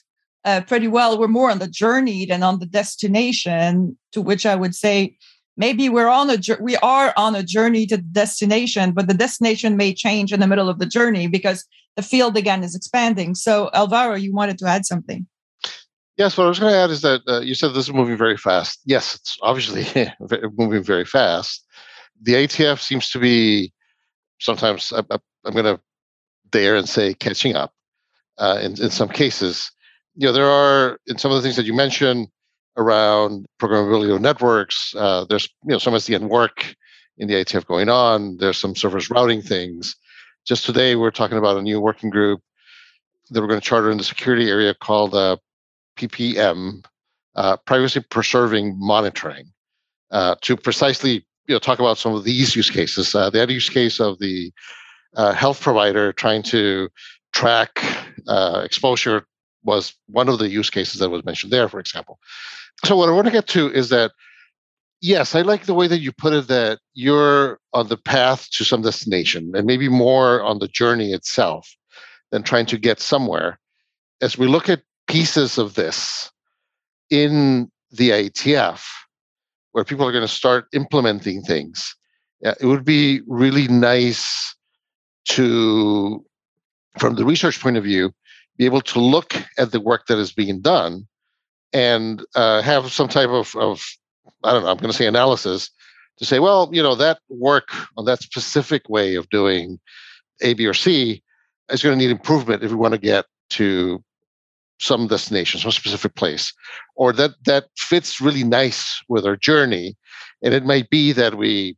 uh, 0.44 0.60
pretty 0.62 0.88
well. 0.88 1.18
We're 1.18 1.28
more 1.28 1.50
on 1.50 1.58
the 1.58 1.68
journey 1.68 2.26
than 2.26 2.42
on 2.42 2.58
the 2.58 2.66
destination. 2.66 3.96
To 4.12 4.20
which 4.20 4.44
I 4.46 4.54
would 4.54 4.74
say, 4.74 5.16
maybe 5.56 5.88
we're 5.88 6.08
on 6.08 6.30
a 6.30 6.38
we 6.60 6.76
are 6.76 7.12
on 7.16 7.34
a 7.34 7.42
journey 7.42 7.86
to 7.86 7.96
the 7.96 8.02
destination, 8.02 8.92
but 8.92 9.08
the 9.08 9.14
destination 9.14 9.76
may 9.76 9.94
change 9.94 10.32
in 10.32 10.40
the 10.40 10.46
middle 10.46 10.68
of 10.68 10.78
the 10.78 10.86
journey 10.86 11.26
because 11.26 11.64
the 11.96 12.02
field 12.02 12.36
again 12.36 12.62
is 12.62 12.74
expanding. 12.74 13.34
So, 13.34 13.70
Alvaro, 13.74 14.14
you 14.14 14.34
wanted 14.34 14.58
to 14.58 14.66
add 14.66 14.86
something. 14.86 15.26
Yes, 16.22 16.38
what 16.38 16.44
I 16.44 16.50
was 16.50 16.60
going 16.60 16.72
to 16.72 16.78
add 16.78 16.90
is 16.90 17.02
that 17.02 17.22
uh, 17.26 17.40
you 17.40 17.52
said 17.52 17.70
this 17.70 17.88
is 17.88 17.92
moving 17.92 18.16
very 18.16 18.36
fast. 18.36 18.78
Yes, 18.84 19.16
it's 19.16 19.36
obviously 19.42 19.84
moving 20.56 20.84
very 20.84 21.04
fast. 21.04 21.66
The 22.22 22.34
IETF 22.34 22.78
seems 22.78 23.10
to 23.10 23.18
be 23.18 23.72
sometimes 24.38 24.92
I, 24.92 25.00
am 25.10 25.52
going 25.52 25.64
to 25.64 25.80
dare 26.52 26.76
and 26.76 26.88
say 26.88 27.14
catching 27.14 27.56
up 27.56 27.72
uh, 28.38 28.60
in, 28.62 28.80
in 28.80 28.90
some 28.90 29.08
cases. 29.08 29.72
You 30.14 30.28
know, 30.28 30.32
there 30.32 30.48
are 30.48 31.00
in 31.08 31.18
some 31.18 31.32
of 31.32 31.38
the 31.38 31.42
things 31.42 31.56
that 31.56 31.66
you 31.66 31.74
mentioned 31.74 32.28
around 32.76 33.46
programmability 33.60 34.14
of 34.14 34.20
networks. 34.20 34.94
Uh, 34.96 35.24
there's 35.28 35.48
you 35.64 35.72
know 35.72 35.78
some 35.78 35.94
SDN 35.94 36.28
work 36.28 36.76
in 37.18 37.26
the 37.26 37.34
IETF 37.34 37.66
going 37.66 37.88
on. 37.88 38.36
There's 38.36 38.58
some 38.58 38.76
service 38.76 39.10
routing 39.10 39.42
things. 39.42 39.96
Just 40.46 40.66
today, 40.66 40.94
we're 40.94 41.10
talking 41.10 41.38
about 41.38 41.56
a 41.56 41.62
new 41.62 41.80
working 41.80 42.10
group 42.10 42.40
that 43.30 43.40
we're 43.40 43.48
going 43.48 43.60
to 43.60 43.66
charter 43.66 43.90
in 43.90 43.98
the 43.98 44.04
security 44.04 44.48
area 44.48 44.72
called 44.72 45.16
uh, 45.16 45.36
PPM, 45.96 46.84
uh, 47.34 47.56
privacy 47.58 48.00
preserving 48.00 48.76
monitoring, 48.78 49.46
uh, 50.10 50.36
to 50.42 50.56
precisely 50.56 51.26
you 51.46 51.54
know 51.54 51.58
talk 51.58 51.78
about 51.78 51.98
some 51.98 52.14
of 52.14 52.24
these 52.24 52.54
use 52.56 52.70
cases. 52.70 53.14
Uh, 53.14 53.30
the 53.30 53.42
other 53.42 53.52
use 53.52 53.68
case 53.68 54.00
of 54.00 54.18
the 54.18 54.52
uh, 55.16 55.32
health 55.32 55.60
provider 55.60 56.12
trying 56.12 56.42
to 56.42 56.88
track 57.32 57.84
uh, 58.28 58.62
exposure 58.64 59.26
was 59.64 59.94
one 60.06 60.28
of 60.28 60.38
the 60.38 60.48
use 60.48 60.70
cases 60.70 61.00
that 61.00 61.10
was 61.10 61.24
mentioned 61.24 61.52
there, 61.52 61.68
for 61.68 61.80
example. 61.80 62.18
So 62.84 62.96
what 62.96 63.08
I 63.08 63.12
want 63.12 63.26
to 63.26 63.32
get 63.32 63.46
to 63.48 63.72
is 63.72 63.90
that 63.90 64.12
yes, 65.00 65.34
I 65.34 65.42
like 65.42 65.64
the 65.64 65.74
way 65.74 65.88
that 65.88 65.98
you 65.98 66.12
put 66.12 66.32
it 66.32 66.48
that 66.48 66.78
you're 66.94 67.58
on 67.72 67.88
the 67.88 67.96
path 67.96 68.48
to 68.52 68.64
some 68.64 68.82
destination 68.82 69.52
and 69.54 69.66
maybe 69.66 69.88
more 69.88 70.42
on 70.42 70.58
the 70.58 70.68
journey 70.68 71.12
itself 71.12 71.68
than 72.30 72.42
trying 72.42 72.66
to 72.66 72.78
get 72.78 73.00
somewhere. 73.00 73.58
As 74.22 74.38
we 74.38 74.46
look 74.46 74.68
at 74.68 74.82
pieces 75.08 75.58
of 75.58 75.74
this 75.74 76.30
in 77.10 77.70
the 77.90 78.10
IETF, 78.10 78.82
where 79.72 79.84
people 79.84 80.06
are 80.06 80.12
going 80.12 80.26
to 80.26 80.28
start 80.28 80.66
implementing 80.72 81.42
things. 81.42 81.94
it 82.40 82.64
would 82.64 82.84
be 82.84 83.20
really 83.26 83.68
nice 83.68 84.54
to, 85.24 86.24
from 86.98 87.14
the 87.14 87.24
research 87.24 87.60
point 87.60 87.76
of 87.76 87.84
view, 87.84 88.12
be 88.58 88.64
able 88.64 88.80
to 88.80 88.98
look 88.98 89.34
at 89.58 89.72
the 89.72 89.80
work 89.80 90.06
that 90.06 90.18
is 90.18 90.32
being 90.32 90.60
done 90.60 91.06
and 91.72 92.24
uh, 92.34 92.60
have 92.62 92.92
some 92.92 93.08
type 93.08 93.30
of, 93.30 93.54
of, 93.56 93.82
I 94.44 94.52
don't 94.52 94.64
know, 94.64 94.70
I'm 94.70 94.76
going 94.76 94.90
to 94.90 94.96
say 94.96 95.06
analysis 95.06 95.70
to 96.18 96.24
say, 96.24 96.38
well, 96.38 96.68
you 96.72 96.82
know, 96.82 96.94
that 96.94 97.18
work 97.28 97.68
on 97.96 98.04
that 98.04 98.20
specific 98.22 98.88
way 98.88 99.14
of 99.14 99.28
doing 99.30 99.78
A, 100.42 100.54
B, 100.54 100.66
or 100.66 100.74
C 100.74 101.22
is 101.70 101.82
going 101.82 101.98
to 101.98 102.04
need 102.04 102.10
improvement 102.10 102.62
if 102.62 102.70
we 102.70 102.76
want 102.76 102.92
to 102.92 102.98
get 102.98 103.24
to 103.50 104.02
some 104.82 105.06
destination, 105.06 105.60
some 105.60 105.70
specific 105.70 106.14
place, 106.16 106.52
or 106.96 107.12
that 107.12 107.32
that 107.44 107.66
fits 107.76 108.20
really 108.20 108.44
nice 108.44 109.00
with 109.08 109.24
our 109.24 109.36
journey. 109.36 109.96
And 110.42 110.52
it 110.52 110.64
might 110.64 110.90
be 110.90 111.12
that 111.12 111.36
we 111.36 111.76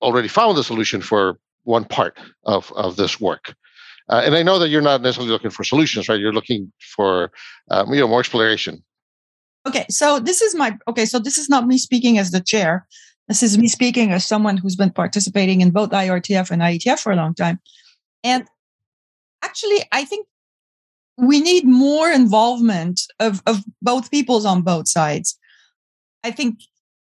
already 0.00 0.28
found 0.28 0.56
the 0.56 0.64
solution 0.64 1.02
for 1.02 1.38
one 1.64 1.84
part 1.84 2.18
of, 2.44 2.72
of 2.76 2.96
this 2.96 3.20
work. 3.20 3.54
Uh, 4.08 4.22
and 4.24 4.34
I 4.34 4.42
know 4.42 4.58
that 4.58 4.70
you're 4.70 4.80
not 4.80 5.02
necessarily 5.02 5.30
looking 5.30 5.50
for 5.50 5.64
solutions, 5.64 6.08
right? 6.08 6.18
You're 6.18 6.32
looking 6.32 6.72
for 6.96 7.30
um, 7.70 7.92
you 7.92 8.00
know 8.00 8.08
more 8.08 8.20
exploration. 8.20 8.82
Okay, 9.66 9.84
so 9.90 10.18
this 10.18 10.40
is 10.40 10.54
my 10.54 10.78
okay. 10.88 11.04
So 11.04 11.18
this 11.18 11.36
is 11.36 11.50
not 11.50 11.66
me 11.66 11.76
speaking 11.76 12.16
as 12.16 12.30
the 12.30 12.40
chair. 12.40 12.86
This 13.28 13.42
is 13.42 13.58
me 13.58 13.68
speaking 13.68 14.12
as 14.12 14.24
someone 14.24 14.56
who's 14.56 14.76
been 14.76 14.92
participating 14.92 15.60
in 15.60 15.70
both 15.70 15.90
IRTF 15.90 16.50
and 16.50 16.62
IETF 16.62 16.98
for 17.00 17.12
a 17.12 17.16
long 17.16 17.34
time. 17.34 17.60
And 18.24 18.48
actually, 19.42 19.80
I 19.92 20.06
think 20.06 20.26
we 21.18 21.40
need 21.40 21.66
more 21.66 22.10
involvement 22.10 23.00
of, 23.18 23.42
of 23.46 23.64
both 23.82 24.10
peoples 24.10 24.44
on 24.44 24.62
both 24.62 24.88
sides. 24.88 25.36
I 26.22 26.30
think 26.30 26.60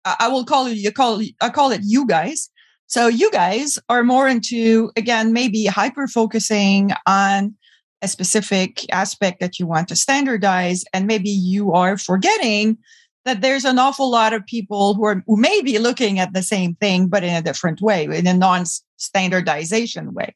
I 0.03 0.27
will 0.27 0.43
call 0.43 0.67
you 0.67 0.91
call 0.91 1.21
I 1.41 1.49
call 1.49 1.71
it 1.71 1.81
you 1.83 2.07
guys. 2.07 2.49
So 2.87 3.07
you 3.07 3.31
guys 3.31 3.77
are 3.87 4.03
more 4.03 4.27
into 4.27 4.91
again 4.97 5.33
maybe 5.33 5.65
hyper 5.65 6.07
focusing 6.07 6.91
on 7.05 7.55
a 8.01 8.07
specific 8.07 8.91
aspect 8.91 9.39
that 9.39 9.59
you 9.59 9.67
want 9.67 9.87
to 9.89 9.95
standardize 9.95 10.83
and 10.93 11.05
maybe 11.05 11.29
you 11.29 11.71
are 11.71 11.97
forgetting 11.97 12.77
that 13.23 13.41
there's 13.41 13.65
an 13.65 13.77
awful 13.77 14.09
lot 14.09 14.33
of 14.33 14.43
people 14.47 14.95
who 14.95 15.05
are 15.05 15.23
who 15.27 15.37
may 15.37 15.61
be 15.61 15.77
looking 15.77 16.17
at 16.17 16.33
the 16.33 16.41
same 16.41 16.73
thing 16.75 17.07
but 17.07 17.23
in 17.23 17.35
a 17.35 17.41
different 17.43 17.79
way 17.81 18.05
in 18.05 18.25
a 18.25 18.33
non-standardization 18.33 20.13
way 20.15 20.35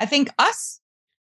i 0.00 0.06
think 0.06 0.30
us 0.38 0.80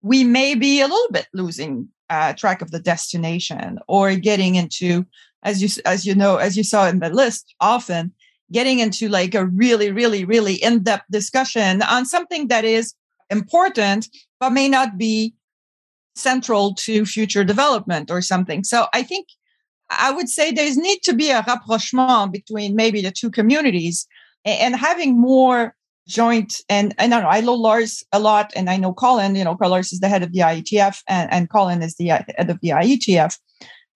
we 0.05 0.23
may 0.23 0.53
be 0.53 0.81
a 0.81 0.87
little 0.87 1.11
bit 1.11 1.27
losing 1.33 1.89
uh, 2.11 2.31
track 2.33 2.61
of 2.61 2.69
the 2.69 2.79
destination 2.79 3.79
or 3.87 4.15
getting 4.15 4.53
into 4.53 5.03
as 5.41 5.63
you 5.63 5.81
as 5.83 6.05
you 6.05 6.13
know 6.13 6.37
as 6.37 6.55
you 6.55 6.63
saw 6.63 6.87
in 6.87 6.99
the 6.99 7.09
list 7.09 7.55
often 7.59 8.13
getting 8.51 8.77
into 8.77 9.09
like 9.09 9.33
a 9.33 9.47
really 9.47 9.91
really 9.91 10.23
really 10.23 10.55
in-depth 10.61 11.05
discussion 11.09 11.81
on 11.81 12.05
something 12.05 12.49
that 12.49 12.63
is 12.63 12.93
important 13.31 14.07
but 14.39 14.51
may 14.51 14.69
not 14.69 14.95
be 14.95 15.33
central 16.13 16.75
to 16.75 17.03
future 17.05 17.43
development 17.43 18.11
or 18.11 18.21
something. 18.21 18.63
So 18.63 18.85
i 18.93 19.01
think 19.01 19.25
i 19.89 20.11
would 20.11 20.29
say 20.29 20.51
there's 20.51 20.77
need 20.77 20.99
to 21.01 21.13
be 21.13 21.31
a 21.31 21.43
rapprochement 21.47 22.31
between 22.31 22.75
maybe 22.75 23.01
the 23.01 23.11
two 23.11 23.31
communities 23.31 24.07
and 24.45 24.75
having 24.75 25.19
more 25.19 25.73
joint 26.07 26.61
and 26.69 26.93
and 26.97 27.13
I 27.13 27.19
know, 27.21 27.27
I 27.27 27.41
know 27.41 27.53
Lars 27.53 28.03
a 28.11 28.19
lot 28.19 28.51
and 28.55 28.69
I 28.69 28.77
know 28.77 28.93
Colin, 28.93 29.35
you 29.35 29.43
know, 29.43 29.55
Carl 29.55 29.71
Lars 29.71 29.91
is 29.91 29.99
the 29.99 30.09
head 30.09 30.23
of 30.23 30.31
the 30.31 30.39
IETF 30.39 31.01
and, 31.07 31.31
and 31.31 31.49
Colin 31.49 31.81
is 31.81 31.95
the 31.95 32.07
head 32.07 32.49
of 32.49 32.59
the 32.61 32.69
IETF. 32.69 33.37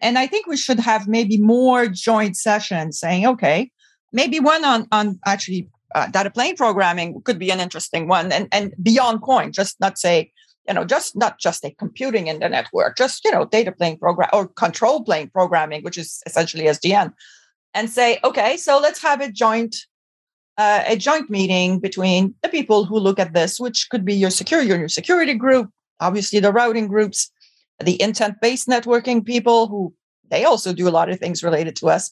And 0.01 0.17
I 0.17 0.27
think 0.27 0.47
we 0.47 0.57
should 0.57 0.79
have 0.79 1.07
maybe 1.07 1.37
more 1.37 1.87
joint 1.87 2.37
sessions 2.37 2.99
saying, 2.99 3.25
okay, 3.27 3.71
maybe 4.11 4.39
one 4.39 4.65
on 4.65 4.87
on 4.91 5.19
actually 5.25 5.69
uh, 5.95 6.07
data 6.07 6.29
plane 6.29 6.55
programming 6.55 7.21
could 7.23 7.39
be 7.39 7.51
an 7.51 7.59
interesting 7.59 8.07
one, 8.07 8.31
and 8.31 8.47
and 8.51 8.73
beyond 8.81 9.21
coin, 9.21 9.51
just 9.51 9.79
not 9.79 9.97
say 9.97 10.31
you 10.67 10.73
know 10.73 10.85
just 10.85 11.15
not 11.15 11.39
just 11.39 11.65
a 11.65 11.71
computing 11.71 12.27
in 12.27 12.39
the 12.39 12.49
network, 12.49 12.97
just 12.97 13.23
you 13.25 13.31
know 13.31 13.45
data 13.45 13.71
plane 13.71 13.97
program 13.97 14.29
or 14.33 14.47
control 14.47 15.03
plane 15.03 15.29
programming, 15.29 15.83
which 15.83 15.97
is 15.97 16.21
essentially 16.25 16.65
SDN, 16.65 17.13
and 17.73 17.89
say, 17.89 18.19
okay, 18.23 18.57
so 18.57 18.79
let's 18.79 19.01
have 19.01 19.21
a 19.21 19.31
joint 19.31 19.75
uh, 20.59 20.83
a 20.87 20.97
joint 20.97 21.29
meeting 21.29 21.79
between 21.79 22.35
the 22.43 22.49
people 22.49 22.83
who 22.83 22.99
look 22.99 23.17
at 23.17 23.33
this, 23.33 23.61
which 23.61 23.87
could 23.89 24.03
be 24.03 24.13
your 24.13 24.29
security, 24.29 24.67
your 24.67 24.89
security 24.89 25.33
group, 25.33 25.69
obviously 26.01 26.41
the 26.41 26.51
routing 26.51 26.87
groups, 26.87 27.31
the 27.79 27.99
intent-based 28.01 28.67
networking 28.67 29.25
people 29.25 29.67
who 29.67 29.93
they 30.29 30.43
also 30.43 30.73
do 30.73 30.89
a 30.89 30.91
lot 30.91 31.09
of 31.09 31.17
things 31.17 31.43
related 31.43 31.77
to 31.77 31.87
us. 31.87 32.11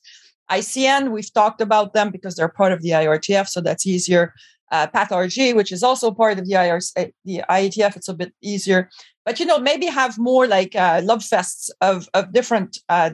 ICN, 0.49 1.11
we've 1.11 1.33
talked 1.33 1.59
about 1.59 1.91
them 1.91 2.09
because 2.09 2.35
they're 2.35 2.47
part 2.47 2.71
of 2.71 2.81
the 2.81 2.91
IRTF, 2.91 3.49
so 3.49 3.59
that's 3.59 3.85
easier. 3.85 4.33
Uh, 4.71 4.87
PathRG, 4.87 5.53
which 5.53 5.73
is 5.73 5.83
also 5.83 6.09
part 6.09 6.39
of 6.39 6.45
the, 6.45 6.53
IR, 6.53 6.79
uh, 6.95 7.05
the 7.25 7.43
IETF, 7.49 7.97
it's 7.97 8.07
a 8.07 8.13
bit 8.13 8.33
easier. 8.41 8.89
But 9.25 9.41
you 9.41 9.45
know, 9.45 9.59
maybe 9.59 9.87
have 9.87 10.17
more 10.17 10.47
like 10.47 10.73
uh, 10.73 11.01
love 11.03 11.19
fests 11.19 11.69
of 11.81 12.07
of 12.13 12.31
different 12.31 12.79
uh, 12.87 13.11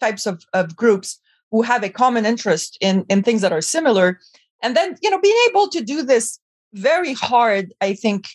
types 0.00 0.26
of, 0.26 0.44
of 0.52 0.76
groups 0.76 1.18
who 1.50 1.62
have 1.62 1.82
a 1.82 1.88
common 1.88 2.24
interest 2.24 2.78
in 2.80 3.04
in 3.08 3.22
things 3.24 3.40
that 3.40 3.52
are 3.52 3.60
similar, 3.60 4.20
and 4.62 4.76
then 4.76 4.96
you 5.02 5.10
know, 5.10 5.20
being 5.20 5.36
able 5.48 5.68
to 5.68 5.80
do 5.80 6.02
this 6.02 6.38
very 6.72 7.14
hard, 7.14 7.72
I 7.80 7.94
think, 7.94 8.28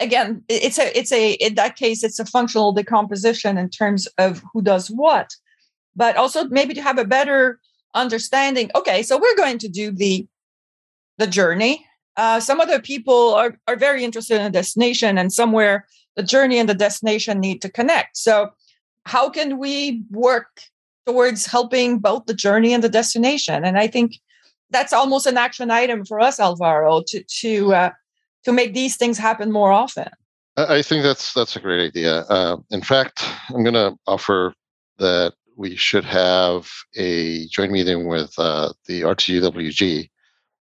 again 0.00 0.42
it's 0.48 0.78
a 0.78 0.98
it's 0.98 1.12
a 1.12 1.32
in 1.34 1.54
that 1.54 1.76
case 1.76 2.04
it's 2.04 2.18
a 2.18 2.26
functional 2.26 2.72
decomposition 2.72 3.56
in 3.56 3.68
terms 3.68 4.06
of 4.18 4.42
who 4.52 4.62
does 4.62 4.88
what. 4.88 5.30
But 5.94 6.16
also 6.16 6.44
maybe 6.48 6.74
to 6.74 6.82
have 6.82 6.98
a 6.98 7.04
better 7.04 7.58
understanding 7.94 8.70
okay 8.74 9.02
so 9.02 9.16
we're 9.16 9.36
going 9.36 9.58
to 9.58 9.68
do 9.68 9.90
the 9.90 10.26
the 11.18 11.26
journey. 11.26 11.84
Uh, 12.18 12.40
some 12.40 12.60
other 12.60 12.80
people 12.80 13.34
are, 13.34 13.58
are 13.66 13.76
very 13.76 14.02
interested 14.02 14.40
in 14.40 14.46
a 14.46 14.50
destination 14.50 15.18
and 15.18 15.32
somewhere 15.32 15.86
the 16.14 16.22
journey 16.22 16.58
and 16.58 16.68
the 16.68 16.74
destination 16.74 17.40
need 17.40 17.60
to 17.60 17.70
connect. 17.70 18.16
So 18.16 18.50
how 19.04 19.28
can 19.28 19.58
we 19.58 20.02
work 20.10 20.60
towards 21.06 21.46
helping 21.46 21.98
both 21.98 22.24
the 22.26 22.34
journey 22.34 22.72
and 22.72 22.82
the 22.82 22.88
destination? 22.88 23.64
And 23.64 23.78
i 23.78 23.86
think 23.86 24.18
that's 24.70 24.92
almost 24.92 25.26
an 25.26 25.36
action 25.36 25.70
item 25.70 26.04
for 26.04 26.20
us 26.20 26.40
alvaro 26.40 27.02
to 27.08 27.22
to 27.22 27.74
uh, 27.74 27.90
to 28.44 28.52
make 28.52 28.74
these 28.74 28.96
things 28.96 29.18
happen 29.18 29.52
more 29.52 29.72
often. 29.72 30.08
I 30.56 30.80
think 30.82 31.02
that's 31.02 31.34
that's 31.34 31.56
a 31.56 31.60
great 31.60 31.84
idea. 31.84 32.20
Uh, 32.22 32.56
in 32.70 32.80
fact, 32.80 33.24
I'm 33.50 33.62
going 33.62 33.74
to 33.74 33.96
offer 34.06 34.54
that 34.98 35.34
we 35.56 35.76
should 35.76 36.04
have 36.04 36.70
a 36.96 37.46
joint 37.48 37.72
meeting 37.72 38.08
with 38.08 38.32
uh, 38.38 38.72
the 38.86 39.02
RTGWG. 39.02 40.10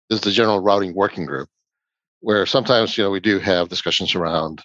This 0.08 0.18
is 0.18 0.20
the 0.20 0.30
General 0.30 0.60
Routing 0.60 0.94
Working 0.94 1.26
Group, 1.26 1.48
where 2.20 2.46
sometimes 2.46 2.96
you 2.96 3.04
know 3.04 3.10
we 3.10 3.20
do 3.20 3.38
have 3.38 3.68
discussions 3.68 4.14
around 4.14 4.62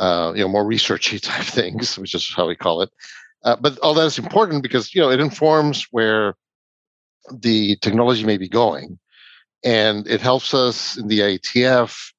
uh, 0.00 0.32
you 0.34 0.42
know 0.42 0.48
more 0.48 0.64
researchy 0.64 1.20
type 1.22 1.46
things, 1.46 1.96
which 1.98 2.14
is 2.14 2.32
how 2.34 2.48
we 2.48 2.56
call 2.56 2.82
it. 2.82 2.90
Uh, 3.44 3.56
but 3.60 3.78
all 3.78 3.94
that 3.94 4.06
is 4.06 4.18
important 4.18 4.62
because 4.62 4.94
you 4.94 5.00
know 5.00 5.10
it 5.10 5.20
informs 5.20 5.86
where 5.92 6.34
the 7.32 7.76
technology 7.76 8.24
may 8.24 8.36
be 8.36 8.48
going, 8.48 8.98
and 9.64 10.06
it 10.06 10.20
helps 10.20 10.54
us 10.54 10.96
in 10.96 11.08
the 11.08 11.20
IETF 11.20 12.12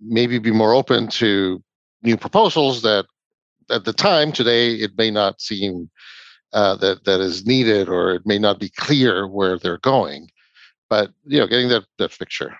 maybe 0.00 0.38
be 0.38 0.50
more 0.50 0.74
open 0.74 1.08
to 1.08 1.62
new 2.02 2.16
proposals 2.16 2.82
that 2.82 3.06
at 3.70 3.84
the 3.84 3.92
time 3.92 4.32
today 4.32 4.74
it 4.74 4.90
may 4.98 5.10
not 5.10 5.40
seem 5.40 5.90
uh, 6.52 6.76
that 6.76 7.04
that 7.04 7.20
is 7.20 7.46
needed 7.46 7.88
or 7.88 8.14
it 8.14 8.22
may 8.26 8.38
not 8.38 8.60
be 8.60 8.68
clear 8.68 9.26
where 9.26 9.58
they're 9.58 9.78
going 9.78 10.28
but 10.90 11.10
you 11.24 11.38
know 11.38 11.46
getting 11.46 11.68
that 11.68 11.84
that 11.98 12.16
picture 12.18 12.54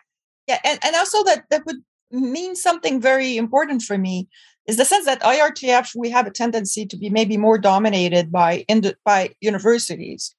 yeah 0.49 0.59
and, 0.65 0.79
and 0.83 0.97
also 0.97 1.23
that 1.25 1.45
that 1.51 1.67
would 1.67 1.77
mean 2.11 2.57
something 2.57 3.01
very 3.01 3.37
important 3.37 3.83
for 3.83 3.99
me 3.99 4.27
is 4.67 4.77
the 4.77 4.85
sense 4.85 5.05
that 5.05 5.21
IRTF 5.23 5.95
we 5.95 6.11
have 6.11 6.27
a 6.27 6.31
tendency 6.31 6.87
to 6.87 6.97
be 6.97 7.11
maybe 7.11 7.37
more 7.37 7.59
dominated 7.59 8.33
by 8.33 8.65
by 9.05 9.31
universities. 9.41 10.35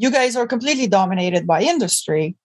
You 0.00 0.10
guys 0.10 0.34
are 0.34 0.46
completely 0.46 0.86
dominated 0.86 1.46
by 1.46 1.60
industry, 1.62 2.36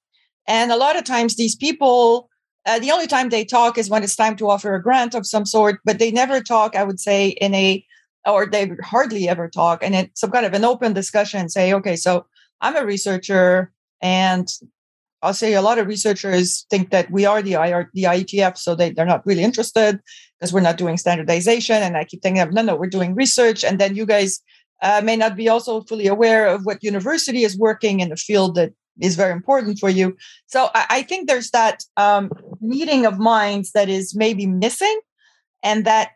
and 0.45 0.71
a 0.71 0.77
lot 0.77 0.97
of 0.97 1.05
times 1.05 1.35
these 1.35 1.55
people 1.55 2.29
uh, 2.65 2.79
the 2.79 2.91
only 2.91 3.07
time 3.07 3.29
they 3.29 3.45
talk 3.45 3.77
is 3.77 3.89
when 3.89 4.03
it's 4.03 4.15
time 4.15 4.35
to 4.35 4.49
offer 4.49 4.73
a 4.73 4.81
grant 4.81 5.13
of 5.13 5.25
some 5.25 5.45
sort, 5.45 5.79
but 5.85 5.99
they 5.99 6.11
never 6.11 6.41
talk, 6.41 6.75
I 6.75 6.83
would 6.83 6.99
say, 6.99 7.29
in 7.29 7.53
a, 7.53 7.85
or 8.25 8.47
they 8.47 8.71
hardly 8.83 9.29
ever 9.29 9.47
talk, 9.47 9.83
and 9.83 9.93
it's 9.95 10.19
some 10.19 10.31
kind 10.31 10.45
of 10.45 10.53
an 10.53 10.65
open 10.65 10.93
discussion. 10.93 11.47
Say, 11.47 11.73
okay, 11.73 11.95
so 11.95 12.25
I'm 12.61 12.75
a 12.75 12.85
researcher, 12.85 13.71
and 14.01 14.47
I'll 15.21 15.33
say 15.33 15.53
a 15.53 15.61
lot 15.61 15.77
of 15.77 15.87
researchers 15.87 16.65
think 16.69 16.89
that 16.89 17.09
we 17.11 17.25
are 17.25 17.41
the 17.41 17.53
IR, 17.53 17.89
the 17.93 18.03
IETF, 18.03 18.57
so 18.57 18.75
they, 18.75 18.91
they're 18.91 19.05
not 19.05 19.25
really 19.25 19.43
interested 19.43 19.99
because 20.39 20.51
we're 20.51 20.61
not 20.61 20.77
doing 20.77 20.97
standardization. 20.97 21.81
And 21.81 21.95
I 21.95 22.03
keep 22.03 22.21
thinking, 22.21 22.47
no, 22.51 22.61
no, 22.61 22.75
we're 22.75 22.87
doing 22.87 23.15
research. 23.15 23.63
And 23.63 23.79
then 23.79 23.95
you 23.95 24.05
guys 24.05 24.41
uh, 24.81 25.01
may 25.03 25.15
not 25.15 25.35
be 25.35 25.49
also 25.49 25.81
fully 25.81 26.07
aware 26.07 26.47
of 26.47 26.65
what 26.65 26.83
university 26.83 27.43
is 27.43 27.57
working 27.57 27.99
in 27.99 28.11
a 28.11 28.17
field 28.17 28.55
that 28.55 28.71
is 28.99 29.15
very 29.15 29.31
important 29.31 29.79
for 29.79 29.89
you. 29.89 30.15
So 30.47 30.69
I, 30.73 30.85
I 30.89 31.01
think 31.03 31.27
there's 31.27 31.51
that 31.51 31.83
um, 31.97 32.31
meeting 32.61 33.05
of 33.05 33.19
minds 33.19 33.71
that 33.71 33.89
is 33.89 34.15
maybe 34.15 34.45
missing, 34.45 34.99
and 35.63 35.85
that 35.85 36.11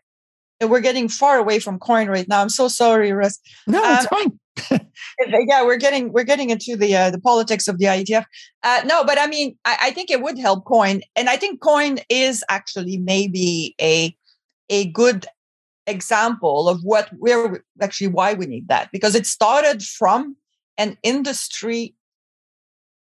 we're 0.61 0.81
getting 0.81 1.07
far 1.07 1.37
away 1.37 1.59
from 1.59 1.79
coin 1.79 2.07
right 2.07 2.27
now. 2.27 2.41
I'm 2.41 2.49
so 2.49 2.67
sorry, 2.67 3.11
Russ. 3.11 3.39
No, 3.67 3.81
it's 3.83 4.11
um, 4.11 4.39
fine. 4.67 4.89
yeah, 5.47 5.63
we're 5.63 5.77
getting 5.77 6.11
we're 6.11 6.23
getting 6.23 6.49
into 6.49 6.75
the 6.75 6.95
uh, 6.95 7.09
the 7.09 7.19
politics 7.19 7.67
of 7.67 7.77
the 7.79 7.85
IETF. 7.85 8.25
Uh, 8.63 8.81
no, 8.85 9.03
but 9.03 9.19
I 9.19 9.27
mean, 9.27 9.57
I, 9.65 9.77
I 9.83 9.91
think 9.91 10.11
it 10.11 10.21
would 10.21 10.37
help 10.37 10.65
coin, 10.65 11.01
and 11.15 11.29
I 11.29 11.37
think 11.37 11.61
coin 11.61 11.99
is 12.09 12.43
actually 12.49 12.97
maybe 12.97 13.75
a 13.81 14.15
a 14.69 14.91
good 14.91 15.25
example 15.89 16.69
of 16.69 16.81
what 16.83 17.09
we're 17.13 17.63
actually 17.81 18.07
why 18.07 18.33
we 18.33 18.45
need 18.45 18.67
that 18.67 18.89
because 18.91 19.15
it 19.15 19.25
started 19.25 19.83
from 19.83 20.35
an 20.77 20.97
industry 21.03 21.95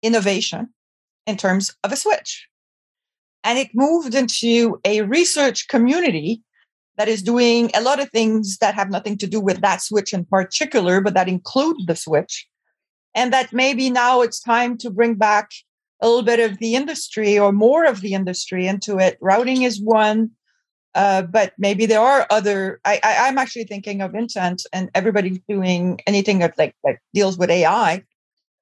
innovation 0.03 0.69
in 1.27 1.37
terms 1.37 1.75
of 1.85 1.93
a 1.93 1.97
switch. 1.97 2.49
And 3.45 3.59
it 3.59 3.71
moved 3.75 4.15
into 4.15 4.81
a 4.85 5.03
research 5.03 5.69
community 5.69 6.43
that 6.97 7.09
is 7.09 7.23
doing 7.23 7.71
a 7.75 7.81
lot 7.81 8.01
of 8.01 8.11
things 8.11 8.59
that 8.59 8.75
have 8.75 8.91
nothing 8.91 9.17
to 9.19 9.27
do 9.27 9.41
with 9.41 9.61
that 9.63 9.81
switch 9.81 10.13
in 10.13 10.25
particular, 10.25 11.01
but 11.01 11.15
that 11.15 11.29
include 11.29 11.77
the 11.87 11.97
switch. 11.97 12.47
And 13.15 13.33
that 13.33 13.53
maybe 13.53 13.89
now 13.91 14.21
it's 14.21 14.41
time 14.41 14.77
to 14.79 14.91
bring 14.91 15.15
back 15.15 15.51
a 16.03 16.07
little 16.07 16.23
bit 16.23 16.41
of 16.41 16.59
the 16.59 16.75
industry 16.75 17.39
or 17.39 17.53
more 17.53 17.85
of 17.85 18.01
the 18.01 18.15
industry 18.15 18.67
into 18.67 18.99
it. 18.99 19.19
Routing 19.21 19.63
is 19.63 19.81
one, 19.81 20.31
uh, 20.95 21.23
but 21.23 21.53
maybe 21.59 21.87
there 21.87 22.01
are 22.01 22.27
other. 22.31 22.81
I, 22.85 23.01
I, 23.03 23.29
am 23.29 23.39
actually 23.39 23.65
thinking 23.65 24.01
of 24.01 24.15
intent, 24.15 24.63
and 24.73 24.91
everybody's 24.95 25.39
doing 25.49 26.01
anything 26.07 26.41
that 26.41 26.59
like 26.59 26.75
that 26.85 26.97
deals 27.15 27.39
with 27.39 27.51
AI 27.51 28.03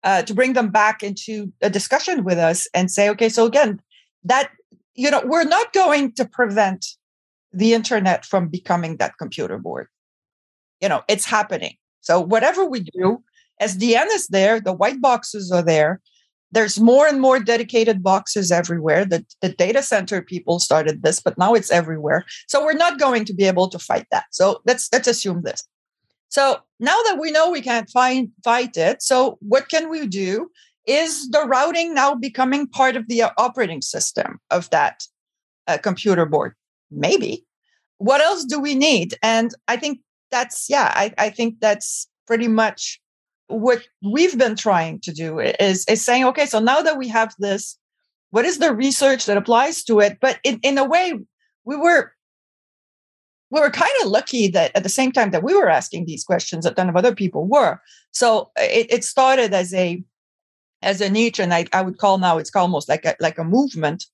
uh, 0.05 0.23
to 0.23 0.35
bring 0.35 0.53
them 0.53 0.69
back 0.69 1.03
into 1.03 1.53
a 1.63 1.71
discussion 1.71 2.25
with 2.25 2.39
us 2.39 2.69
and 2.75 2.91
say, 2.91 3.09
okay, 3.11 3.29
so 3.29 3.47
again, 3.47 3.81
that 4.25 4.51
you 4.95 5.11
know, 5.11 5.23
we're 5.25 5.45
not 5.45 5.73
going 5.73 6.13
to 6.13 6.25
prevent 6.25 6.85
the 7.53 7.73
internet 7.73 8.27
from 8.27 8.49
becoming 8.49 8.97
that 8.97 9.17
computer 9.17 9.57
board. 9.57 9.87
You 10.81 10.89
know, 10.89 11.03
it's 11.09 11.25
happening. 11.25 11.77
So 12.01 12.21
whatever 12.21 12.65
we 12.65 12.81
do, 12.81 13.23
SDN 13.63 14.07
is 14.11 14.27
there, 14.27 14.61
the 14.61 14.73
white 14.73 15.01
boxes 15.01 15.51
are 15.51 15.63
there. 15.63 16.01
There's 16.51 16.81
more 16.81 17.07
and 17.07 17.21
more 17.21 17.39
dedicated 17.39 18.03
boxes 18.03 18.51
everywhere. 18.51 19.05
The, 19.05 19.25
the 19.43 19.51
data 19.51 19.83
center 19.83 20.23
people 20.23 20.59
started 20.59 21.03
this, 21.03 21.21
but 21.21 21.37
now 21.37 21.55
it's 21.55 21.71
everywhere. 21.71 22.25
So 22.47 22.65
we're 22.65 22.73
not 22.73 22.99
going 22.99 23.25
to 23.27 23.35
be 23.35 23.45
able 23.45 23.69
to 23.69 23.79
fight 23.79 24.07
that. 24.11 24.27
So 24.31 24.61
let's 24.65 24.89
let's 24.93 25.09
assume 25.09 25.43
this. 25.43 25.63
So 26.29 26.59
now 26.79 26.97
that 27.07 27.19
we 27.21 27.31
know 27.31 27.51
we 27.51 27.61
can't 27.61 27.91
find 27.91 28.31
fight 28.45 28.77
it, 28.77 29.03
so 29.03 29.39
what 29.41 29.69
can 29.69 29.91
we 29.91 30.07
do? 30.07 30.51
Is 30.87 31.31
the 31.31 31.45
routing 31.47 31.95
now 31.95 32.15
becoming 32.15 32.67
part 32.67 32.97
of 32.97 33.09
the 33.09 33.23
uh, 33.23 33.31
operating 33.37 33.83
system 33.83 34.39
of 34.51 34.71
that 34.71 35.03
uh, 35.67 35.77
computer 35.77 36.25
board? 36.25 36.55
Maybe. 36.91 37.45
What 37.99 38.23
else 38.23 38.45
do 38.45 38.59
we 38.59 38.75
need? 38.75 39.17
And 39.23 39.53
I 39.67 39.77
think 39.77 40.01
that's 40.31 40.71
yeah, 40.71 40.93
I, 40.95 41.13
I 41.19 41.31
think 41.31 41.61
that's 41.61 42.09
pretty 42.27 42.49
much 42.49 43.01
what 43.49 43.83
we've 44.03 44.39
been 44.39 44.57
trying 44.57 45.01
to 45.01 45.13
do 45.13 45.41
is, 45.41 45.85
is 45.87 46.05
saying, 46.05 46.25
okay, 46.27 46.47
so 46.47 46.61
now 46.61 46.81
that 46.83 46.99
we 46.99 47.09
have 47.09 47.35
this, 47.39 47.79
what 48.31 48.45
is 48.45 48.59
the 48.59 48.75
research 48.75 49.27
that 49.27 49.37
applies 49.37 49.83
to 49.85 50.01
it? 50.01 50.19
But 50.21 50.39
in, 50.45 50.61
in 50.63 50.79
a 50.79 50.85
way, 50.85 51.15
we 51.65 51.77
were 51.77 52.13
we 53.51 53.61
were 53.61 53.71
kind 53.71 53.91
of 54.03 54.09
lucky 54.11 54.49
that 54.49 54.73
at 54.75 54.83
the 54.83 54.89
same 54.89 55.13
time 55.13 55.31
that 55.31 55.43
we 55.43 55.55
were 55.55 55.71
asking 55.71 56.05
these 56.05 56.25
questions, 56.25 56.67
a 56.67 56.71
ton 56.71 56.89
of 56.89 56.97
other 56.97 57.15
people 57.15 57.47
were. 57.47 57.81
So 58.11 58.51
it, 58.57 58.93
it 58.93 59.05
started 59.05 59.55
as 59.55 59.73
a 59.73 60.03
as 60.83 61.01
a 61.01 61.11
niche, 61.11 61.41
and 61.41 61.53
I, 61.53 61.67
I 61.73 61.83
would 61.83 61.99
call 61.99 62.19
now 62.19 62.39
it's 62.39 62.55
almost 62.55 62.89
like 62.89 63.05
a 63.05 63.17
like 63.21 63.39
a 63.39 63.45
movement. 63.45 64.05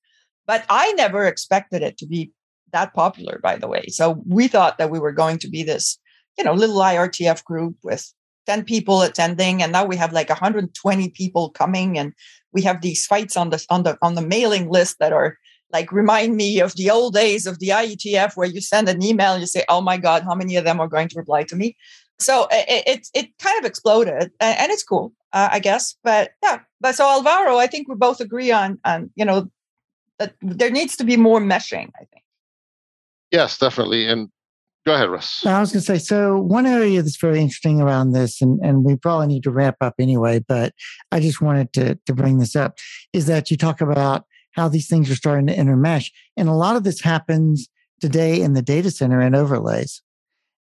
But 0.47 0.65
I 0.69 0.93
never 0.93 1.27
expected 1.27 1.83
it 1.83 1.99
to 1.99 2.07
be 2.07 2.31
that 2.73 2.95
popular, 2.95 3.41
by 3.43 3.57
the 3.57 3.69
way. 3.69 3.87
So 3.89 4.23
we 4.27 4.47
thought 4.47 4.79
that 4.79 4.91
we 4.91 4.99
were 4.99 5.13
going 5.13 5.39
to 5.39 5.49
be 5.49 5.63
this, 5.63 5.99
you 6.37 6.45
know, 6.45 6.53
little 6.53 6.77
IRTF 6.77 7.43
group 7.45 7.77
with 7.83 8.13
10 8.47 8.65
people 8.65 9.03
attending 9.03 9.63
and 9.63 9.73
now 9.73 9.85
we 9.85 9.97
have 9.97 10.13
like 10.13 10.29
120 10.29 11.09
people 11.11 11.51
coming 11.51 11.99
and 11.99 12.13
we 12.53 12.63
have 12.63 12.81
these 12.81 13.07
fights 13.07 13.37
on 13.37 13.51
the 13.51 13.65
on 13.71 13.83
the 13.83 13.99
on 14.03 14.15
the 14.15 14.23
mailing 14.23 14.71
list 14.71 14.99
that 14.99 15.13
are 15.13 15.39
like 15.75 15.91
remind 15.91 16.37
me 16.37 16.61
of 16.61 16.75
the 16.77 16.89
old 16.89 17.15
days 17.15 17.47
of 17.47 17.59
the 17.59 17.71
IETF 17.71 18.37
where 18.37 18.49
you 18.49 18.61
send 18.61 18.89
an 18.89 19.03
email 19.03 19.33
and 19.33 19.41
you 19.41 19.47
say, 19.47 19.65
"Oh 19.69 19.81
my 19.81 19.97
God, 19.97 20.23
how 20.23 20.35
many 20.35 20.55
of 20.57 20.65
them 20.65 20.81
are 20.81 20.89
going 20.89 21.09
to 21.09 21.19
reply 21.19 21.43
to 21.45 21.57
me?" 21.57 21.77
So 22.19 22.47
it 22.51 22.85
it, 22.87 23.09
it 23.13 23.39
kind 23.39 23.59
of 23.59 23.65
exploded, 23.65 24.31
and 24.41 24.73
it's 24.73 24.85
cool, 24.85 25.13
uh, 25.33 25.49
I 25.51 25.59
guess. 25.59 25.97
But 26.05 26.31
yeah, 26.43 26.61
but 26.81 26.95
so 26.95 27.05
Alvaro, 27.05 27.59
I 27.59 27.67
think 27.67 27.89
we 27.89 27.97
both 27.97 28.21
agree 28.21 28.53
on 28.53 28.79
on 28.85 29.11
you 29.17 29.25
know 29.25 29.51
that 30.21 30.35
there 30.41 30.71
needs 30.71 30.97
to 30.97 31.05
be 31.05 31.17
more 31.17 31.41
meshing. 31.41 31.91
I 32.01 32.05
think. 32.05 32.23
Yes, 33.33 33.59
definitely, 33.59 34.07
and 34.07 34.31
go 34.87 34.95
ahead, 34.95 35.11
Russ. 35.11 35.45
I 35.47 35.61
was 35.61 35.73
going 35.73 35.81
to 35.81 35.87
say 35.87 35.99
so. 35.99 36.39
One 36.39 36.67
area 36.67 37.03
that's 37.03 37.17
very 37.17 37.41
interesting 37.41 37.81
around 37.81 38.13
this, 38.13 38.41
and 38.41 38.59
and 38.63 38.85
we 38.85 38.97
probably 38.97 39.27
need 39.27 39.43
to 39.45 39.51
wrap 39.51 39.77
up 39.81 39.95
anyway, 39.99 40.41
but 40.47 40.73
I 41.13 41.21
just 41.21 41.41
wanted 41.41 41.73
to 41.75 41.99
to 42.07 42.15
bring 42.15 42.39
this 42.39 42.57
up 42.57 42.79
is 43.13 43.27
that 43.27 43.51
you 43.51 43.57
talk 43.57 43.81
about 43.81 44.25
how 44.53 44.69
these 44.69 44.89
things 44.89 45.11
are 45.11 45.17
starting 45.17 45.47
to 45.49 45.57
intermesh. 45.57 46.11
And 46.37 46.49
a 46.49 46.55
lot 46.55 46.77
of 46.77 46.85
this 46.85 47.01
happens 47.01 47.69
today 48.01 48.41
in 48.41 48.55
the 48.55 48.63
data 48.63 48.91
center 48.91 49.21
and 49.21 49.35
overlays. 49.35 50.03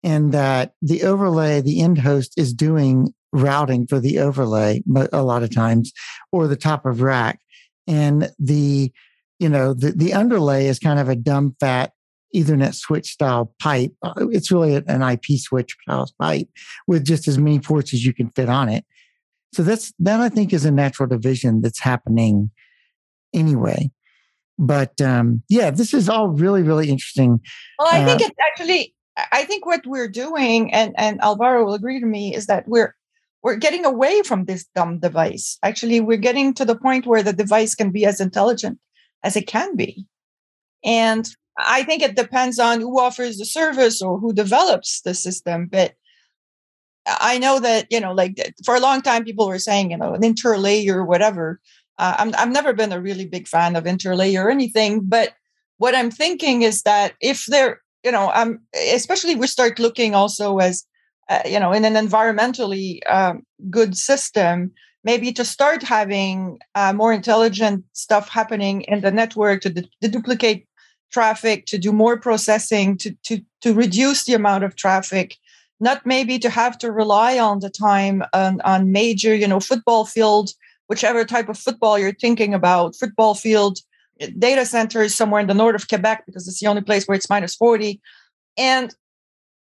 And 0.03 0.33
that 0.33 0.73
the 0.83 1.03
overlay, 1.03 1.61
the 1.61 1.81
end 1.81 1.99
host 1.99 2.35
is 2.37 2.53
doing 2.53 3.13
routing 3.33 3.87
for 3.87 3.99
the 3.99 4.19
overlay 4.19 4.83
a 5.13 5.23
lot 5.23 5.43
of 5.43 5.55
times, 5.55 5.93
or 6.33 6.47
the 6.47 6.57
top 6.57 6.87
of 6.87 7.03
rack. 7.03 7.41
And 7.87 8.31
the, 8.39 8.93
you 9.39 9.49
know, 9.49 9.75
the, 9.75 9.93
the 9.93 10.13
underlay 10.15 10.67
is 10.67 10.79
kind 10.79 10.99
of 10.99 11.09
a 11.09 11.17
dumb 11.17 11.57
fat 11.61 11.93
Ethernet 12.37 12.75
switch 12.75 13.11
style 13.11 13.55
pipe. 13.61 13.93
Uh, 14.03 14.13
it's 14.31 14.53
really 14.53 14.77
an 14.87 15.03
IP 15.03 15.39
switch 15.39 15.75
style 15.83 16.11
pipe 16.21 16.49
with 16.87 17.05
just 17.05 17.27
as 17.27 17.39
many 17.39 17.59
ports 17.59 17.95
as 17.95 18.05
you 18.05 18.13
can 18.13 18.31
fit 18.31 18.49
on 18.49 18.69
it. 18.69 18.85
So 19.55 19.63
that's 19.63 19.93
that 20.01 20.21
I 20.21 20.29
think 20.29 20.53
is 20.53 20.67
a 20.67 20.71
natural 20.71 21.09
division 21.09 21.63
that's 21.63 21.81
happening 21.81 22.51
anyway. 23.33 23.91
But 24.59 25.01
um, 25.01 25.43
yeah, 25.49 25.71
this 25.71 25.95
is 25.95 26.09
all 26.09 26.29
really, 26.29 26.63
really 26.63 26.91
interesting. 26.91 27.41
Well, 27.79 27.89
I 27.91 28.03
uh, 28.03 28.07
think 28.07 28.21
it's 28.23 28.39
actually, 28.51 28.95
I 29.33 29.45
think 29.45 29.67
what 29.67 29.87
we're 29.87 30.09
doing, 30.09 30.73
and 30.73 30.95
and 30.97 31.21
Alvaro 31.23 31.65
will 31.65 31.75
agree 31.75 32.01
to 32.01 32.07
me, 32.07 32.35
is 32.35 32.47
that 32.47 32.67
we're 32.67 32.95
we're 33.43 33.57
getting 33.57 33.85
away 33.85 34.23
from 34.23 34.45
this 34.45 34.67
dumb 34.75 34.99
device. 34.99 35.59
Actually, 35.63 36.01
we're 36.01 36.17
getting 36.17 36.55
to 36.55 36.65
the 36.65 36.77
point 36.77 37.07
where 37.07 37.23
the 37.23 37.33
device 37.33 37.75
can 37.75 37.91
be 37.91 38.05
as 38.05 38.21
intelligent 38.21 38.79
as 39.23 39.37
it 39.37 39.47
can 39.47 39.77
be, 39.77 40.07
and 40.85 41.29
I 41.59 41.83
think 41.83 42.03
it 42.03 42.17
depends 42.17 42.59
on 42.59 42.81
who 42.81 43.01
offers 43.01 43.39
the 43.39 43.47
service 43.47 44.03
or 44.03 44.19
who 44.19 44.33
develops 44.33 45.01
the 45.01 45.15
system. 45.15 45.67
But 45.67 45.95
I 47.07 47.39
know 47.39 47.61
that 47.61 47.87
you 47.91 48.01
know, 48.01 48.13
like 48.13 48.55
for 48.65 48.75
a 48.75 48.81
long 48.81 49.01
time, 49.01 49.25
people 49.25 49.49
were 49.49 49.59
saying, 49.59 49.91
you 49.91 49.97
know, 49.97 50.15
an 50.15 50.23
interlayer, 50.23 51.07
whatever 51.07 51.61
uh, 51.99 52.15
I'm, 52.19 52.35
I've 52.37 52.51
never 52.51 52.73
been 52.73 52.93
a 52.93 53.01
really 53.01 53.27
big 53.27 53.49
fan 53.49 53.77
of 53.77 53.87
interlay 53.87 54.35
or 54.37 54.51
anything, 54.51 55.01
but 55.05 55.35
what 55.79 55.95
I'm 55.95 56.11
thinking 56.11 56.63
is 56.63 56.83
that 56.83 57.15
if 57.21 57.47
there, 57.47 57.81
you 58.05 58.13
know, 58.13 58.31
um, 58.35 58.61
especially 58.93 59.35
we 59.35 59.47
start 59.47 59.79
looking 59.79 60.15
also 60.15 60.59
as, 60.59 60.85
uh, 61.29 61.43
you 61.45 61.59
know, 61.59 61.73
in 61.73 61.85
an 61.85 61.95
environmentally 61.95 63.01
um, 63.11 63.43
good 63.71 63.97
system, 63.97 64.73
maybe 65.05 65.33
to 65.33 65.45
start 65.45 65.83
having 65.83 66.59
uh, 66.75 66.93
more 66.93 67.13
intelligent 67.13 67.85
stuff 67.93 68.29
happening 68.29 68.83
in 68.83 69.01
the 69.01 69.11
network 69.11 69.61
to, 69.63 69.71
de- 69.71 69.89
to 70.03 70.09
duplicate 70.09 70.67
traffic, 71.13 71.67
to 71.67 71.79
do 71.79 71.93
more 71.93 72.19
processing, 72.19 72.97
to, 72.99 73.17
to, 73.25 73.41
to 73.63 73.75
reduce 73.75 74.25
the 74.25 74.35
amount 74.35 74.65
of 74.65 74.77
traffic, 74.77 75.37
not 75.81 76.05
maybe 76.05 76.39
to 76.39 76.51
have 76.51 76.79
to 76.79 76.91
rely 76.91 77.39
on 77.39 77.61
the 77.61 77.71
time 77.71 78.23
on, 78.33 78.61
on 78.63 78.93
major, 78.93 79.35
you 79.35 79.49
know, 79.49 79.61
football 79.61 80.05
field 80.05 80.51
whichever 80.87 81.25
type 81.25 81.49
of 81.49 81.59
football 81.59 81.99
you're 81.99 82.13
thinking 82.13 82.55
about, 82.55 82.97
football 82.97 83.35
field, 83.35 83.79
data 84.39 84.65
center 84.65 85.03
is 85.03 85.15
somewhere 85.15 85.41
in 85.41 85.47
the 85.47 85.55
north 85.55 85.75
of 85.75 85.89
Quebec 85.89 86.25
because 86.27 86.49
it's 86.49 86.61
the 86.61 86.67
only 86.67 86.83
place 86.83 87.07
where 87.07 87.17
it's 87.17 87.29
minus 87.29 87.55
40. 87.55 88.01
And 88.57 88.95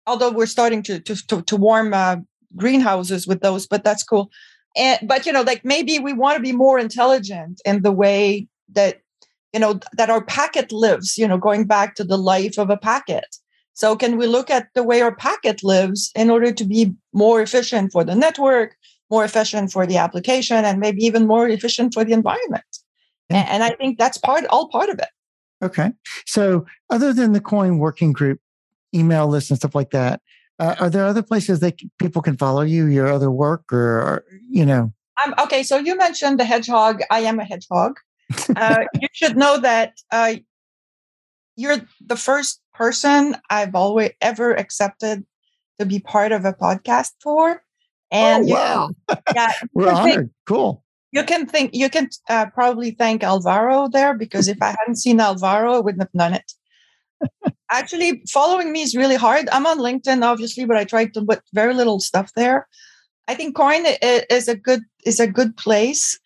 although 0.07 0.31
we're 0.31 0.47
starting 0.47 0.83
to 0.85 1.01
to, 1.01 1.27
to, 1.27 1.43
to 1.43 1.57
warm 1.57 1.93
uh, 1.93 2.17
greenhouses 2.57 3.27
with 3.27 3.41
those, 3.41 3.67
but 3.67 3.85
that's 3.85 4.05
cool. 4.05 4.31
And 4.77 4.99
but 5.03 5.27
you 5.27 5.33
know, 5.33 5.43
like 5.43 5.65
maybe 5.65 5.99
we 5.99 6.13
want 6.13 6.37
to 6.37 6.43
be 6.43 6.53
more 6.53 6.79
intelligent 6.79 7.61
in 7.65 7.83
the 7.83 7.93
way 7.93 8.47
that 8.73 9.01
you 9.53 9.61
know 9.61 9.81
that 9.93 10.11
our 10.11 10.25
packet 10.25 10.73
lives. 10.73 11.19
You 11.19 11.29
know, 11.29 11.39
going 11.39 11.65
back 11.65 11.95
to 11.97 12.05
the 12.05 12.19
life 12.19 12.59
of 12.59 12.71
a 12.71 12.77
packet. 12.77 13.27
So 13.75 13.95
can 13.95 14.17
we 14.17 14.27
look 14.27 14.51
at 14.51 14.67
the 14.75 14.83
way 14.83 15.03
our 15.03 15.15
packet 15.15 15.63
lives 15.63 16.11
in 16.17 16.31
order 16.31 16.51
to 16.51 16.65
be 16.65 16.97
more 17.13 17.41
efficient 17.41 17.93
for 17.93 18.03
the 18.03 18.17
network, 18.17 18.75
more 19.11 19.25
efficient 19.25 19.73
for 19.73 19.87
the 19.87 19.97
application 19.97 20.65
and 20.65 20.81
maybe 20.81 21.05
even 21.05 21.27
more 21.27 21.49
efficient 21.49 21.95
for 21.95 22.05
the 22.05 22.13
environment. 22.13 22.65
Yeah. 23.31 23.47
And 23.49 23.63
I 23.63 23.71
think 23.71 23.99
that's 23.99 24.19
part, 24.19 24.45
all 24.47 24.69
part 24.69 24.89
of 24.89 24.99
it. 24.99 25.09
Okay. 25.63 25.91
So, 26.27 26.67
other 26.91 27.13
than 27.13 27.33
the 27.33 27.41
Coin 27.41 27.79
Working 27.79 28.13
Group 28.13 28.41
email 28.95 29.27
list 29.27 29.51
and 29.51 29.59
stuff 29.59 29.75
like 29.75 29.91
that, 29.91 30.21
uh, 30.59 30.77
are 30.79 30.91
there 30.91 31.05
other 31.05 31.23
places 31.23 31.61
that 31.61 31.81
people 31.99 32.23
can 32.23 32.37
follow 32.37 32.63
you, 32.63 32.87
your 32.87 33.09
other 33.09 33.31
work, 33.31 33.73
or, 33.73 34.01
or 34.01 34.25
you 34.49 34.65
know? 34.65 34.93
Um, 35.25 35.35
okay. 35.43 35.63
So, 35.63 35.77
you 35.77 35.97
mentioned 35.97 36.39
the 36.39 36.45
hedgehog. 36.45 37.01
I 37.11 37.21
am 37.21 37.41
a 37.41 37.45
hedgehog. 37.45 37.99
Uh, 38.57 38.85
you 39.01 39.09
should 39.13 39.37
know 39.37 39.59
that 39.59 39.95
uh, 40.11 40.35
you're 41.57 41.81
the 42.05 42.17
first 42.17 42.61
person 42.75 43.37
I've 43.51 43.75
always 43.75 44.11
ever 44.21 44.55
accepted 44.55 45.25
to 45.79 45.87
be 45.87 45.99
part 45.99 46.33
of 46.33 46.45
a 46.45 46.53
podcast 46.53 47.13
for. 47.23 47.63
And 48.11 48.51
oh, 48.51 48.55
wow. 48.55 48.91
yeah, 49.35 49.53
we're 49.75 49.91
honored. 49.91 50.15
Think, 50.15 50.31
cool. 50.47 50.85
You 51.13 51.25
can 51.25 51.47
think 51.47 51.71
you 51.75 51.89
can 51.89 52.09
uh, 52.29 52.47
probably 52.47 52.91
thank 52.93 53.23
Alvaro 53.23 53.89
there 53.89 54.15
because 54.15 54.47
if 54.47 54.59
I 54.61 54.77
hadn't 54.79 54.97
seen 54.97 55.21
Alvaro, 55.21 55.75
I 55.75 55.81
wouldn't 55.81 56.03
have 56.03 56.13
done 56.13 56.35
it. 56.35 56.53
Actually, 57.71 58.23
following 58.29 58.73
me 58.73 58.83
is 58.83 58.95
really 58.95 59.17
hard. 59.17 59.49
I'm 59.51 59.67
on 59.67 59.79
LinkedIn, 59.79 60.23
obviously, 60.23 60.65
but 60.65 60.77
I 60.77 60.85
tried 60.85 61.13
to 61.15 61.25
put 61.25 61.41
very 61.53 61.75
little 61.75 62.01
stuff 62.01 62.33
there. 62.35 62.69
I 63.27 63.35
think 63.35 63.57
Coin 63.57 63.85
is 64.03 64.49
a 64.49 64.55
good 64.55 64.83
is 65.05 65.21
a 65.21 65.27
good 65.27 65.57
place, 65.57 66.19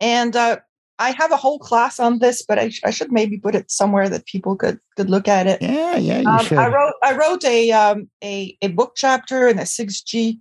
and 0.00 0.36
uh, 0.36 0.58
I 0.98 1.10
have 1.12 1.30
a 1.30 1.36
whole 1.36 1.58
class 1.58 2.00
on 2.00 2.20
this, 2.20 2.42
but 2.42 2.58
I, 2.58 2.70
I, 2.84 2.90
should 2.90 3.12
maybe 3.12 3.36
put 3.36 3.54
it 3.54 3.70
somewhere 3.70 4.08
that 4.08 4.24
people 4.26 4.56
could 4.56 4.78
could 4.96 5.10
look 5.10 5.28
at 5.28 5.46
it. 5.46 5.60
Yeah, 5.60 5.96
yeah, 5.96 6.20
you 6.20 6.28
um, 6.28 6.44
should. 6.44 6.58
I 6.58 6.68
wrote 6.68 6.94
I 7.02 7.16
wrote 7.16 7.44
a 7.44 7.70
um, 7.72 8.08
a 8.24 8.56
a 8.62 8.68
book 8.68 8.92
chapter 8.96 9.46
in 9.48 9.58
a 9.58 9.66
six 9.66 10.00
G 10.00 10.40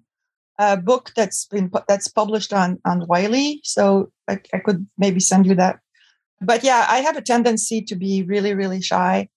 a 0.57 0.77
book 0.77 1.11
that's 1.15 1.45
been 1.45 1.69
that's 1.87 2.07
published 2.07 2.53
on 2.53 2.79
on 2.85 3.05
Wiley, 3.07 3.59
so 3.63 4.11
I, 4.29 4.39
I 4.53 4.59
could 4.59 4.87
maybe 4.97 5.19
send 5.19 5.45
you 5.45 5.55
that. 5.55 5.79
But 6.41 6.63
yeah, 6.63 6.85
I 6.89 6.99
have 6.99 7.17
a 7.17 7.21
tendency 7.21 7.81
to 7.81 7.95
be 7.95 8.23
really 8.23 8.53
really 8.53 8.81
shy, 8.81 9.29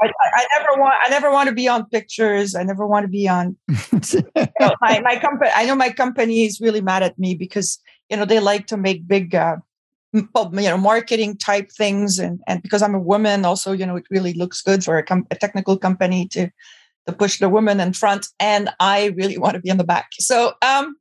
I, 0.00 0.12
I, 0.22 0.46
never 0.58 0.80
want. 0.80 0.94
I 1.04 1.08
never 1.08 1.30
want 1.32 1.48
to 1.48 1.54
be 1.54 1.66
on 1.66 1.86
pictures. 1.86 2.54
I 2.54 2.62
never 2.62 2.86
want 2.86 3.04
to 3.04 3.08
be 3.08 3.28
on. 3.28 3.56
you 3.68 4.22
know, 4.60 4.74
my 4.80 5.00
my 5.00 5.18
company. 5.18 5.50
I 5.54 5.66
know 5.66 5.74
my 5.74 5.90
company 5.90 6.44
is 6.44 6.60
really 6.60 6.80
mad 6.80 7.02
at 7.02 7.18
me 7.18 7.34
because 7.34 7.78
you 8.08 8.16
know 8.16 8.24
they 8.24 8.38
like 8.38 8.66
to 8.68 8.76
make 8.76 9.08
big, 9.08 9.34
uh, 9.34 9.56
you 10.12 10.28
know, 10.32 10.78
marketing 10.78 11.36
type 11.36 11.70
things, 11.70 12.18
and 12.18 12.40
and 12.46 12.62
because 12.62 12.82
I'm 12.82 12.94
a 12.94 13.00
woman, 13.00 13.44
also 13.44 13.72
you 13.72 13.86
know 13.86 13.96
it 13.96 14.06
really 14.10 14.32
looks 14.32 14.62
good 14.62 14.84
for 14.84 14.98
a, 14.98 15.02
com- 15.02 15.26
a 15.30 15.36
technical 15.36 15.76
company 15.76 16.26
to 16.28 16.50
to 17.06 17.12
push 17.12 17.38
the 17.38 17.48
woman 17.48 17.80
in 17.80 17.92
front, 17.92 18.28
and 18.40 18.70
I 18.80 19.06
really 19.16 19.38
want 19.38 19.54
to 19.54 19.60
be 19.60 19.70
in 19.70 19.78
the 19.78 19.84
back. 19.84 20.08
So 20.18 20.54
um, 20.62 20.96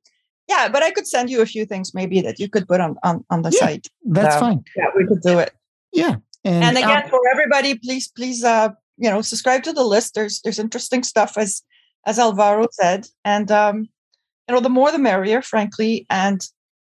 yeah, 0.47 0.69
but 0.69 0.83
I 0.83 0.91
could 0.91 1.07
send 1.07 1.29
you 1.29 1.41
a 1.41 1.45
few 1.45 1.65
things 1.65 1.93
maybe 1.93 2.21
that 2.21 2.39
you 2.39 2.49
could 2.49 2.67
put 2.67 2.81
on 2.81 2.97
on, 3.03 3.23
on 3.29 3.41
the 3.41 3.51
yeah, 3.51 3.59
site. 3.59 3.87
That's 4.05 4.35
um, 4.35 4.41
fine. 4.41 4.63
Yeah, 4.75 4.87
we 4.95 5.05
could 5.05 5.21
do 5.21 5.39
it. 5.39 5.53
Yeah, 5.93 6.15
and, 6.43 6.63
and 6.63 6.77
again, 6.77 7.03
um, 7.03 7.09
for 7.09 7.21
everybody, 7.31 7.75
please, 7.75 8.07
please, 8.07 8.43
uh, 8.43 8.69
you 8.97 9.09
know, 9.09 9.21
subscribe 9.21 9.63
to 9.63 9.73
the 9.73 9.83
list. 9.83 10.15
There's 10.15 10.41
there's 10.41 10.59
interesting 10.59 11.03
stuff 11.03 11.37
as 11.37 11.61
as 12.05 12.19
Alvaro 12.19 12.67
said, 12.71 13.07
and 13.25 13.51
um, 13.51 13.89
you 14.47 14.55
know, 14.55 14.61
the 14.61 14.69
more 14.69 14.91
the 14.91 14.99
merrier, 14.99 15.41
frankly. 15.41 16.05
And 16.09 16.41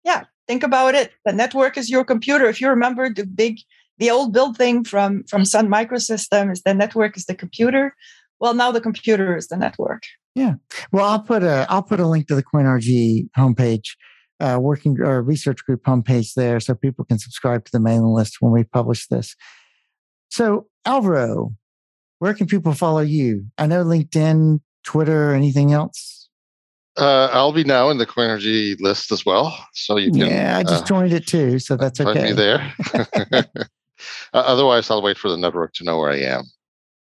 yeah, 0.05 0.25
think 0.47 0.63
about 0.63 0.95
it. 0.95 1.13
The 1.25 1.33
network 1.33 1.77
is 1.77 1.91
your 1.91 2.05
computer. 2.05 2.47
If 2.47 2.61
you 2.61 2.69
remember 2.69 3.11
the 3.11 3.27
big, 3.27 3.59
the 3.99 4.11
old 4.11 4.33
build 4.33 4.57
thing 4.57 4.85
from 4.85 5.25
from 5.25 5.45
Sun 5.45 5.69
Microsystems, 5.69 6.63
the 6.65 6.75
network 6.75 7.17
is 7.17 7.27
the 7.27 7.35
computer. 7.35 7.95
Well, 8.41 8.55
now 8.55 8.73
the 8.73 8.81
computer 8.81 9.37
is 9.37 9.49
the 9.49 9.57
network. 9.57 10.03
Yeah. 10.35 10.55
Well, 10.91 11.05
I'll 11.05 11.21
put 11.21 11.43
a 11.43 11.67
I'll 11.69 11.83
put 11.83 12.01
a 12.01 12.07
link 12.07 12.27
to 12.29 12.35
the 12.35 12.43
COINRG 12.43 13.29
homepage 13.37 13.91
uh, 14.41 14.59
working 14.61 15.01
or 15.01 15.23
research 15.23 15.65
group 15.65 15.83
homepage 15.85 16.35
there 16.35 16.59
so 16.59 16.75
people 16.75 17.05
can 17.05 17.19
subscribe 17.19 17.65
to 17.65 17.73
the 17.73 17.81
mailing 17.81 18.13
list 18.13 18.39
when 18.41 18.53
we 18.53 18.65
publish 18.65 19.07
this. 19.07 19.37
So, 20.31 20.67
Alvaro, 20.85 21.55
where 22.19 22.35
can 22.35 22.47
people 22.47 22.73
follow 22.73 23.01
you? 23.01 23.47
I 23.59 23.67
know 23.67 23.85
LinkedIn, 23.85 24.61
Twitter, 24.85 25.33
anything 25.33 25.73
else? 25.73 26.22
Uh, 26.99 27.29
I'll 27.33 27.53
be 27.53 27.65
now 27.65 27.89
in 27.91 27.99
the 27.99 28.07
COINRG 28.07 28.81
list 28.81 29.13
as 29.13 29.25
well, 29.25 29.57
so 29.73 29.97
you 29.97 30.11
can. 30.11 30.31
Yeah, 30.31 30.59
I 30.59 30.63
just 30.63 30.85
uh, 30.85 30.87
joined 30.87 31.13
it 31.13 31.27
too, 31.27 31.59
so 31.59 31.77
that's 31.77 32.01
okay. 32.01 32.13
Find 32.13 32.25
me 32.25 32.33
there. 32.33 33.47
Uh, 34.35 34.39
otherwise, 34.39 34.91
I'll 34.91 35.01
wait 35.01 35.17
for 35.17 35.29
the 35.29 35.37
network 35.37 35.75
to 35.75 35.85
know 35.85 35.97
where 35.97 36.11
I 36.11 36.19
am. 36.23 36.43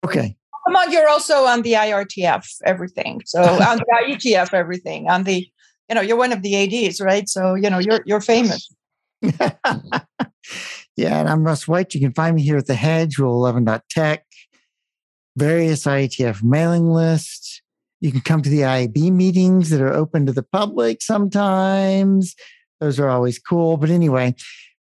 Okay. 0.05 0.37
Come 0.64 0.76
on, 0.76 0.93
you're 0.93 1.09
also 1.09 1.45
on 1.45 1.62
the 1.62 1.72
IRTF 1.72 2.47
everything. 2.64 3.20
So 3.24 3.43
on 3.43 3.78
the 3.78 4.05
IETF 4.07 4.55
everything 4.55 5.11
on 5.11 5.24
the 5.24 5.45
you 5.89 5.95
know 5.95 6.01
you're 6.01 6.16
one 6.16 6.32
of 6.32 6.43
the 6.43 6.87
ads 6.87 7.01
right 7.01 7.28
so 7.28 7.55
you 7.55 7.68
know 7.68 7.78
you're 7.78 8.01
you're 8.07 8.20
famous 8.20 8.72
yeah 9.22 11.20
and 11.20 11.28
i'm 11.28 11.45
russ 11.45 11.68
white 11.68 11.95
you 11.95 12.01
can 12.01 12.12
find 12.12 12.37
me 12.37 12.43
here 12.43 12.57
at 12.57 12.66
the 12.66 12.74
hedge 12.74 13.18
rule 13.18 13.43
11.tech 13.43 14.24
various 15.37 15.85
ietf 15.85 16.43
mailing 16.43 16.89
lists 16.89 17.62
you 18.05 18.13
can 18.13 18.21
come 18.21 18.43
to 18.43 18.51
the 18.51 18.61
iab 18.61 19.11
meetings 19.13 19.71
that 19.71 19.81
are 19.81 19.93
open 19.93 20.27
to 20.27 20.33
the 20.33 20.43
public 20.43 21.01
sometimes 21.01 22.35
those 22.81 23.01
are 23.01 23.09
always 23.09 23.39
cool 23.39 23.77
but 23.77 23.91
anyway 23.91 24.35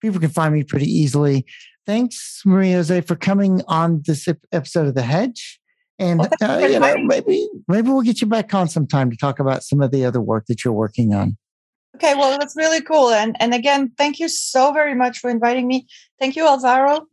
people 0.00 0.18
can 0.18 0.30
find 0.30 0.54
me 0.54 0.64
pretty 0.64 0.90
easily 0.90 1.44
thanks 1.86 2.40
maria 2.44 2.76
jose 2.76 3.00
for 3.02 3.16
coming 3.16 3.62
on 3.68 4.02
this 4.06 4.26
episode 4.52 4.86
of 4.86 4.94
the 4.94 5.02
hedge 5.02 5.60
and 5.98 6.18
well, 6.18 6.30
uh, 6.42 6.58
you 6.66 6.80
know, 6.80 6.96
maybe 7.04 7.46
maybe 7.68 7.90
we'll 7.90 8.00
get 8.00 8.22
you 8.22 8.26
back 8.26 8.54
on 8.54 8.68
sometime 8.68 9.10
to 9.10 9.16
talk 9.18 9.38
about 9.38 9.62
some 9.62 9.82
of 9.82 9.90
the 9.90 10.06
other 10.06 10.20
work 10.20 10.46
that 10.46 10.64
you're 10.64 10.72
working 10.72 11.12
on. 11.12 11.36
Okay, 11.96 12.14
well 12.14 12.38
that's 12.38 12.56
really 12.56 12.80
cool. 12.80 13.10
And 13.10 13.36
and 13.38 13.52
again, 13.52 13.92
thank 13.98 14.18
you 14.18 14.26
so 14.26 14.72
very 14.72 14.94
much 14.94 15.18
for 15.18 15.28
inviting 15.28 15.68
me. 15.68 15.86
Thank 16.18 16.36
you, 16.36 16.46
Alvaro. 16.46 17.06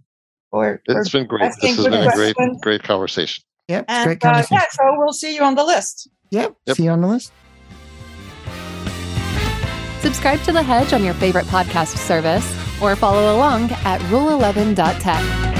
For, 0.52 0.82
it's 0.88 1.10
for 1.10 1.18
been 1.18 1.28
great. 1.28 1.52
This 1.62 1.76
has 1.76 1.86
been 1.86 1.94
a 1.94 2.12
great, 2.14 2.36
great 2.62 2.84
conversation. 2.84 3.44
Yep, 3.68 3.86
and, 3.88 4.06
great 4.06 4.20
conversation. 4.20 4.58
Uh, 4.58 4.62
yeah, 4.62 4.66
so 4.72 4.84
we'll 4.98 5.14
see 5.14 5.36
you 5.36 5.44
on 5.44 5.56
the 5.56 5.64
list. 5.64 6.10
Yep, 6.32 6.56
yep, 6.66 6.78
see 6.78 6.84
you 6.84 6.92
on 6.92 7.02
the 7.02 7.08
list. 7.08 7.32
Subscribe 10.02 10.42
to 10.44 10.52
The 10.52 10.64
Hedge 10.64 10.94
on 10.94 11.04
your 11.04 11.14
favorite 11.16 11.46
podcast 11.48 11.98
service 11.98 12.56
or 12.82 12.96
follow 12.96 13.36
along 13.36 13.72
at 13.84 14.00
rule11.tech. 14.02 15.57